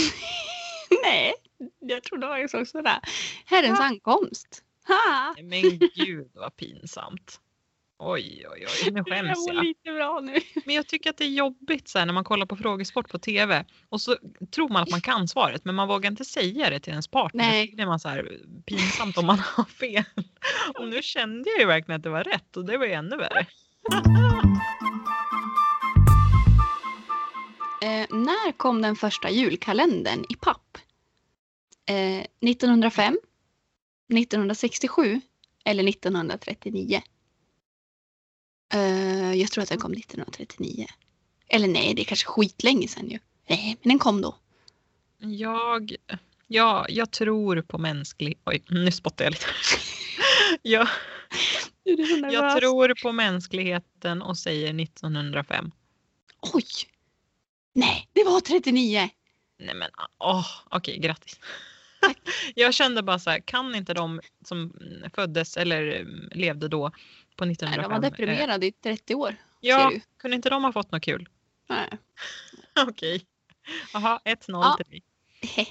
Nej 1.04 1.34
jag 1.80 2.04
tror 2.04 2.18
det 2.18 2.28
var 2.28 2.38
ju 2.38 2.48
så 2.48 2.66
sådär. 2.66 3.00
Herrens 3.46 3.80
Va? 3.80 3.86
ankomst. 3.86 4.64
Ha! 4.88 5.36
Men 5.44 5.80
gud 5.96 6.32
vad 6.34 6.56
pinsamt. 6.56 7.40
Oj 8.04 8.46
oj 8.52 8.66
oj, 8.68 8.92
nu 8.92 9.04
skäms 9.04 9.48
jag 9.48 9.56
jag. 9.56 9.64
lite 9.64 9.92
bra 9.92 10.20
nu. 10.24 10.40
Men 10.66 10.76
jag 10.76 10.88
tycker 10.88 11.10
att 11.10 11.18
det 11.18 11.26
är 11.26 11.30
jobbigt 11.30 11.88
så 11.88 12.00
här, 12.00 12.06
när 12.06 12.14
man 12.14 12.24
kollar 12.24 12.46
på 12.46 12.56
frågesport 12.56 13.10
på 13.10 13.20
TV 13.20 13.66
och 13.90 14.02
så 14.02 14.18
tror 14.52 14.70
man 14.70 14.84
att 14.84 14.90
man 14.90 15.02
kan 15.02 15.28
svaret 15.28 15.66
men 15.66 15.76
man 15.76 15.88
vågar 15.88 16.12
inte 16.12 16.26
säga 16.26 16.70
det 16.70 16.80
till 16.80 16.92
ens 16.92 17.08
partner. 17.08 17.44
Nej. 17.44 17.68
Då 17.68 17.76
blir 17.76 17.86
man 17.86 18.00
så 18.00 18.10
här 18.10 18.40
pinsamt 18.66 19.18
om 19.18 19.26
man 19.26 19.40
har 19.56 19.64
fel. 19.64 20.04
Och 20.80 20.88
nu 20.88 21.02
kände 21.02 21.50
jag 21.50 21.60
ju 21.60 21.66
verkligen 21.66 21.98
att 22.00 22.04
det 22.04 22.10
var 22.10 22.24
rätt 22.24 22.58
och 22.58 22.66
det 22.66 22.78
var 22.78 22.86
ju 22.86 22.92
ännu 22.92 23.18
värre. 23.18 23.46
Eh, 27.84 28.06
när 28.10 28.52
kom 28.52 28.82
den 28.82 28.96
första 28.96 29.30
julkalendern 29.30 30.26
i 30.30 30.36
papp? 30.36 30.61
Eh, 31.92 32.26
1905, 32.42 33.20
1967 34.14 35.22
eller 35.66 35.90
1939? 35.90 37.02
Eh, 38.74 39.34
jag 39.34 39.52
tror 39.52 39.62
att 39.62 39.70
den 39.70 39.80
kom 39.80 39.92
1939. 39.92 40.88
Eller 41.48 41.68
nej, 41.68 41.94
det 41.94 42.02
är 42.02 42.04
kanske 42.04 42.28
skitlänge 42.28 42.88
sedan 42.88 43.10
ju. 43.10 43.20
Nej, 43.50 43.78
men 43.82 43.90
den 43.90 44.00
kom 44.00 44.22
då. 44.22 44.36
Jag, 45.18 45.96
ja, 46.48 46.86
jag 46.90 47.12
tror 47.12 47.62
på 47.62 47.78
mänsklig... 47.78 48.40
Oj, 48.46 48.64
nu 48.70 48.92
spottar 48.92 49.26
jag 49.26 49.32
lite. 49.32 49.46
jag, 50.62 50.88
jag 52.32 52.58
tror 52.58 53.02
på 53.02 53.12
mänskligheten 53.12 54.22
och 54.22 54.38
säger 54.38 54.82
1905. 54.82 55.72
Oj! 56.54 56.66
Nej, 57.74 58.10
det 58.14 58.24
var 58.24 58.40
39. 58.40 59.10
Nej 59.60 59.76
men 59.76 59.90
åh, 60.20 60.48
okej, 60.70 60.98
grattis. 60.98 61.40
jag 62.56 62.74
kände 62.74 63.04
bara 63.04 63.20
så 63.20 63.30
här, 63.30 63.40
kan 63.40 63.76
inte 63.76 63.94
de 63.94 64.22
som 64.46 64.74
föddes 65.16 65.58
eller 65.58 65.82
mm, 66.02 66.30
levde 66.32 66.68
då 66.68 66.92
på 67.36 67.46
Nej, 67.46 67.52
1905? 67.54 67.82
de 67.84 67.90
var 67.90 67.96
eh, 68.08 68.12
deprimerade 68.12 68.66
i 68.66 68.72
30 68.72 69.16
år. 69.16 69.36
Ja, 69.60 69.92
kunde 70.20 70.36
inte 70.36 70.50
de 70.50 70.64
ha 70.64 70.72
fått 70.72 70.92
något 70.92 71.04
kul? 71.04 71.30
Nej. 71.70 71.90
Okej. 72.88 73.26
Jaha, 73.94 74.20
1-0 74.26 74.38
Ja. 74.48 74.76
till 74.78 74.86
mig. 74.90 75.04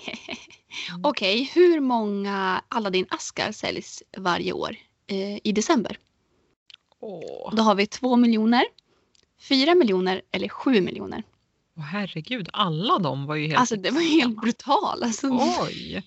Okej, 1.02 1.50
hur 1.54 1.80
många 1.80 2.62
Aladdin-askar 2.68 3.52
säljs 3.52 4.02
varje 4.16 4.52
år 4.52 4.76
eh, 5.06 5.38
i 5.44 5.52
december? 5.52 5.98
Åh, 7.00 7.54
Då 7.54 7.62
har 7.62 7.74
vi 7.74 7.86
2 7.86 8.16
miljoner, 8.16 8.64
4 9.48 9.74
miljoner 9.74 10.22
eller 10.30 10.48
7 10.48 10.80
miljoner. 10.80 11.22
åh, 11.76 11.82
herregud, 11.84 12.48
alla 12.52 12.98
de 12.98 13.26
var 13.26 13.34
ju 13.36 13.46
helt... 13.46 13.58
Alltså 13.60 13.76
det 13.76 13.90
var 13.90 14.00
helt 14.00 14.40
brutalt. 14.40 15.02
Alltså, 15.02 15.28
Oj. 15.62 16.02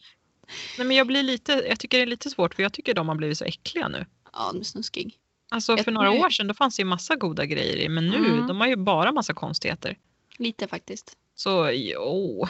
Nej, 0.78 0.88
men 0.88 0.98
jag, 0.98 1.08
blir 1.08 1.24
lite, 1.24 1.52
jag 1.70 1.80
tycker 1.80 1.98
det 1.98 2.04
är 2.04 2.08
lite 2.08 2.30
svårt 2.30 2.56
för 2.56 2.64
jag 2.64 2.74
tycker 2.74 2.94
de 2.94 3.08
har 3.10 3.16
blivit 3.16 3.38
så 3.38 3.46
äckliga 3.46 3.88
nu. 3.88 4.06
Ja, 4.34 4.52
nu 4.54 4.64
snuskig. 4.64 5.18
Alltså 5.50 5.72
Jag 5.72 5.84
för 5.86 5.92
några 5.92 6.12
tror- 6.12 6.26
år 6.26 6.30
sedan 6.30 6.48
då 6.48 6.54
fanns 6.54 6.76
det 6.76 6.82
ju 6.82 6.86
massa 6.86 7.16
goda 7.16 7.46
grejer 7.46 7.76
i 7.78 7.90
men 7.90 8.08
nu 8.08 8.18
Mm. 8.18 8.48
de 8.48 8.60
har 8.60 8.68
ju 8.68 8.76
bara 8.76 9.12
massa 9.12 9.34
konstigheter. 9.34 9.98
Lite 10.38 10.68
faktiskt. 10.68 11.18
Så 11.36 11.70
jo. 11.74 12.48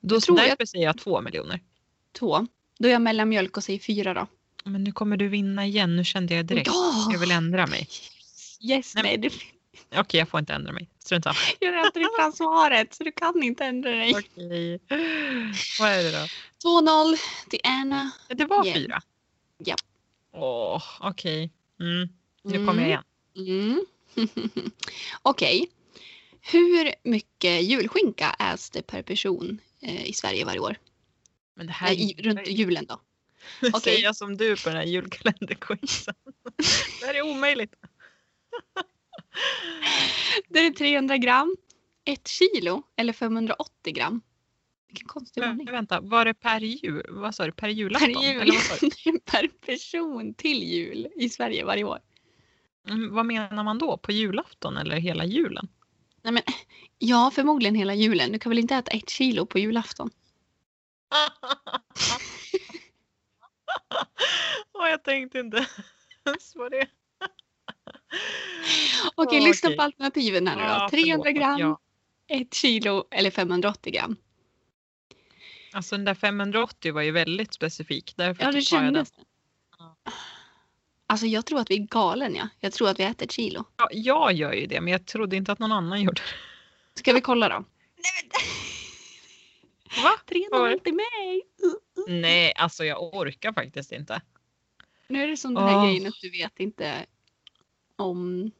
Då, 0.00 0.14
Jag 0.14 0.22
tror 0.22 0.36
därför 0.36 0.56
jag- 0.58 0.68
säger 0.68 0.84
jag 0.84 0.98
två 0.98 1.20
miljoner. 1.20 1.60
Två. 2.18 2.46
Då 2.78 2.88
är 2.88 2.92
jag 2.92 3.02
mellanmjölk 3.02 3.56
och 3.56 3.64
säger 3.64 3.78
fyra 3.78 4.14
då. 4.14 4.26
Men 4.64 4.84
nu 4.84 4.92
kommer 4.92 5.16
du 5.16 5.28
vinna 5.28 5.66
igen, 5.66 5.96
nu 5.96 6.04
kände 6.04 6.34
jag 6.34 6.46
direkt. 6.46 6.66
Ja! 6.66 7.08
Jag 7.12 7.18
vill 7.18 7.30
ändra 7.30 7.66
mig. 7.66 7.88
Yes, 8.60 8.94
Nej, 8.94 9.18
nej, 9.18 9.30
Okej, 9.96 10.18
jag 10.18 10.28
får 10.28 10.40
inte 10.40 10.52
ändra 10.54 10.72
mig. 10.72 10.88
Strunt 11.06 11.24
samma. 11.24 11.36
jag 11.60 11.72
har 11.72 11.90
tryckt 11.90 12.16
fram 12.16 12.32
svaret 12.32 12.94
så 12.94 13.04
du 13.04 13.12
kan 13.12 13.42
inte 13.42 13.64
ändra 13.64 13.90
dig. 13.90 14.10
Okej. 14.14 14.80
Vad 15.80 15.90
är 15.90 16.02
det 16.02 16.10
då? 16.12 16.26
2-0 16.80 17.16
till 17.50 17.60
Anna. 17.64 18.10
Det 18.28 18.44
var 18.44 18.64
Igen. 18.66 18.74
fyra? 18.76 19.00
Ja. 19.58 19.76
Åh, 20.32 20.82
okej. 21.00 21.52
Mm. 21.80 22.08
Nu 22.42 22.54
Mm. 22.56 22.66
kommer 22.66 22.82
jag 22.82 22.88
igen. 22.88 23.04
Mm. 23.36 23.84
Okej. 25.22 25.70
Hur 26.40 26.94
mycket 27.02 27.62
julskinka 27.62 28.30
äts 28.30 28.70
det 28.70 28.82
per 28.82 29.02
person 29.02 29.58
eh, 29.82 30.06
i 30.06 30.12
Sverige 30.12 30.44
varje 30.44 30.60
år? 30.60 30.76
Men 31.54 31.66
det 31.66 31.72
här 31.72 31.88
Eh, 31.92 32.00
i, 32.00 32.14
runt 32.18 32.46
julen 32.48 32.86
då. 32.86 33.00
Nu 33.62 33.68
okej. 33.68 33.80
säger 33.80 34.02
jag 34.04 34.16
som 34.16 34.36
du 34.36 34.56
på 34.56 34.68
den 34.68 34.76
här 34.78 34.84
julkalenderquizen. 34.84 36.14
det 37.00 37.06
här 37.06 37.14
är 37.14 37.22
omöjligt. 37.22 37.74
Det 40.48 40.58
är 40.66 40.70
300 40.70 41.16
gram, 41.16 41.56
ett 42.04 42.28
kilo 42.28 42.82
eller 42.96 43.12
580 43.12 43.92
gram. 43.92 44.20
Vilken 44.88 45.08
konstig 45.08 45.40
Men, 45.40 45.50
ordning. 45.50 45.70
vänta, 45.70 46.00
var 46.00 46.24
det 46.24 46.34
per 46.34 46.60
jul? 46.60 47.06
Vad 47.08 47.34
sa 47.34 47.46
du? 47.46 47.52
Per 47.52 47.68
julafton? 47.68 48.14
Per 48.14 48.22
jul. 48.22 48.42
Eller 48.42 49.18
per 49.30 49.48
person 49.48 50.34
till 50.34 50.62
jul 50.62 51.08
i 51.16 51.28
Sverige 51.28 51.64
varje 51.64 51.84
år. 51.84 51.98
Mm, 52.88 53.14
vad 53.14 53.26
menar 53.26 53.64
man 53.64 53.78
då? 53.78 53.96
På 53.96 54.12
julafton 54.12 54.76
eller 54.76 54.96
hela 54.96 55.24
julen? 55.24 55.68
Nej, 56.22 56.32
men, 56.32 56.42
ja, 56.98 57.30
förmodligen 57.34 57.74
hela 57.74 57.94
julen. 57.94 58.32
Du 58.32 58.38
kan 58.38 58.50
väl 58.50 58.58
inte 58.58 58.74
äta 58.74 58.90
ett 58.90 59.10
kilo 59.10 59.46
på 59.46 59.58
julafton? 59.58 60.10
Åh, 64.72 64.88
jag 64.88 65.04
tänkte 65.04 65.38
inte 65.38 65.66
ens 66.26 66.54
på 66.54 66.68
det. 66.68 66.88
Okej, 69.14 69.38
Åh, 69.40 69.46
lyssna 69.48 69.70
på 69.70 69.82
alternativen 69.82 70.46
här 70.46 70.56
nu 70.56 70.62
då. 70.62 70.68
Ja, 70.68 70.88
300 70.90 71.24
förlåt. 71.24 71.36
gram, 71.40 71.58
Ja. 71.58 71.80
ett 72.28 72.54
kilo 72.54 73.04
eller 73.10 73.30
580 73.30 73.92
gram. 73.92 74.16
Alltså 75.72 75.96
den 75.96 76.04
där 76.04 76.14
580 76.14 76.92
var 76.94 77.02
ju 77.02 77.10
väldigt 77.10 77.54
specifik. 77.54 78.14
Därför 78.16 78.42
Ja, 78.44 78.52
det 78.52 78.58
jag 78.72 78.82
den. 78.82 78.94
kändes. 78.94 79.12
Alltså 81.06 81.26
jag 81.26 81.46
tror 81.46 81.60
att 81.60 81.70
vi 81.70 81.74
är 81.74 81.86
galen 81.86 82.34
ja. 82.36 82.48
Jag 82.60 82.72
tror 82.72 82.88
att 82.88 83.00
vi 83.00 83.04
äter 83.04 83.24
ett 83.24 83.32
kilo. 83.32 83.64
Ja, 83.76 83.88
jag 83.92 84.32
gör 84.32 84.52
ju 84.52 84.66
det, 84.66 84.80
men 84.80 84.92
jag 84.92 85.06
trodde 85.06 85.36
inte 85.36 85.52
att 85.52 85.58
någon 85.58 85.72
annan 85.72 86.02
gjorde 86.02 86.22
det. 86.22 87.00
Ska 87.00 87.12
vi 87.12 87.20
kolla 87.20 87.48
då? 87.48 87.54
Va? 90.02 90.10
300 90.28 90.78
till 90.84 90.94
mig! 90.94 91.42
Nej, 92.08 92.52
alltså 92.56 92.84
jag 92.84 93.14
orkar 93.14 93.52
faktiskt 93.52 93.92
inte. 93.92 94.20
Nu 95.08 95.22
är 95.22 95.28
det 95.28 95.36
som 95.36 95.54
den 95.54 95.64
här 95.68 95.76
Åh. 95.76 95.84
grejen 95.86 96.06
att 96.06 96.20
du 96.20 96.30
vet 96.30 96.60
inte 96.60 97.06
om 97.96 98.50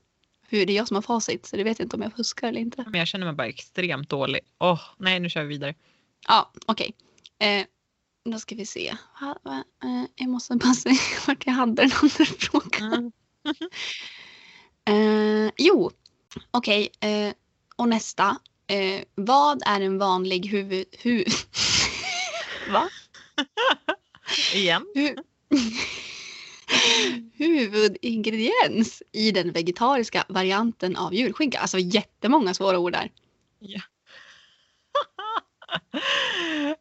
hur 0.49 0.67
det 0.67 0.73
är 0.73 0.77
jag 0.77 0.89
som 0.89 0.95
har 0.95 1.03
facit. 1.03 1.47
Så 1.47 1.57
du 1.57 1.63
vet 1.63 1.81
inte 1.81 1.97
om 1.97 2.03
jag 2.03 2.13
fuskar 2.13 2.49
eller 2.49 2.61
inte. 2.61 2.85
Men 2.89 2.99
jag 2.99 3.09
känner 3.09 3.27
mig 3.27 3.35
bara 3.35 3.47
extremt 3.47 4.09
dålig. 4.09 4.41
Åh, 4.59 4.81
nej, 4.99 5.21
nu 5.21 5.31
kör 5.31 5.43
vi 5.43 5.49
vidare. 5.49 5.75
Ja, 6.29 6.53
okej. 6.67 6.95
Eh, 7.39 7.67
då 8.25 8.39
ska 8.39 8.55
vi 8.55 8.67
se. 8.67 8.97
Va, 9.21 9.39
va, 9.43 9.65
eh, 9.85 10.05
jag 10.17 10.29
måste 10.29 10.55
bara 10.57 10.75
se 10.75 10.91
vart 11.27 11.47
jag 11.47 11.53
hade 11.53 11.83
den 11.83 11.93
andra 12.03 12.25
frågan. 12.25 12.93
Mm. 12.93 13.13
Eh, 14.89 15.51
jo, 15.57 15.91
okej. 16.51 16.91
eh, 17.01 17.33
och 17.77 17.89
nästa. 17.89 18.39
Eh, 18.67 19.05
vad 19.15 19.63
är 19.67 19.81
en 19.81 19.99
vanlig 19.99 20.47
huvud... 20.47 20.87
Hu 21.03 21.25
Va? 22.73 22.89
Igen. 24.55 24.87
Huvudingrediens 27.35 29.03
i 29.13 29.31
den 29.31 29.53
vegetariska 29.53 30.25
varianten 30.29 30.97
av 30.97 31.15
julskinka. 31.15 31.59
Alltså 31.59 31.79
jättemånga 31.79 32.55
svåra 32.55 32.79
ord 32.79 32.93
där. 32.93 33.11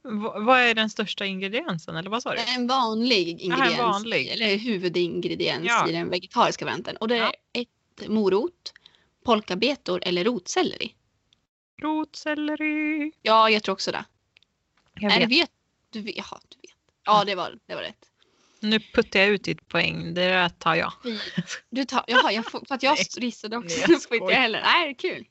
V- 0.03 0.39
vad 0.45 0.59
är 0.59 0.74
den 0.74 0.89
största 0.89 1.26
ingrediensen 1.26 1.95
eller 1.95 2.09
vad 2.09 2.24
sa 2.24 2.32
du? 2.36 2.39
En 2.41 2.68
vanlig 2.68 3.41
ingrediens, 3.41 3.78
vanlig. 3.80 4.28
eller 4.28 4.57
huvudingrediens 4.57 5.66
Ja. 5.68 5.89
i 5.89 5.91
den 5.91 6.09
vegetariska 6.09 6.66
varianten. 6.66 6.97
Och 6.97 7.07
det 7.07 7.16
är 7.16 7.20
Ja. 7.22 7.34
ett 7.53 8.07
morot, 8.07 8.74
polkabetor 9.24 9.99
eller 10.03 10.24
rotselleri. 10.24 10.95
Rotselleri. 11.82 13.11
Ja, 13.22 13.49
jag 13.49 13.63
tror 13.63 13.74
också 13.74 13.91
det. 13.91 14.05
Jag 14.93 15.09
Nej, 15.09 15.20
vet. 15.20 15.30
du 15.30 15.36
vet. 15.36 15.51
Du 15.89 16.01
vet. 16.01 16.18
Jaha, 16.18 16.39
du 16.49 16.57
vet. 16.61 16.76
Ja, 17.05 17.24
det 17.26 17.36
var, 17.36 17.59
det 17.66 17.76
var 17.76 17.82
rätt. 17.82 18.05
Nu 18.70 18.80
puttar 18.80 19.20
jag 19.20 19.30
ut 19.30 19.43
ditt 19.43 19.68
poäng. 19.68 20.13
Det 20.13 20.28
där 20.28 20.49
tar 20.49 20.76
jag. 20.76 20.93
Du 21.70 21.86
tar, 21.86 22.03
jaha, 22.07 22.32
jag 22.32 22.51
får, 22.51 22.63
för 22.68 22.76
att 22.76 22.84
jag 22.84 22.97
Nej. 23.18 23.26
gissade 23.26 23.57
också. 23.57 23.78
Nej, 23.78 23.86
jag 23.88 24.03
får 24.03 24.18
inte 24.18 24.34
jag 24.34 24.39
heller. 24.41 24.61
Nej, 24.61 24.95
kul. 24.95 25.26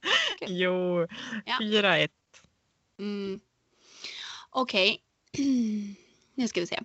Jo, 0.46 1.06
Ja. 1.46 1.56
fyra 1.60 1.98
ett. 1.98 2.10
Mm. 2.98 3.40
Okej. 4.50 5.00
nu 6.34 6.48
ska 6.48 6.60
vi 6.60 6.66
se. 6.66 6.80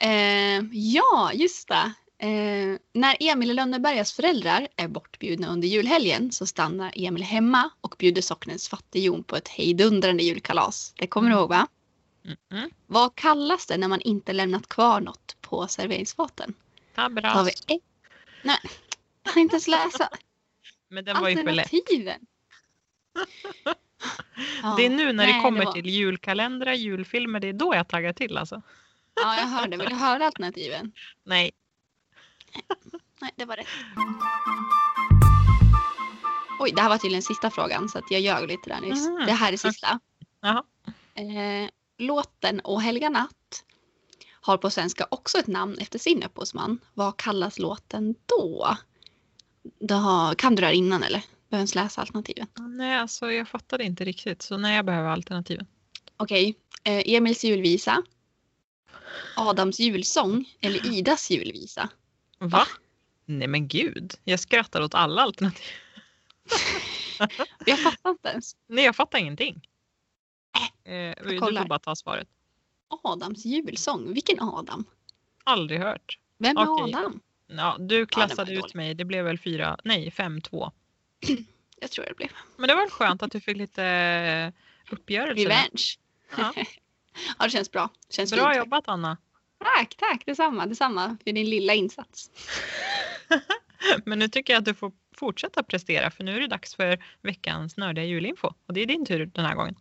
Eh, 0.00 0.62
ja, 0.72 1.30
just 1.34 1.68
det. 1.68 1.92
Eh, 2.18 2.78
när 2.92 3.16
Emil 3.20 3.50
i 3.50 3.54
Lönnebergas 3.54 4.12
föräldrar 4.12 4.68
är 4.76 4.88
bortbjudna 4.88 5.48
under 5.48 5.68
julhelgen 5.68 6.32
så 6.32 6.46
stannar 6.46 6.92
Emil 6.96 7.22
hemma 7.22 7.70
och 7.80 7.94
bjuder 7.98 8.22
socknens 8.22 8.68
fattighjon 8.68 9.24
på 9.24 9.36
ett 9.36 9.48
hejdundrande 9.48 10.22
julkalas. 10.22 10.92
Det 10.96 11.06
kommer 11.06 11.30
du 11.30 11.36
ihåg 11.36 11.48
va? 11.48 11.66
Mm-mm. 12.24 12.70
Vad 12.86 13.14
kallas 13.14 13.66
det 13.66 13.76
när 13.76 13.88
man 13.88 14.00
inte 14.00 14.32
lämnat 14.32 14.68
kvar 14.68 15.00
något 15.00 15.36
på 15.40 15.66
serveringsfaten? 15.68 16.54
Har 16.96 17.08
Tabras. 17.08 17.46
vi 17.68 17.74
ett... 17.74 17.82
Nej, 18.42 18.58
jag 19.22 19.32
kan 19.32 19.42
inte 19.42 19.54
ens 19.54 19.68
läsa 19.68 20.08
Men 20.88 21.04
den 21.04 21.20
var 21.20 21.28
ju 21.28 21.36
för 21.36 21.52
lätt. 21.52 21.70
Ja, 24.62 24.74
Det 24.76 24.86
är 24.86 24.90
nu 24.90 25.04
när 25.12 25.12
nej, 25.26 25.32
det 25.34 25.40
kommer 25.40 25.64
var- 25.64 25.72
till 25.72 25.86
julkalendrar, 25.86 26.72
julfilmer, 26.72 27.40
det 27.40 27.48
är 27.48 27.52
då 27.52 27.74
jag 27.74 27.88
taggar 27.88 28.12
till 28.12 28.38
alltså. 28.38 28.62
Ja, 29.14 29.36
jag 29.36 29.46
hörde. 29.46 29.76
Vill 29.76 29.88
du 29.88 29.94
höra 29.94 30.26
alternativen? 30.26 30.92
Nej. 31.24 31.50
Nej, 33.20 33.30
det 33.36 33.44
var 33.44 33.56
rätt. 33.56 33.66
Oj, 36.60 36.72
det 36.76 36.82
här 36.82 36.88
var 36.88 36.98
tydligen 36.98 37.22
sista 37.22 37.50
frågan 37.50 37.88
så 37.88 37.98
att 37.98 38.10
jag 38.10 38.20
ljög 38.20 38.48
lite 38.48 38.68
där 38.70 38.80
nyss. 38.80 39.06
Mhm, 39.08 39.26
Det 39.26 39.32
här 39.32 39.52
är 39.52 39.56
sista. 39.56 40.00
Jaha. 40.40 40.64
Eh, 41.14 41.68
låten 42.06 42.60
Och 42.60 42.82
helga 42.82 43.08
natt 43.08 43.64
har 44.44 44.56
på 44.56 44.70
svenska 44.70 45.06
också 45.10 45.38
ett 45.38 45.46
namn 45.46 45.78
efter 45.78 45.98
sin 45.98 46.22
upphovsman. 46.22 46.78
Vad 46.94 47.16
kallas 47.16 47.58
låten 47.58 48.14
då? 48.26 48.76
Har, 49.90 50.34
kan 50.34 50.54
du 50.54 50.60
det 50.60 50.66
här 50.66 50.74
innan 50.74 51.02
eller? 51.02 51.22
Behöver 51.48 51.60
ens 51.60 51.74
läsa 51.74 52.00
alternativen. 52.00 52.46
Nej, 52.58 52.98
alltså 52.98 53.32
jag 53.32 53.48
fattade 53.48 53.84
inte 53.84 54.04
riktigt. 54.04 54.42
Så 54.42 54.56
nej, 54.56 54.76
jag 54.76 54.84
behöver 54.84 55.08
alternativen. 55.08 55.66
Okej. 56.16 56.54
Eh, 56.84 57.14
Emils 57.14 57.44
julvisa. 57.44 58.02
Adams 59.36 59.80
julsång 59.80 60.44
eller 60.60 60.86
Idas 60.94 61.30
julvisa. 61.30 61.88
Va? 62.38 62.66
Nej 63.24 63.48
men 63.48 63.68
gud. 63.68 64.14
Jag 64.24 64.40
skrattar 64.40 64.82
åt 64.82 64.94
alla 64.94 65.22
alternativ. 65.22 65.64
Jag 67.66 67.78
fattar 67.78 68.10
inte 68.10 68.28
ens. 68.28 68.56
Nej, 68.66 68.84
jag 68.84 68.96
fattar 68.96 69.18
ingenting. 69.18 69.68
Eh, 70.84 71.14
du 71.28 71.38
kollar. 71.38 71.62
får 71.62 71.68
bara 71.68 71.78
ta 71.78 71.96
svaret. 71.96 72.28
Adams 73.02 73.44
julsång. 73.44 74.12
Vilken 74.14 74.40
Adam? 74.40 74.84
Aldrig 75.44 75.80
hört. 75.80 76.18
Vem 76.38 76.56
är 76.56 76.68
Okej. 76.68 76.94
Adam? 76.94 77.20
Ja, 77.46 77.76
du 77.78 78.06
klassade 78.06 78.50
dålig. 78.54 78.64
ut 78.64 78.74
mig. 78.74 78.94
Det 78.94 79.04
blev 79.04 79.24
väl 79.24 79.38
fyra, 79.38 79.76
nej 79.84 80.10
fem, 80.10 80.40
två. 80.40 80.70
Jag 81.80 81.90
tror 81.90 82.04
det 82.04 82.14
blev. 82.16 82.28
Men 82.56 82.68
det 82.68 82.74
var 82.74 82.82
väl 82.82 82.90
skönt 82.90 83.22
att 83.22 83.32
du 83.32 83.40
fick 83.40 83.56
lite 83.56 83.84
eh, 83.84 84.52
uppgörelse. 84.94 85.44
Revenge. 85.44 85.82
Ja. 86.36 86.52
Ja, 87.38 87.44
det 87.44 87.50
känns 87.50 87.70
bra. 87.70 87.90
Känns 88.10 88.32
Bra 88.32 88.48
fint. 88.52 88.56
jobbat 88.58 88.88
Anna. 88.88 89.16
Tack, 89.58 89.94
tack. 89.96 90.26
Detsamma, 90.26 90.66
detsamma 90.66 91.16
för 91.24 91.32
din 91.32 91.50
lilla 91.50 91.74
insats. 91.74 92.30
Men 94.04 94.18
nu 94.18 94.28
tycker 94.28 94.52
jag 94.52 94.58
att 94.58 94.64
du 94.64 94.74
får 94.74 94.92
fortsätta 95.16 95.62
prestera 95.62 96.10
för 96.10 96.24
nu 96.24 96.36
är 96.36 96.40
det 96.40 96.46
dags 96.46 96.74
för 96.74 97.04
veckans 97.22 97.76
nördiga 97.76 98.04
julinfo. 98.04 98.52
Och 98.66 98.74
det 98.74 98.80
är 98.80 98.86
din 98.86 99.06
tur 99.06 99.26
den 99.26 99.44
här 99.44 99.54
gången. 99.54 99.74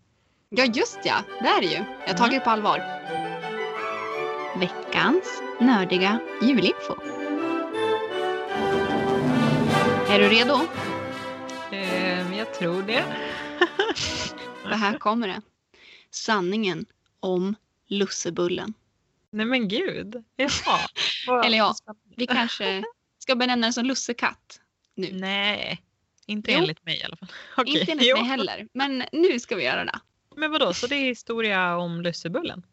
Ja, 0.56 0.66
just 0.66 1.00
ja. 1.04 1.24
Det 1.42 1.48
är 1.48 1.62
det 1.62 1.68
ju. 1.68 1.84
Jag 2.02 2.08
har 2.08 2.14
tagit 2.14 2.34
det 2.34 2.40
på 2.40 2.50
allvar. 2.50 2.78
Veckans 4.60 5.42
nördiga 5.60 6.20
julinfo. 6.42 6.96
Är 10.10 10.20
du 10.20 10.28
redo? 10.30 10.60
Eh, 11.72 12.38
jag 12.38 12.54
tror 12.54 12.84
det. 12.84 13.04
För 14.64 14.70
här 14.70 14.98
kommer 14.98 15.28
det. 15.28 15.42
Sanningen 16.12 16.86
om 17.20 17.56
lussebullen. 17.88 18.74
Nej 19.32 19.46
men 19.46 19.68
gud. 19.68 20.24
Jaha. 20.36 20.80
Eller 21.46 21.58
ja. 21.58 21.76
Vi 22.16 22.28
kanske 22.28 22.84
ska 23.20 23.36
benämna 23.36 23.66
den 23.66 23.74
som 23.74 23.86
lussekatt 23.86 24.60
nu. 24.96 25.10
Nej, 25.14 25.82
inte 26.26 26.52
Jo. 26.52 26.58
enligt 26.58 26.86
mig 26.86 27.00
i 27.00 27.04
alla 27.04 27.16
fall. 27.16 27.30
Okej, 27.58 27.80
Inte 27.80 27.92
enligt 27.92 28.08
jo. 28.10 28.16
mig 28.18 28.26
heller. 28.26 28.68
Men 28.74 29.04
nu 29.12 29.40
ska 29.40 29.56
vi 29.56 29.64
göra 29.64 29.86
det. 29.86 30.00
Men 30.36 30.52
vadå, 30.52 30.74
så 30.74 30.88
det 30.88 30.96
är 30.96 31.06
historia 31.06 31.78
om 31.78 32.02
lussebullen? 32.02 32.66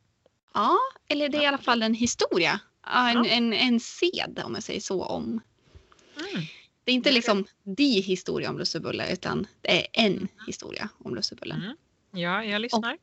Ja, 0.55 0.79
eller 1.09 1.29
det 1.29 1.39
är 1.39 1.43
i 1.43 1.47
alla 1.47 1.59
fall 1.59 1.83
en 1.83 1.95
historia. 1.95 2.61
En, 2.87 3.25
Ja. 3.25 3.27
en, 3.27 3.53
en 3.53 3.81
sed 3.81 4.41
om 4.45 4.55
jag 4.55 4.63
säger 4.63 4.81
så 4.81 5.05
om. 5.05 5.41
Mm. 6.17 6.43
Det 6.85 6.91
är 6.93 6.95
inte 6.95 7.13
liksom 7.13 7.45
di 7.63 8.01
historia 8.01 8.51
om 8.51 8.59
lussebulle 8.59 9.13
utan 9.13 9.47
det 9.61 9.81
är 9.81 9.87
en 9.93 10.29
historia 10.47 10.89
om 10.99 11.15
lussebullen. 11.15 11.63
Mm. 11.63 11.77
Ja, 12.13 12.45
jag 12.45 12.61
lyssnar. 12.63 12.99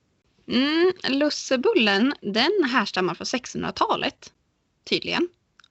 Mm, 0.47 0.93
lussebullen 1.09 2.13
den 2.21 2.63
härstammar 2.71 3.13
från 3.15 3.25
1600-talet 3.25 4.33
tydligen. 4.83 5.27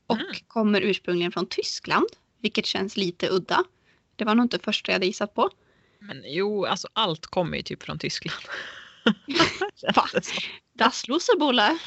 Och 0.07 0.16
Mm. 0.16 0.26
kommer 0.49 0.80
ursprungligen 0.80 1.32
från 1.32 1.47
Tyskland. 1.47 2.07
Vilket 2.41 2.66
känns 2.66 2.97
lite 2.97 3.28
udda. 3.30 3.64
Det 4.16 4.24
var 4.24 4.34
nog 4.34 4.45
inte 4.45 4.59
första 4.59 4.93
jag 4.93 4.95
hade 4.95 5.07
gissat 5.07 5.34
på. 5.34 5.51
Men 6.01 6.22
jo, 6.26 6.64
alltså 6.66 6.88
allt 6.92 7.26
kommer 7.26 7.57
ju 7.57 7.62
typ 7.62 7.82
från 7.82 7.99
Tyskland. 7.99 8.44
Das 10.72 11.09
Lussebulle. 11.09 11.78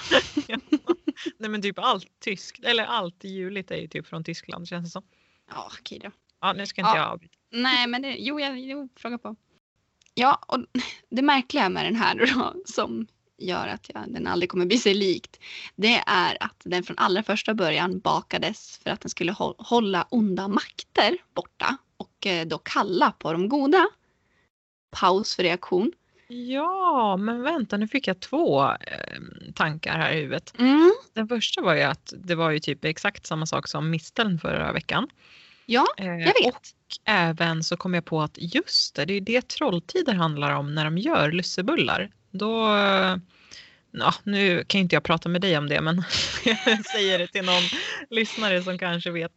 Nej 1.37 1.49
men 1.49 1.61
typ 1.61 1.79
allt 1.79 2.19
tyskt, 2.19 2.63
eller 2.63 2.83
allt 2.85 3.23
juligt 3.23 3.71
är 3.71 3.75
ju 3.77 3.87
typ 3.87 4.07
från 4.07 4.23
Tyskland 4.23 4.67
känns 4.67 4.85
det 4.87 4.91
som. 4.91 5.03
Ja, 5.49 5.71
okej 5.79 5.99
då. 6.03 6.11
Ja, 6.41 6.53
nu 6.53 6.65
ska 6.65 6.81
inte 6.81 6.89
Ja. 6.89 6.97
jag 6.97 7.07
avbryta. 7.07 7.33
Nej, 7.51 7.87
men 7.87 8.01
det, 8.01 8.15
jo, 8.19 8.39
jag, 8.39 8.59
jo, 8.59 8.89
fråga 8.95 9.17
på. 9.17 9.35
Ja, 10.13 10.39
och 10.47 10.59
det 11.09 11.21
märkliga 11.21 11.69
med 11.69 11.85
den 11.85 11.95
här 11.95 12.15
då, 12.35 12.53
som 12.65 13.07
gör 13.37 13.67
att 13.67 13.89
jag, 13.93 14.13
den 14.13 14.27
aldrig 14.27 14.49
kommer 14.49 14.65
bli 14.65 14.77
sig 14.77 14.93
likt, 14.93 15.39
det 15.75 16.03
är 16.07 16.37
att 16.43 16.61
den 16.63 16.83
från 16.83 16.97
allra 16.97 17.23
första 17.23 17.53
början 17.53 17.99
bakades 17.99 18.77
för 18.83 18.89
att 18.89 19.01
den 19.01 19.09
skulle 19.09 19.31
hå- 19.31 19.55
hålla 19.57 20.07
onda 20.09 20.47
makter 20.47 21.17
borta 21.33 21.77
och 21.97 22.27
eh, 22.27 22.47
då 22.47 22.57
kalla 22.57 23.11
på 23.11 23.33
de 23.33 23.49
goda. 23.49 23.87
Paus 24.91 25.35
för 25.35 25.43
reaktion. 25.43 25.91
Ja, 26.27 27.17
men 27.17 27.41
vänta, 27.41 27.77
nu 27.77 27.87
fick 27.87 28.07
jag 28.07 28.19
två 28.19 28.63
eh, 28.63 29.19
tankar 29.55 29.97
här 29.97 30.11
i 30.11 30.21
huvudet. 30.21 30.53
Mm. 30.59 30.91
Den 31.13 31.27
första 31.27 31.61
var 31.61 31.75
ju 31.75 31.81
att 31.81 32.13
det 32.17 32.35
var 32.35 32.51
ju 32.51 32.59
typ 32.59 32.85
exakt 32.85 33.25
samma 33.25 33.45
sak 33.45 33.67
som 33.67 33.89
misteln 33.89 34.39
förra 34.39 34.71
veckan. 34.71 35.07
Ja, 35.65 35.85
Eh, 35.97 36.07
jag 36.07 36.17
vet. 36.17 36.47
Och 36.47 36.61
även 37.05 37.63
så 37.63 37.77
kom 37.77 37.93
jag 37.93 38.05
på 38.05 38.21
att 38.21 38.37
just 38.37 38.95
det, 38.95 39.05
det 39.05 39.13
är 39.13 39.21
det 39.21 39.47
trolltider 39.47 40.13
handlar 40.13 40.55
om 40.55 40.75
när 40.75 40.85
de 40.85 40.97
gör 40.97 41.31
lussebullar. 41.31 42.09
Då, 42.31 42.67
ja, 43.91 44.13
nu 44.23 44.63
kan 44.67 44.81
inte 44.81 44.95
jag 44.95 45.03
prata 45.03 45.29
med 45.29 45.41
dig 45.41 45.57
om 45.57 45.69
det 45.69 45.81
men 45.81 46.03
jag 46.65 46.85
säger 46.85 47.19
det 47.19 47.27
till 47.27 47.45
någon 47.45 47.63
lyssnare 48.09 48.63
som 48.63 48.77
kanske 48.77 49.11
vet. 49.11 49.31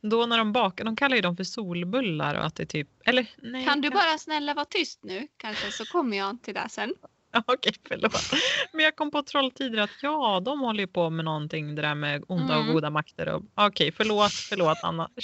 Då 0.00 0.26
när 0.26 0.38
de 0.38 0.52
bakar, 0.52 0.84
de 0.84 0.96
kallar 0.96 1.16
ju 1.16 1.22
dem 1.22 1.36
för 1.36 1.44
solbullar 1.44 2.34
och 2.34 2.44
att 2.46 2.54
det 2.54 2.66
typ, 2.66 2.88
eller 3.04 3.26
nej. 3.36 3.64
Kan 3.66 3.80
du 3.80 3.90
bara 3.90 4.18
snälla 4.18 4.54
vara 4.54 4.64
tyst 4.64 5.00
nu 5.04 5.28
kanske 5.36 5.72
så 5.72 5.84
kommer 5.84 6.16
jag 6.16 6.42
till 6.42 6.54
det 6.54 6.66
sen. 6.70 6.94
Okej, 7.46 7.72
förlåt. 7.88 8.32
Men 8.72 8.84
jag 8.84 8.96
kom 8.96 9.10
på 9.10 9.22
trolltider 9.22 9.78
att 9.82 9.90
ja, 10.02 10.40
de 10.44 10.60
håller 10.60 10.80
ju 10.80 10.86
på 10.86 11.10
med 11.10 11.24
någonting 11.24 11.74
det 11.74 11.82
där 11.82 11.94
med 11.94 12.24
onda 12.28 12.56
och 12.56 12.62
Mm. 12.62 12.74
goda 12.74 12.90
makter. 12.90 13.28
Och, 13.28 13.42
okej, 13.54 13.92
förlåt, 13.96 14.32
förlåt 14.32 14.78
Anna. 14.82 15.10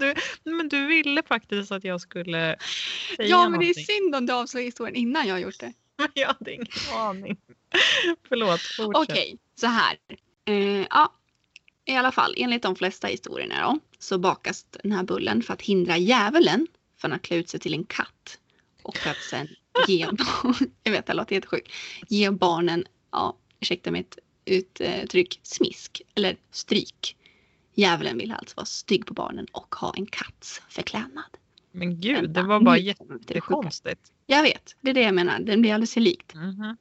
Du, 0.00 0.14
men 0.44 0.68
du 0.68 0.86
ville 0.86 1.22
faktiskt 1.22 1.72
att 1.72 1.84
jag 1.84 2.00
skulle 2.00 2.56
säga 3.16 3.28
Ja, 3.28 3.48
men 3.48 3.60
det 3.60 3.64
är 3.66 3.68
någonting. 3.68 3.84
synd 3.84 4.14
om 4.14 4.26
du 4.26 4.32
avslöjar 4.32 4.64
historien 4.64 4.94
innan 4.96 5.26
jag 5.26 5.34
har 5.34 5.40
gjort 5.40 5.60
det. 5.60 5.72
Jag 6.14 6.28
hade 6.28 6.52
ingen 6.52 6.66
aning. 6.94 7.36
Förlåt, 8.28 8.60
fortsätt. 8.60 9.10
Okej, 9.10 9.38
så 9.54 9.66
här. 9.66 9.98
Eh, 10.44 10.86
ja. 10.90 11.12
i 11.84 11.96
alla 11.96 12.12
fall, 12.12 12.34
enligt 12.36 12.62
de 12.62 12.76
flesta 12.76 13.06
historierna 13.06 13.62
då, 13.62 13.78
så 13.98 14.18
bakas 14.18 14.66
den 14.82 14.92
här 14.92 15.02
bullen 15.02 15.42
för 15.42 15.54
att 15.54 15.62
hindra 15.62 15.96
djävulen 15.96 16.66
från 16.98 17.12
att 17.12 17.22
klä 17.22 17.36
ut 17.36 17.48
sig 17.48 17.60
till 17.60 17.74
en 17.74 17.84
katt. 17.84 18.38
Och 18.82 18.96
för 18.96 19.10
att 19.10 19.22
sen 19.30 19.48
ge, 19.88 20.08
jag 20.82 20.92
vet 20.92 21.06
det 21.06 21.14
låter 21.14 21.34
jättesjukt, 21.34 21.72
ge 22.08 22.30
barnen, 22.30 22.84
ja 23.10 23.36
ursäkta 23.60 23.90
mitt 23.90 24.18
uttryck, 24.44 25.40
smisk 25.42 26.02
eller 26.14 26.36
stryk. 26.50 27.16
Djävulen 27.74 28.18
vill 28.18 28.32
alltså 28.32 28.56
vara 28.56 28.66
stygg 28.66 29.06
på 29.06 29.14
barnen 29.14 29.46
och 29.52 29.74
ha 29.74 29.94
en 29.96 30.06
katts 30.06 30.62
förklädnad. 30.68 31.36
Men 31.72 32.00
gud, 32.00 32.30
det 32.30 32.42
var 32.42 32.60
bara 32.60 32.78
jättekonstigt. 32.78 34.12
Jag 34.32 34.42
vet, 34.42 34.76
det 34.80 34.90
är 34.90 34.94
det 34.94 35.02
jag 35.02 35.14
menar. 35.14 35.38
Den 35.38 35.60
blir 35.60 35.74
alldeles 35.74 35.94
för 35.94 36.00
likt. 36.00 36.34
Mhm. 36.34 36.76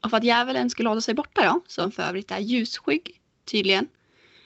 Och 0.00 0.10
för 0.10 0.16
att 0.16 0.24
djävulen 0.24 0.70
skulle 0.70 0.88
hålla 0.88 1.00
sig 1.00 1.14
borta 1.14 1.44
då, 1.44 1.60
som 1.66 1.92
för 1.92 2.02
övrigt 2.02 2.30
är 2.30 2.38
ljusskygg 2.38 3.20
tydligen. 3.44 3.88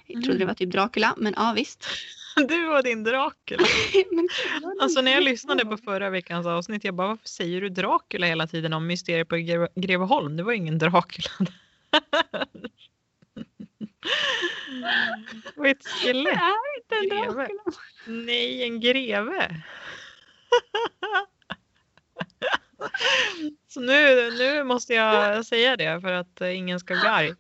Jag 0.07 0.25
trodde 0.25 0.39
det 0.39 0.45
var 0.45 0.55
typ 0.55 0.71
Dracula, 0.73 1.15
men 1.17 1.35
ja 1.37 1.53
visst. 1.57 1.85
Du 2.49 2.69
och 2.69 2.83
din 2.83 3.05
Dracula. 3.05 3.67
men, 4.13 4.29
Alltså 4.81 5.01
när 5.01 5.13
jag 5.13 5.23
lyssnade 5.23 5.65
på 5.67 5.77
förra 5.77 6.11
veckans 6.11 6.47
avsnitt, 6.47 6.85
jag 6.85 6.95
bara 6.95 7.09
varför 7.09 7.29
säger 7.29 7.61
du 7.61 7.69
Dracula 7.69 8.27
hela 8.27 8.47
tiden 8.47 8.73
om 8.73 8.87
mysteriet 8.87 9.29
på 9.29 9.37
Gre- 9.37 9.69
Greveholm? 9.75 10.37
Det 10.37 10.43
var 10.43 10.53
ingen 10.53 10.79
Dracula. 10.79 11.31
Det 15.55 15.57
var 15.57 15.67
ett 15.67 15.81
det 15.85 15.89
skelett. 15.89 16.35
är 16.37 16.77
inte 16.79 17.15
en. 17.17 17.35
Dracula. 17.35 17.49
Nej, 18.07 18.63
en 18.63 18.81
greve. 18.81 19.63
Så 23.69 23.81
nu, 23.81 24.31
nu 24.31 24.65
måste 24.65 24.95
jag 24.95 25.47
säga 25.47 25.77
det 25.77 26.01
för 26.01 26.13
att 26.13 26.41
eh, 26.41 26.57
ingen 26.57 26.81
ska 26.81 26.95
bli 26.95 27.07
arg. 27.07 27.35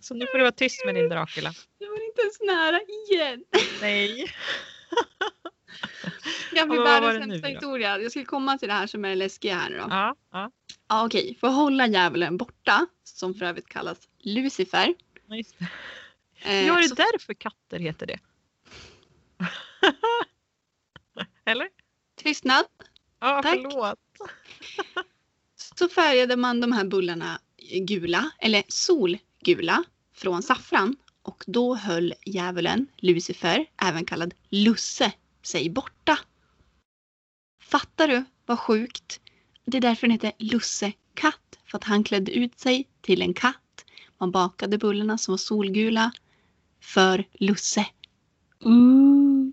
Så 0.00 0.14
nu 0.14 0.26
får 0.26 0.38
du 0.38 0.44
vara 0.44 0.52
tyst 0.52 0.86
med 0.86 0.94
din 0.94 1.08
Dracula. 1.08 1.52
Det 1.78 1.86
var 1.86 2.06
inte 2.08 2.20
ens 2.20 2.40
nära 2.40 2.80
igen. 2.80 3.44
Nej. 3.80 4.26
Jag 6.52 6.66
var 6.66 6.84
världens 6.84 7.24
sämsta 7.24 7.48
historia. 7.48 7.98
Jag 7.98 8.10
ska 8.10 8.24
komma 8.24 8.58
till 8.58 8.68
det 8.68 8.74
här 8.74 8.86
som 8.86 9.04
är 9.04 9.08
det 9.08 9.14
läskiga 9.14 9.54
här 9.54 9.70
nu 9.70 9.76
då. 9.76 9.86
Ja, 9.90 10.16
ja. 10.32 10.50
Ja, 10.88 11.06
okej. 11.06 11.36
För 11.40 11.46
att 11.48 11.54
hålla 11.54 11.86
djävulen 11.86 12.36
borta, 12.36 12.86
som 13.04 13.34
för 13.34 13.46
övrigt 13.46 13.68
kallas 13.68 13.98
Lucifer. 14.18 14.94
ja, 15.28 15.36
just 15.36 15.58
det. 15.58 15.66
Eh, 16.50 16.66
Ja, 16.66 16.78
är 16.78 16.82
det 16.82 16.88
så, 16.88 16.94
därför 16.94 17.34
katter 17.34 17.78
heter 17.78 18.06
det? 18.06 18.18
Eller? 21.46 21.68
tystnad. 22.16 22.64
Ja, 23.20 23.42
Tack. 23.42 23.54
förlåt. 23.54 23.98
Så 25.78 25.88
färgade 25.88 26.36
man 26.36 26.60
de 26.60 26.72
här 26.72 26.84
bullarna 26.84 27.40
gula, 27.80 28.30
eller 28.38 28.62
solgula, 28.68 29.84
från 30.14 30.42
saffran. 30.42 30.96
Och 31.22 31.44
då 31.46 31.74
höll 31.74 32.14
djävulen, 32.24 32.86
Lucifer, 32.96 33.66
även 33.82 34.04
kallad 34.04 34.34
Lusse, 34.48 35.12
sig 35.42 35.70
borta. 35.70 36.18
Fattar 37.62 38.08
du 38.08 38.24
vad 38.46 38.58
sjukt? 38.58 39.20
Det 39.64 39.76
är 39.76 39.80
därför 39.80 40.06
den 40.06 40.10
heter 40.12 40.32
Lusse 40.38 40.92
katt. 41.14 41.58
För 41.64 41.78
att 41.78 41.84
han 41.84 42.04
klädde 42.04 42.32
ut 42.32 42.58
sig 42.58 42.88
till 43.00 43.22
en 43.22 43.34
katt. 43.34 43.84
Man 44.18 44.30
bakade 44.30 44.78
bullarna 44.78 45.18
som 45.18 45.32
var 45.32 45.38
solgula 45.38 46.12
för 46.80 47.24
Lusse. 47.32 47.86
Mm. 48.64 49.52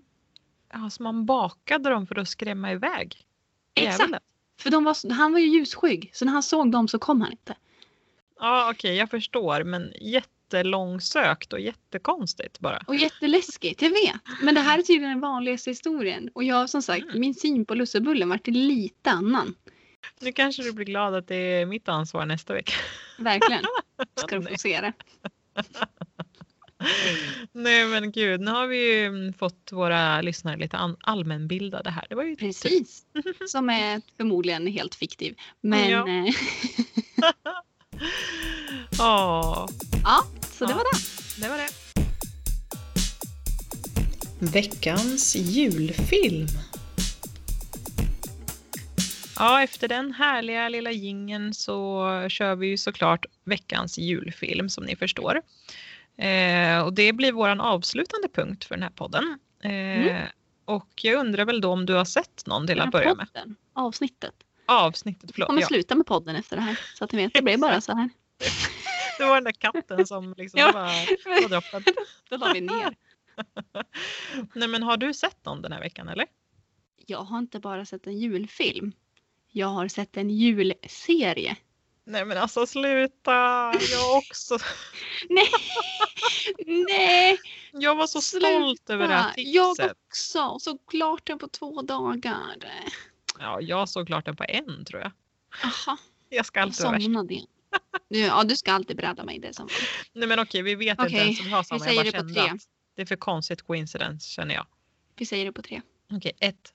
Ja, 0.74 0.90
så 0.90 1.02
man 1.02 1.26
bakade 1.26 1.90
dem 1.90 2.06
för 2.06 2.18
att 2.18 2.28
skrämma 2.28 2.72
iväg 2.72 3.26
Exakt. 3.74 4.12
För 4.60 4.70
de 4.70 4.84
var, 4.84 5.12
han 5.12 5.32
var 5.32 5.38
ju 5.40 5.46
ljusskygg, 5.46 6.10
så 6.14 6.24
när 6.24 6.32
han 6.32 6.42
såg 6.42 6.72
dem 6.72 6.88
så 6.88 6.98
kom 6.98 7.20
han 7.20 7.32
inte. 7.32 7.56
Ja, 8.40 8.70
okej, 8.70 8.96
jag 8.96 9.10
förstår. 9.10 9.64
Men 9.64 9.92
jättelångsökt 10.00 11.52
och 11.52 11.60
jättekonstigt 11.60 12.60
bara. 12.60 12.84
Och 12.86 12.96
jätteläskigt, 12.96 13.82
jag 13.82 13.90
vet. 13.90 14.20
Men 14.42 14.54
det 14.54 14.60
här 14.60 14.78
är 14.78 14.82
tydligen 14.82 15.10
den 15.10 15.20
vanligaste 15.20 15.70
historien. 15.70 16.30
Och 16.34 16.44
jag 16.44 16.70
som 16.70 16.82
sagt, 16.82 17.02
Mm. 17.04 17.20
min 17.20 17.34
syn 17.34 17.66
på 17.66 17.74
lussebullen 17.74 18.28
vart 18.28 18.46
lite 18.46 19.10
annan. 19.10 19.54
Nu 20.20 20.32
kanske 20.32 20.62
du 20.62 20.72
blir 20.72 20.86
glad 20.86 21.14
att 21.14 21.28
det 21.28 21.34
är 21.36 21.66
mitt 21.66 21.88
ansvar 21.88 22.26
nästa 22.26 22.54
vecka. 22.54 22.72
Verkligen. 23.18 23.64
Ska 24.14 24.38
du 24.38 24.46
få 24.46 24.58
se 24.58 24.80
det. 24.80 24.92
Nej 27.52 27.86
men 27.86 28.12
gud, 28.12 28.40
nu 28.40 28.50
har 28.50 28.66
vi 28.66 28.92
ju 28.92 29.06
mm, 29.06 29.32
fått 29.32 29.68
våra 29.72 30.20
lyssnare 30.20 30.56
lite 30.56 30.96
allmänbildade 31.00 31.90
här. 31.90 32.06
Det 32.08 32.14
var 32.14 32.24
ju 32.24 32.36
Precis. 32.36 33.02
Som 33.48 33.70
är 33.70 34.02
förmodligen 34.16 34.66
helt 34.66 34.94
fiktiv. 34.94 35.36
Men 35.60 35.90
Ja. 35.90 36.08
eh, 36.08 36.34
Ja, 38.98 39.68
ja, 40.04 40.24
så 40.50 40.64
det 40.64 40.70
Ja. 40.72 40.76
var 40.76 40.84
det. 40.92 40.98
det 41.42 41.48
var 41.48 41.56
det. 41.58 41.68
Veckans 44.52 45.36
julfilm. 45.36 46.46
Ja, 49.36 49.62
efter 49.62 49.88
den 49.88 50.12
härliga 50.12 50.68
lilla 50.68 50.90
gingen 50.92 51.54
så 51.54 52.04
kör 52.28 52.54
vi 52.54 52.66
ju 52.66 52.76
såklart 52.76 53.26
veckans 53.44 53.98
julfilm 53.98 54.68
som 54.68 54.84
ni 54.84 54.96
förstår. 54.96 55.42
Eh, 56.16 56.84
och 56.84 56.92
det 56.94 57.12
blir 57.12 57.32
våran 57.32 57.60
avslutande 57.60 58.28
punkt 58.28 58.64
för 58.64 58.74
den 58.74 58.82
här 58.82 58.90
podden. 58.90 59.38
Eh, 59.62 59.70
Mm. 59.70 60.26
Och 60.66 61.04
jag 61.04 61.20
undrar 61.20 61.44
väl 61.44 61.60
då 61.60 61.70
om 61.72 61.86
du 61.86 61.92
har 61.92 62.04
sett 62.04 62.46
någon 62.46 62.66
till 62.66 62.80
att 62.80 62.90
börja 62.90 63.14
med? 63.14 63.26
podden, 63.32 63.56
Avsnittet. 63.72 64.34
Avsnittet, 64.66 65.22
Jag 65.22 65.30
förlåt. 65.34 65.46
kommer 65.46 65.60
Ja, 65.60 65.66
sluta 65.66 65.94
med 65.94 66.06
podden 66.06 66.36
efter 66.36 66.56
det 66.56 66.62
här. 66.62 66.80
Så 66.94 67.04
att 67.04 67.12
ni 67.12 67.22
vet, 67.22 67.34
det 67.34 67.42
blir 67.42 67.58
bara 67.58 67.80
så 67.80 67.92
här. 67.96 68.10
det 69.18 69.24
var 69.24 69.34
den 69.34 69.44
där 69.44 69.52
katten 69.52 70.06
som 70.06 70.34
liksom 70.36 70.60
Ja. 70.60 70.72
var 70.72 71.42
pådroppad. 71.42 71.84
Då 72.30 72.36
la 72.36 72.52
vi 72.52 72.60
ner. 72.60 72.96
Nej 74.54 74.68
men 74.68 74.82
har 74.82 74.96
du 74.96 75.14
sett 75.14 75.44
någon 75.44 75.62
den 75.62 75.72
här 75.72 75.80
veckan 75.80 76.08
eller? 76.08 76.26
Jag 77.06 77.18
har 77.18 77.38
inte 77.38 77.60
bara 77.60 77.84
sett 77.86 78.06
en 78.06 78.18
julfilm. 78.18 78.92
Jag 79.50 79.66
har 79.66 79.88
sett 79.88 80.16
en 80.16 80.30
julserie. 80.30 81.56
Nej 82.06 82.24
men 82.24 82.38
alltså 82.38 82.66
sluta, 82.66 83.32
jag 83.92 84.16
också. 84.18 84.58
Nej! 85.28 85.48
Nej! 86.88 87.38
Jag 87.72 87.94
var 87.94 88.06
så 88.06 88.20
stolt 88.20 88.90
över 88.90 89.08
det 89.08 89.14
här 89.14 89.32
Jag 89.36 89.76
tipset. 89.76 89.96
också. 90.08 90.42
Och 90.44 90.62
så 90.62 90.78
klart 90.78 91.26
den 91.26 91.38
på 91.38 91.48
två 91.48 91.82
dagar. 91.82 92.56
Ja, 93.38 93.60
jag 93.60 93.88
såg 93.88 94.06
klart 94.06 94.24
den 94.24 94.36
på 94.36 94.44
en 94.48 94.84
tror 94.84 95.00
jag. 95.02 95.12
Aha, 95.64 95.96
Jag 96.28 96.46
ska 96.46 96.60
jag 96.60 96.66
alltid 96.66 96.90
värst. 96.90 97.02
somnade 97.04 97.34
igen. 97.34 97.46
Ja, 98.08 98.44
du 98.44 98.56
ska 98.56 98.72
alltid 98.72 98.96
bräda 98.96 99.24
mig 99.24 99.38
det 99.38 99.54
som 99.54 99.68
Nej 100.12 100.28
men 100.28 100.38
okej, 100.40 100.62
vi 100.62 100.74
vet 100.74 100.90
inte 100.90 101.02
Okej, 101.02 101.18
ens 101.20 101.40
om 101.40 101.46
vi 101.46 101.52
har 101.52 101.62
samma. 101.62 101.78
säger 101.84 102.04
Jag 102.04 102.14
det 102.14 102.18
på 102.18 102.34
tre. 102.34 102.52
det 102.96 103.02
är 103.02 103.06
för 103.06 103.16
konstigt 103.16 103.62
coincidence 103.62 104.28
känner 104.30 104.54
jag. 104.54 104.66
Vi 105.16 105.26
säger 105.26 105.44
det 105.44 105.52
på 105.52 105.62
tre. 105.62 105.82
Okej, 106.12 106.32
ett, 106.40 106.72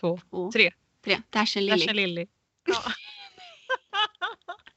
två, 0.00 0.20
Två, 0.30 0.52
tre. 0.52 0.72
tre. 1.04 1.20
Dashen 1.30 1.66
Där 1.66 1.76
Lily. 1.76 1.90
är 1.90 1.94
Lilly. 1.94 2.26
Ja. 2.66 2.82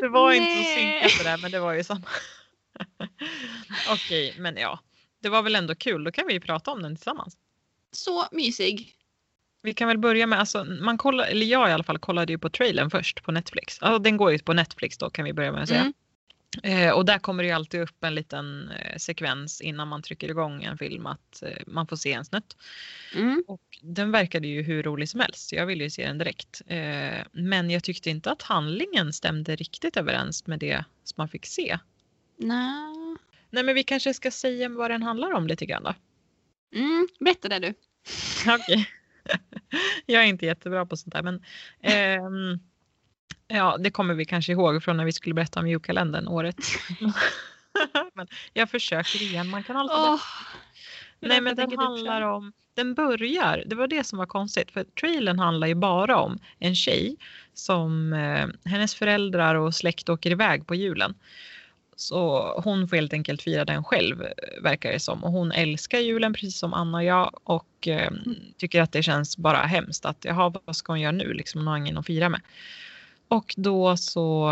det 0.00 0.08
var 0.08 0.32
inte 0.32 0.52
så 0.52 0.60
Nej. 0.60 1.00
synkat 1.02 1.18
det 1.18 1.30
där 1.30 1.38
men 1.38 1.50
det 1.50 1.60
var 1.60 1.72
ju 1.72 1.84
samma. 1.84 2.08
Okej, 3.90 4.34
men 4.38 4.56
ja. 4.56 4.78
Det 5.22 5.28
var 5.28 5.42
väl 5.42 5.54
ändå 5.54 5.74
kul, 5.74 6.04
då 6.04 6.12
kan 6.12 6.26
vi 6.26 6.32
ju 6.32 6.40
prata 6.40 6.70
om 6.70 6.82
den 6.82 6.96
tillsammans. 6.96 7.36
Så 7.92 8.24
mysig. 8.32 8.94
Vi 9.62 9.74
kan 9.74 9.88
väl 9.88 9.98
börja 9.98 10.26
med, 10.26 10.38
alltså, 10.40 10.64
man 10.64 10.98
kollar, 10.98 11.26
eller 11.26 11.46
jag 11.46 11.68
i 11.68 11.72
alla 11.72 11.84
fall 11.84 11.98
kollade 11.98 12.32
ju 12.32 12.38
på 12.38 12.50
trailern 12.50 12.90
först 12.90 13.22
på 13.22 13.32
Netflix. 13.32 13.82
Alltså, 13.82 13.98
den 13.98 14.16
går 14.16 14.32
ju 14.32 14.38
på 14.38 14.52
Netflix 14.52 14.98
då 14.98 15.10
kan 15.10 15.24
vi 15.24 15.32
börja 15.32 15.52
med 15.52 15.62
att 15.62 15.68
säga. 15.68 15.80
Mm. 15.80 15.92
Eh, 16.62 16.90
och 16.90 17.04
där 17.04 17.18
kommer 17.18 17.42
det 17.42 17.46
ju 17.46 17.54
alltid 17.54 17.80
upp 17.80 18.04
en 18.04 18.14
liten 18.14 18.70
eh, 18.70 18.96
sekvens 18.96 19.60
innan 19.60 19.88
man 19.88 20.02
trycker 20.02 20.28
igång 20.28 20.62
en 20.62 20.78
film 20.78 21.06
att 21.06 21.42
eh, 21.42 21.62
man 21.66 21.86
får 21.86 21.96
se 21.96 22.12
en 22.12 22.24
snutt. 22.24 22.56
Mm. 23.14 23.44
Och 23.46 23.62
den 23.82 24.10
verkade 24.10 24.48
ju 24.48 24.62
hur 24.62 24.82
rolig 24.82 25.08
som 25.08 25.20
helst. 25.20 25.52
Jag 25.52 25.66
ville 25.66 25.84
ju 25.84 25.90
se 25.90 26.06
den 26.06 26.18
direkt. 26.18 26.62
Eh, 26.66 27.24
men 27.32 27.70
jag 27.70 27.84
tyckte 27.84 28.10
inte 28.10 28.30
att 28.30 28.42
handlingen 28.42 29.12
stämde 29.12 29.56
riktigt 29.56 29.96
överens 29.96 30.46
med 30.46 30.58
det 30.58 30.84
som 31.04 31.14
man 31.16 31.28
fick 31.28 31.46
se. 31.46 31.78
Nej. 32.36 33.16
Nej 33.50 33.64
men 33.64 33.74
vi 33.74 33.82
kanske 33.82 34.14
ska 34.14 34.30
säga 34.30 34.68
vad 34.68 34.90
den 34.90 35.02
handlar 35.02 35.32
om 35.32 35.46
lite 35.46 35.66
grann 35.66 35.82
då. 35.82 35.94
Mm. 36.74 37.08
Berätta 37.20 37.48
det 37.48 37.58
du. 37.58 37.74
Okej. 38.54 38.88
Jag 40.06 40.22
är 40.22 40.26
inte 40.26 40.46
jättebra 40.46 40.86
på 40.86 40.96
sånt 40.96 41.12
där 41.12 41.22
men 41.22 41.42
ehm, 41.82 42.58
ja 43.48 43.76
det 43.80 43.90
kommer 43.90 44.14
vi 44.14 44.24
kanske 44.24 44.52
ihåg 44.52 44.82
från 44.82 44.96
när 44.96 45.04
vi 45.04 45.12
skulle 45.12 45.34
berätta 45.34 45.60
om 45.60 45.68
julkalendern 45.68 46.28
året. 46.28 46.56
men 48.14 48.26
jag 48.52 48.70
försöker 48.70 49.22
igen, 49.22 49.48
man 49.48 49.62
kan 49.62 49.76
alltid 49.76 49.96
Åh. 49.96 50.20
Nej 51.20 51.40
men 51.40 51.56
den 51.56 51.78
handlar 51.78 52.22
om, 52.22 52.52
den 52.74 52.94
börjar, 52.94 53.62
det 53.66 53.76
var 53.76 53.86
det 53.86 54.04
som 54.04 54.18
var 54.18 54.26
konstigt 54.26 54.70
för 54.70 54.84
trailern 54.84 55.38
handlar 55.38 55.66
ju 55.66 55.74
bara 55.74 56.16
om 56.16 56.38
en 56.58 56.74
tjej 56.74 57.16
som 57.54 58.12
eh, 58.12 58.70
hennes 58.70 58.94
föräldrar 58.94 59.54
och 59.54 59.74
släkt 59.74 60.08
åker 60.08 60.30
iväg 60.30 60.66
på 60.66 60.74
julen. 60.74 61.14
Så 61.96 62.52
hon 62.64 62.88
får 62.88 62.96
helt 62.96 63.12
enkelt 63.12 63.42
fira 63.42 63.64
den 63.64 63.84
själv 63.84 64.24
verkar 64.62 64.92
det 64.92 65.00
som 65.00 65.24
och 65.24 65.32
hon 65.32 65.52
älskar 65.52 65.98
julen 65.98 66.32
precis 66.32 66.58
som 66.58 66.74
Anna 66.74 66.98
och 66.98 67.04
jag 67.04 67.40
och 67.44 67.88
eh, 67.88 68.10
tycker 68.56 68.82
att 68.82 68.92
det 68.92 69.02
känns 69.02 69.36
bara 69.36 69.58
hemskt 69.58 70.04
att 70.04 70.24
jaha 70.24 70.52
vad 70.64 70.76
ska 70.76 70.92
hon 70.92 71.00
göra 71.00 71.12
nu 71.12 71.32
liksom 71.32 71.60
hon 71.60 71.66
har 71.66 71.76
ingen 71.76 71.98
att 71.98 72.06
fira 72.06 72.28
med. 72.28 72.40
Och 73.34 73.54
då 73.56 73.96
så 73.96 74.48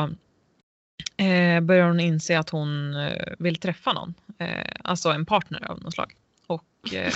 eh, 1.16 1.61
börjar 1.61 1.87
hon 1.87 2.01
inse 2.01 2.39
att 2.39 2.51
hon 2.51 2.95
eh, 2.97 3.33
vill 3.39 3.57
träffa 3.57 3.93
någon. 3.93 4.14
Eh, 4.39 4.72
alltså 4.85 5.11
en 5.11 5.26
partner 5.26 5.70
av 5.70 5.83
något 5.83 5.95
slag. 5.95 6.14
Och 6.47 6.95
eh, 6.95 7.12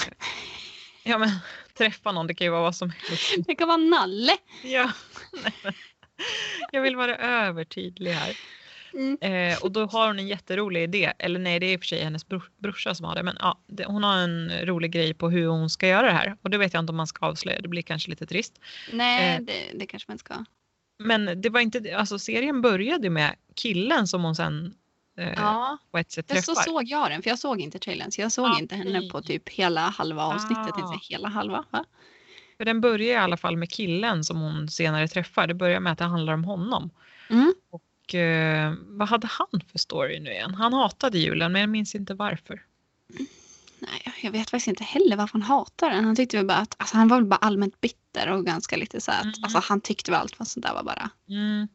ja 1.05 1.19
men 1.19 1.31
träffa 1.79 2.13
någon, 2.13 2.27
det 2.27 2.35
kan 2.35 2.45
ju 2.45 2.51
vara 2.51 2.63
vad 2.63 2.77
som 2.77 2.91
helst. 2.91 3.35
Det 3.47 3.55
kan 3.55 3.69
vara 3.69 3.77
Nalle. 3.77 4.33
Ja. 4.65 4.93
nej, 5.43 5.75
Jag 6.73 6.83
vill 6.83 6.97
vara 6.97 7.17
övertydlig 7.17 8.11
här. 8.13 8.37
Mm. 8.95 9.19
Eh, 9.21 9.59
och 9.63 9.73
då 9.73 9.87
har 9.87 10.07
hon 10.07 10.19
en 10.19 10.29
jätterolig 10.29 10.83
idé. 10.83 11.13
Eller 11.19 11.39
nej, 11.41 11.61
det 11.61 11.67
är 11.67 11.73
i 11.73 11.77
och 11.77 11.81
för 11.81 11.87
sig 11.87 12.05
hennes 12.05 12.29
bror, 12.29 12.51
brorsa 12.59 12.95
som 12.95 13.07
har 13.07 13.15
det. 13.15 13.23
Men 13.23 13.37
ja, 13.41 13.59
det, 13.67 13.85
hon 13.85 14.05
har 14.05 14.17
en 14.17 14.51
rolig 14.67 14.93
grej 14.93 15.15
på 15.15 15.31
hur 15.31 15.47
hon 15.47 15.71
ska 15.71 15.89
göra 15.89 16.07
det 16.07 16.13
här. 16.13 16.37
Och 16.43 16.51
det 16.51 16.59
vet 16.59 16.73
jag 16.75 16.83
inte 16.83 16.91
om 16.91 16.97
man 16.97 17.07
ska 17.07 17.27
avslöja. 17.27 17.61
Det 17.61 17.69
blir 17.69 17.83
kanske 17.83 18.11
lite 18.11 18.27
trist. 18.27 18.61
Nej, 18.93 19.37
Eh. 19.37 19.41
det, 19.43 19.79
det 19.79 19.87
kanske 19.87 20.11
man 20.11 20.19
ska. 20.19 20.45
Men 20.99 21.41
det 21.41 21.49
var 21.49 21.61
inte, 21.61 21.97
alltså 21.97 22.19
serien 22.19 22.63
började 22.63 23.11
med 23.11 23.35
killen 23.55 24.07
som 24.07 24.25
hon 24.25 24.35
sen 24.37 24.75
eh, 25.19 25.33
Ja, 25.37 25.79
på 25.91 25.99
ett 25.99 26.11
sätt 26.11 26.27
jag 26.29 26.45
så 26.45 26.55
träffar. 26.55 26.63
såg 26.71 26.85
jag 26.85 27.11
den 27.11 27.23
för 27.23 27.31
jag 27.31 27.39
såg 27.39 27.61
inte 27.61 27.79
trailern 27.79 28.13
så 28.13 28.21
jag 28.21 28.33
såg 28.33 28.47
Ah, 28.47 28.59
inte 28.59 28.75
henne 28.77 29.09
på 29.09 29.23
typ 29.23 29.49
hela 29.49 29.81
halva 29.81 30.23
avsnittet. 30.23 30.75
Ah. 30.75 30.93
Inte 30.93 31.07
hela 31.11 31.29
halva. 31.29 31.65
Va? 31.71 31.85
För 32.57 32.65
den 32.65 32.81
börjar 32.81 33.15
i 33.15 33.17
alla 33.17 33.37
fall 33.37 33.57
med 33.57 33.71
killen 33.71 34.25
som 34.25 34.41
hon 34.41 34.69
senare 34.69 35.09
träffar. 35.09 35.47
Det 35.47 35.55
börjar 35.55 35.81
med 35.81 35.93
att 35.93 35.99
det 35.99 36.05
handlar 36.05 36.33
om 36.33 36.45
honom. 36.45 36.91
Mm. 37.31 37.55
Och 37.71 38.15
eh, 38.15 38.75
vad 38.87 39.09
hade 39.09 39.27
han 39.27 39.61
för 39.73 39.79
story 39.79 40.21
nu 40.21 40.31
igen? 40.31 40.55
Han 40.55 40.73
hatade 40.73 41.19
julen 41.19 41.53
men 41.53 41.61
jag 41.61 41.71
minns 41.71 41.95
inte 41.95 42.15
varför. 42.15 42.63
Nej, 43.79 44.15
jag 44.23 44.31
vet 44.31 44.51
faktiskt 44.51 44.69
inte 44.69 44.85
heller 44.85 45.17
varför 45.17 45.33
han 45.33 45.43
hatar 45.43 45.91
den. 45.91 46.05
Han 46.05 46.17
tyckte 46.17 46.37
väl 46.37 46.47
bara 46.47 46.59
att 46.59 46.75
alltså, 46.79 46.97
han 46.97 47.09
var 47.09 47.17
väl 47.17 47.27
bara 47.27 47.37
allmänt 47.37 47.81
bitter 47.81 48.06
och 48.27 48.47
ganska 48.47 48.77
lite 48.77 49.01
så 49.01 49.11
att 49.11 49.23
Mm. 49.25 49.35
alltså, 49.43 49.59
han 49.59 49.81
tyckte 49.81 50.11
väl 50.11 50.21
allt 50.21 50.39
vad 50.39 50.49
sånt 50.49 50.67
där 50.67 50.75
var 50.75 50.83
bara 50.83 51.11
Mm. 51.29 51.69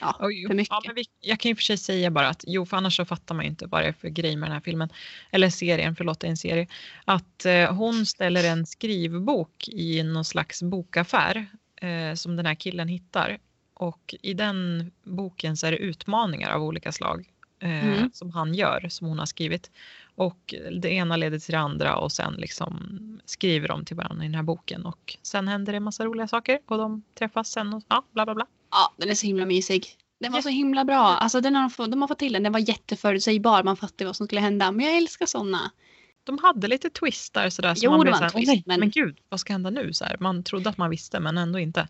ja, 0.00 0.16
Oj, 0.20 0.46
för 0.46 0.54
mycket. 0.54 0.70
Ja, 0.70 0.82
men 0.86 0.94
vi, 0.94 1.04
jag 1.20 1.40
kan 1.40 1.48
ju 1.48 1.54
för 1.56 1.62
sig 1.62 1.78
säga 1.78 2.10
bara 2.10 2.28
att 2.28 2.44
jo, 2.46 2.66
för 2.66 2.76
annars 2.76 2.96
så 2.96 3.04
fattar 3.04 3.34
man 3.34 3.44
ju 3.44 3.50
inte 3.50 3.66
vad 3.66 3.82
det 3.82 3.86
är 3.88 3.92
för 3.92 4.08
grej 4.08 4.36
med 4.36 4.48
den 4.48 4.54
här 4.54 4.60
filmen. 4.60 4.88
Eller 5.30 5.50
serien, 5.50 5.96
förlåt, 5.96 6.20
det 6.20 6.26
är 6.26 6.30
en 6.30 6.36
serie. 6.36 6.66
Att 7.04 7.44
eh, 7.46 7.74
hon 7.74 8.06
ställer 8.06 8.44
en 8.44 8.66
skrivbok 8.66 9.68
i 9.68 10.02
någon 10.02 10.24
slags 10.24 10.62
bokaffär 10.62 11.46
eh, 11.76 12.14
som 12.14 12.36
den 12.36 12.46
här 12.46 12.54
killen 12.54 12.88
hittar. 12.88 13.38
Och 13.74 14.14
i 14.22 14.34
den 14.34 14.90
boken 15.04 15.56
så 15.56 15.66
är 15.66 15.70
det 15.70 15.76
utmaningar 15.78 16.50
av 16.50 16.62
olika 16.62 16.92
slag 16.92 17.28
eh, 17.60 17.84
Mm. 17.88 18.10
som 18.14 18.30
han 18.30 18.54
gör, 18.54 18.88
som 18.88 19.06
hon 19.06 19.18
har 19.18 19.26
skrivit. 19.26 19.70
Och 20.18 20.54
det 20.80 20.88
ena 20.88 21.16
leder 21.16 21.38
till 21.38 21.52
det 21.52 21.58
andra 21.58 21.96
och 21.96 22.12
sen 22.12 22.34
liksom 22.34 22.78
skriver 23.24 23.68
de 23.68 23.84
till 23.84 23.96
varandra 23.96 24.24
i 24.24 24.26
den 24.28 24.34
här 24.34 24.42
boken. 24.42 24.86
Och 24.86 25.16
sen 25.22 25.48
händer 25.48 25.72
det 25.72 25.76
en 25.76 25.82
massa 25.82 26.04
roliga 26.04 26.28
saker 26.28 26.58
och 26.66 26.78
de 26.78 27.02
träffas 27.18 27.48
sen 27.50 27.74
och 27.74 27.82
ja, 27.88 28.04
bla 28.12 28.24
bla 28.24 28.34
bla. 28.34 28.46
Ja, 28.70 28.94
den 28.96 29.08
är 29.10 29.14
så 29.14 29.26
himla 29.26 29.46
mysig. 29.46 29.86
Den 30.20 30.32
var 30.32 30.42
så 30.42 30.48
himla 30.48 30.84
bra. 30.84 30.98
Alltså, 31.00 31.40
den 31.40 31.54
har, 31.56 31.88
de 31.88 32.00
har 32.00 32.08
fått 32.08 32.18
till 32.18 32.32
den. 32.32 32.42
Den 32.42 32.52
var 32.52 32.68
jätteförutsägbar. 32.68 33.62
Man 33.62 33.76
fattade 33.76 34.04
vad 34.04 34.16
som 34.16 34.26
skulle 34.26 34.40
hända. 34.40 34.72
Men 34.72 34.86
jag 34.86 34.96
älskar 34.96 35.26
såna. 35.26 35.70
de 36.24 36.38
hade 36.38 36.68
lite 36.68 36.90
twistar 36.90 37.48
sådär. 37.50 37.74
Så 37.74 37.84
Jo, 37.84 37.90
man 37.90 38.06
det 38.06 38.10
var 38.12 38.22
en 38.22 38.30
twist, 38.30 38.48
"Åh 38.48 38.54
nej, 38.54 38.62
men- 38.66 38.80
men... 38.80 38.90
gud, 38.90 39.18
vad 39.28 39.40
ska 39.40 39.52
hända 39.52 39.70
nu? 39.70 39.92
Så 39.92 40.04
här, 40.04 40.16
man 40.20 40.42
trodde 40.44 40.70
att 40.70 40.78
man 40.78 40.90
visste 40.90 41.20
men 41.20 41.38
ändå 41.38 41.58
inte. 41.58 41.88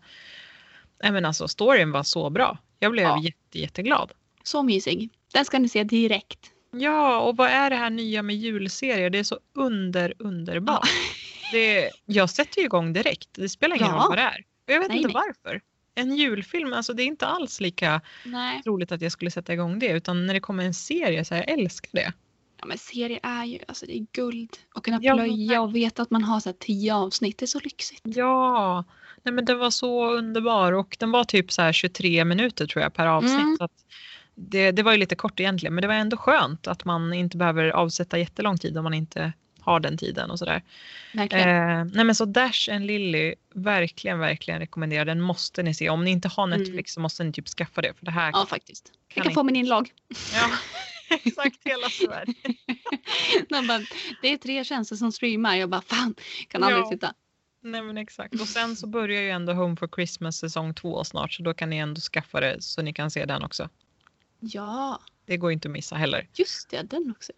Nej 1.03 1.11
men 1.11 1.25
alltså 1.25 1.47
storyn 1.47 1.91
var 1.91 2.03
så 2.03 2.29
bra. 2.29 2.57
Jag 2.79 2.91
blev 2.91 3.03
Ja. 3.03 3.21
jätte, 3.23 3.59
jätteglad. 3.59 4.11
Så 4.43 4.63
mysig. 4.63 5.09
Den 5.33 5.45
ska 5.45 5.59
ni 5.59 5.69
se 5.69 5.83
direkt. 5.83 6.51
Ja, 6.71 7.19
och 7.19 7.37
vad 7.37 7.49
är 7.49 7.69
det 7.69 7.75
här 7.75 7.89
nya 7.89 8.21
med 8.21 8.35
julserier? 8.35 9.09
Det 9.09 9.19
är 9.19 9.23
så 9.23 9.39
under, 9.55 10.13
underbart. 10.19 10.89
Det, 11.51 11.89
jag 12.05 12.29
sätter 12.29 12.59
ju 12.59 12.65
igång 12.65 12.93
direkt. 12.93 13.29
Det 13.31 13.49
spelar 13.49 13.75
ingen 13.75 13.87
Ja. 13.87 13.93
roll 13.95 14.09
vad 14.09 14.17
det 14.17 14.21
är. 14.21 14.43
Och 14.67 14.73
jag 14.73 14.79
vet 14.79 14.89
Nej, 14.89 14.97
inte 14.97 15.13
nej. 15.13 15.23
varför. 15.43 15.61
En 15.95 16.15
julfilm, 16.15 16.73
alltså 16.73 16.93
det 16.93 17.03
är 17.03 17.05
inte 17.05 17.25
alls 17.25 17.61
lika 17.61 18.01
Nej. 18.25 18.61
roligt 18.65 18.91
att 18.91 19.01
jag 19.01 19.11
skulle 19.11 19.31
sätta 19.31 19.53
igång 19.53 19.79
det. 19.79 19.87
Utan 19.87 20.25
när 20.25 20.33
det 20.33 20.39
kommer 20.39 20.63
en 20.63 20.73
serie 20.73 21.25
så 21.25 21.35
här, 21.35 21.41
jag 21.47 21.59
älskar 21.59 21.89
det. 21.93 22.13
Ja, 22.59 22.65
men 22.65 22.77
serier 22.77 23.19
är 23.23 23.45
ju 23.45 23.59
alltså, 23.67 23.85
det 23.85 23.97
är 23.97 24.05
guld. 24.11 24.49
Att 24.75 24.83
kunna 24.83 24.99
Ja, 25.01 25.13
plöja 25.15 25.61
och 25.61 25.75
veta 25.75 26.01
att 26.01 26.11
man 26.11 26.23
har 26.23 26.39
så 26.39 26.49
här, 26.49 26.55
tio 26.59 26.95
avsnitt. 26.95 27.37
Det 27.37 27.45
är 27.45 27.47
så 27.47 27.59
lyxigt. 27.59 28.01
Ja, 28.03 28.83
nej 29.23 29.33
men 29.33 29.45
den 29.45 29.59
var 29.59 29.69
så 29.71 30.11
underbar 30.11 30.71
och 30.71 30.95
den 30.99 31.11
var 31.11 31.23
typ 31.23 31.51
så 31.51 31.61
här 31.61 31.73
23 31.73 32.25
minuter 32.25 32.67
tror 32.67 32.83
jag 32.83 32.93
per 32.93 33.07
avsnitt. 33.07 33.31
Mm. 33.41 33.55
Så 33.57 33.63
att 33.63 33.85
det, 34.39 34.71
det 34.71 34.83
var 34.83 34.91
ju 34.91 34.97
lite 34.97 35.15
kort 35.15 35.39
egentligen 35.39 35.73
men 35.75 35.81
det 35.81 35.87
var 35.87 35.95
ändå 35.95 36.17
skönt 36.17 36.67
att 36.67 36.85
man 36.85 37.13
inte 37.13 37.37
behöver 37.37 37.69
avsätta 37.69 38.17
jättelång 38.17 38.57
tid 38.57 38.77
om 38.77 38.83
man 38.83 38.93
inte 38.93 39.33
har 39.59 39.79
den 39.79 39.97
tiden 39.97 40.31
och 40.31 40.39
sådär. 40.39 40.63
Eh, 41.13 41.85
nej 41.93 42.05
men 42.05 42.15
så 42.15 42.25
Dash 42.25 42.69
and 42.71 42.85
Lily, 42.85 43.35
verkligen, 43.53 44.19
verkligen 44.19 44.59
rekommenderar. 44.59 45.05
Den 45.05 45.21
måste 45.21 45.63
ni 45.63 45.73
se. 45.73 45.89
Om 45.89 46.03
ni 46.05 46.11
inte 46.11 46.27
har 46.27 46.47
Netflix 46.47 46.93
så 46.93 46.99
måste 46.99 47.23
ni 47.23 47.31
typ 47.31 47.47
skaffa 47.47 47.81
det 47.81 47.93
för 47.93 48.05
det 48.05 48.11
här. 48.11 48.27
Mm. 48.27 48.39
ja, 48.39 48.45
faktiskt. 48.45 48.91
Jag 49.07 49.13
kan 49.13 49.23
kan 49.23 49.33
få 49.33 49.43
min 49.43 49.55
inlag. 49.55 49.91
Ja, 50.33 50.49
exakt 51.25 51.57
hela 51.63 51.89
Sverige. 51.89 52.33
De 53.49 53.67
bara, 53.67 53.81
det 54.21 54.27
är 54.27 54.37
tre 54.37 54.63
tjänster 54.63 54.95
som 54.95 55.11
streamar. 55.11 55.55
Jag 55.55 55.69
bara, 55.69 55.81
fan, 55.81 56.15
kan 56.47 56.63
aldrig 56.63 56.83
Ja. 56.83 56.89
titta. 56.89 57.13
Nej 57.61 57.81
men 57.81 57.97
exakt. 57.97 58.33
Och 58.41 58.47
sen 58.47 58.75
så 58.75 58.87
börjar 58.87 59.21
ju 59.21 59.29
ändå 59.29 59.53
Home 59.53 59.75
for 59.75 59.87
Christmas 59.87 60.37
säsong 60.37 60.73
två 60.73 61.03
snart 61.03 61.33
så 61.33 61.43
då 61.43 61.53
kan 61.53 61.69
ni 61.69 61.77
ändå 61.77 62.01
skaffa 62.01 62.39
det 62.39 62.61
så 62.61 62.81
ni 62.81 62.93
kan 62.93 63.11
se 63.11 63.25
den 63.25 63.43
också. 63.43 63.69
Ja, 64.39 65.01
Det 65.25 65.37
går 65.37 65.51
inte 65.51 65.67
att 65.67 65.71
missa 65.71 65.95
heller. 65.95 66.27
just 66.33 66.69
det. 66.69 66.81
Den 66.81 67.11
också. 67.17 67.31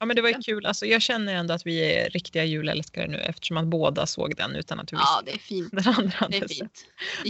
Ja 0.00 0.06
men 0.06 0.16
det 0.16 0.22
var 0.22 0.28
ju 0.28 0.34
kul. 0.34 0.66
Alltså, 0.66 0.86
jag 0.86 1.02
känner 1.02 1.34
ändå 1.34 1.54
att 1.54 1.66
vi 1.66 1.78
är 1.94 2.10
riktiga 2.10 2.44
julälskare 2.44 3.06
nu 3.08 3.16
eftersom 3.18 3.56
att 3.56 3.66
båda 3.66 4.06
såg 4.06 4.36
den 4.36 4.56
utan 4.56 4.80
att 4.80 4.92
vi 4.92 4.96
Ja, 4.96 5.22
visste 5.24 5.30
det 5.32 5.36
är 5.36 5.38
fint. 5.38 5.70
den 5.84 5.94
andra 5.94 6.28
Det 6.28 6.36
är 6.36 6.48
fint. 6.48 6.84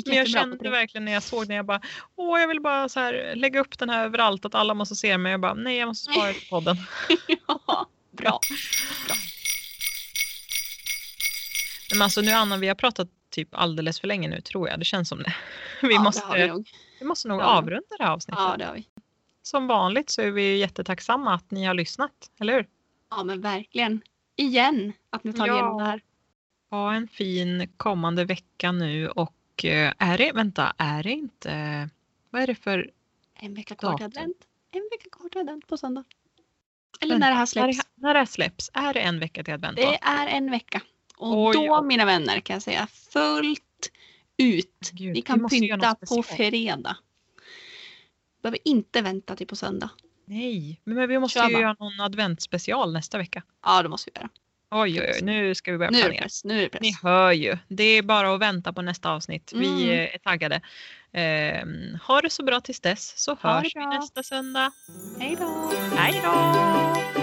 Men 0.06 0.16
jag 0.16 0.26
på 0.26 0.32
kände 0.32 0.70
verkligen 0.70 1.04
när 1.04 1.12
jag 1.12 1.22
såg 1.22 1.46
den, 1.48 1.56
jag 1.56 1.66
bara 1.66 1.80
åh 2.16 2.40
jag 2.40 2.48
vill 2.48 2.60
bara 2.60 2.88
så 2.88 3.00
här, 3.00 3.32
lägga 3.36 3.60
upp 3.60 3.78
den 3.78 3.90
här 3.90 4.04
överallt 4.04 4.44
att 4.44 4.54
alla 4.54 4.74
måste 4.74 4.94
se 4.96 5.18
men 5.18 5.32
jag 5.32 5.40
bara 5.40 5.54
nej 5.54 5.76
jag 5.76 5.86
måste 5.88 6.12
spara 6.12 6.32
till 6.32 6.48
podden. 6.50 6.76
ja, 7.48 7.86
bra. 8.12 8.40
Men 11.92 12.02
alltså 12.02 12.20
nu 12.20 12.30
Anna 12.30 12.56
vi 12.56 12.68
har 12.68 12.74
pratat 12.74 13.08
typ 13.30 13.48
alldeles 13.52 14.00
för 14.00 14.08
länge 14.08 14.28
nu 14.28 14.40
tror 14.40 14.68
jag. 14.68 14.78
Det 14.78 14.84
känns 14.84 15.08
som 15.08 15.22
det. 15.22 15.34
Vi, 15.86 15.94
ja, 15.94 16.02
måste, 16.02 16.20
det 16.20 16.26
har 16.26 16.38
vi 16.38 16.46
nog. 16.48 16.68
vi 17.00 17.04
måste 17.06 17.28
nog 17.28 17.40
Ja. 17.40 17.44
avrunda 17.44 17.96
det 17.98 18.04
här 18.04 18.10
avsnittet. 18.12 18.38
Ja, 18.42 18.56
det 18.58 18.64
har 18.64 18.74
vi. 18.74 18.86
Som 19.49 19.66
vanligt 19.66 20.11
så 20.11 20.22
är 20.22 20.30
vi 20.30 20.57
jättetacksamma 20.59 21.34
att 21.34 21.51
ni 21.51 21.64
har 21.64 21.74
lyssnat, 21.74 22.30
eller 22.40 22.53
hur? 22.55 22.66
Ja, 23.11 23.24
men 23.24 23.40
verkligen. 23.40 24.01
Igen, 24.36 24.92
att 25.11 25.24
ni 25.24 25.32
tar 25.32 25.46
Ja. 25.46 25.55
igenom 25.55 25.78
det 25.78 25.84
här. 25.84 26.01
Ha 26.70 26.94
en 26.94 27.09
fin 27.09 27.68
kommande 27.76 28.24
vecka 28.24 28.72
nu 28.72 29.09
och 29.09 29.64
eh, 29.64 29.92
är 29.99 30.18
det, 30.18 30.32
vänta, 30.32 30.74
är 30.78 31.03
det 31.03 31.11
inte, 31.12 31.88
vad 32.30 32.42
är 32.42 32.46
det 32.46 32.55
för, 32.55 32.90
En 33.34 33.55
vecka 33.55 33.74
kvar 33.74 33.96
till 33.96 34.07
advent. 34.07 34.36
En 34.70 34.88
vecka 34.92 35.11
kvar 35.12 35.28
till 35.28 35.40
advent 35.40 35.66
på 35.66 35.76
söndag. 35.76 36.05
Eller 37.01 37.14
Vänta, 37.14 37.26
när 37.26 37.30
det 37.32 37.38
här 37.38 37.46
släpps. 37.46 37.78
när 37.94 38.14
det 38.14 38.18
här 38.20 38.26
släpps, 38.26 38.70
är 38.74 38.94
det 38.94 39.01
en 39.01 39.20
vecka 39.20 39.44
till 39.44 39.55
advent 39.55 39.76
då? 39.76 39.82
Det 39.82 39.99
är 40.03 40.26
en 40.26 40.51
vecka. 40.51 40.82
Och 41.16 41.46
Oj, 41.46 41.55
då, 41.55 41.82
mina 41.82 42.05
vänner, 42.05 42.40
kan 42.40 42.55
jag 42.55 42.62
säga 42.62 42.86
fullt 42.86 43.90
ut. 44.36 44.90
Gud, 44.92 45.14
Ni 45.14 45.22
kan 45.22 45.49
pynta 45.49 45.94
på 45.94 46.22
fredag. 46.22 46.96
Behöver 48.51 48.68
inte 48.68 49.03
vänta 49.03 49.36
till 49.36 49.46
på 49.46 49.57
söndag. 49.57 49.90
Nej, 50.24 50.80
men 50.84 51.09
vi 51.09 51.18
måste 51.18 51.38
Kör 51.38 51.49
ju 51.49 51.55
bara. 51.55 51.62
göra 51.62 51.76
någon 51.78 52.01
adventsspecial 52.01 52.92
nästa 52.92 53.18
vecka. 53.18 53.42
Ja, 53.64 53.82
det 53.82 53.88
måste 53.88 54.11
vi 54.14 54.20
göra. 54.20 54.28
Oj, 54.70 55.01
oj, 55.01 55.11
oj, 55.14 55.22
nu 55.22 55.55
ska 55.55 55.72
vi 55.72 55.78
börja 55.78 55.90
Nu 55.90 55.99
planera. 56.01 56.22
press. 56.22 56.44
Nu 56.44 56.59
är 56.59 56.62
det 56.62 56.68
press. 56.68 56.80
Ni 56.82 56.92
hör 57.03 57.32
ju, 57.32 57.59
det 57.68 57.84
är 57.84 58.03
bara 58.03 58.34
att 58.34 58.40
vänta 58.40 58.72
på 58.72 58.82
nästa 58.82 59.11
avsnitt. 59.11 59.53
Vi 59.55 59.66
Mm. 59.66 59.90
eh, 59.90 60.14
är 60.14 60.18
taggade. 60.18 60.61
Ehm, 61.12 61.99
ha 62.07 62.20
det 62.20 62.30
så 62.30 62.42
bra 62.44 62.61
tills 62.61 62.80
dess 62.80 63.18
så 63.18 63.34
Ha 63.34 63.53
hörs 63.61 63.76
vi 63.76 63.86
nästa 63.86 64.22
söndag. 64.22 64.72
Hej 65.20 65.36
då! 65.40 65.70
Hej 65.96 66.20
då! 66.24 67.17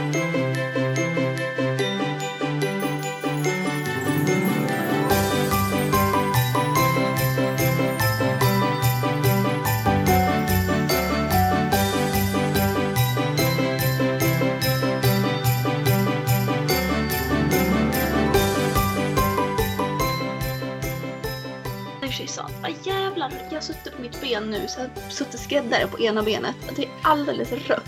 Tjejsan, 22.26 22.51
vad 22.61 22.73
jävlar. 22.84 23.32
Jag 23.49 23.55
har 23.55 23.61
suttit 23.61 23.95
på 23.95 24.01
mitt 24.01 24.21
ben 24.21 24.51
nu 24.51 24.67
så 24.67 24.80
jag 24.80 25.03
har 25.03 25.09
suttit 25.09 25.39
skräddare 25.39 25.88
på 25.88 25.99
ena 25.99 26.23
benet. 26.23 26.55
Det 26.76 26.86
är 26.86 26.91
alldeles 27.01 27.51
rött. 27.51 27.84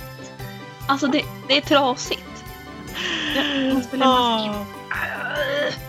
Alltså 0.88 1.08
det, 1.08 1.24
det 1.48 1.58
är 1.58 1.62
trasigt. 1.62 2.44
Jag. 3.36 3.82
Ah, 4.00 4.56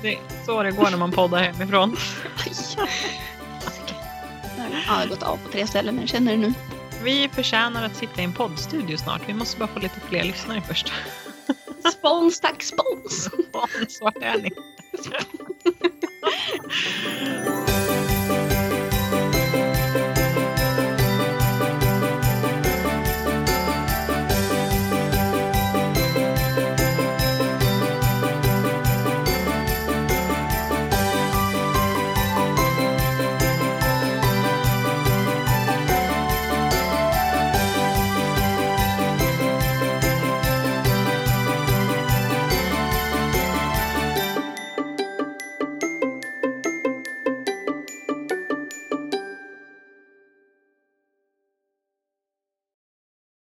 det 0.03 0.15
är 0.15 0.19
så 0.47 0.63
det 0.63 0.71
går 0.71 0.91
när 0.91 0.97
man 0.97 1.13
poddar 1.13 1.43
hemifrån. 1.43 1.97
Ja, 2.77 2.87
jag 4.87 4.93
har 4.93 5.07
gått 5.07 5.23
av 5.23 5.37
på 5.37 5.53
tre 5.53 5.67
ställen 5.67 5.95
men 5.95 6.03
jag 6.03 6.11
känner 6.11 6.33
det 6.33 6.39
nu. 6.39 6.55
Vi 7.03 7.29
förtjänar 7.33 7.85
att 7.85 7.97
sitta 7.97 8.21
i 8.21 8.25
en 8.25 8.33
poddstudio 8.33 8.97
snart. 8.97 9.23
Vi 9.27 9.35
måste 9.35 9.59
bara 9.59 9.69
få 9.69 9.79
lite 9.79 10.01
fler 10.01 10.25
lyssnare 10.25 10.63
först. 10.69 10.93
Spons, 11.93 12.41
tack 12.41 12.63
spons! 12.63 13.31
Vart 14.01 14.17
är 14.17 14.39
ni? 14.39 14.51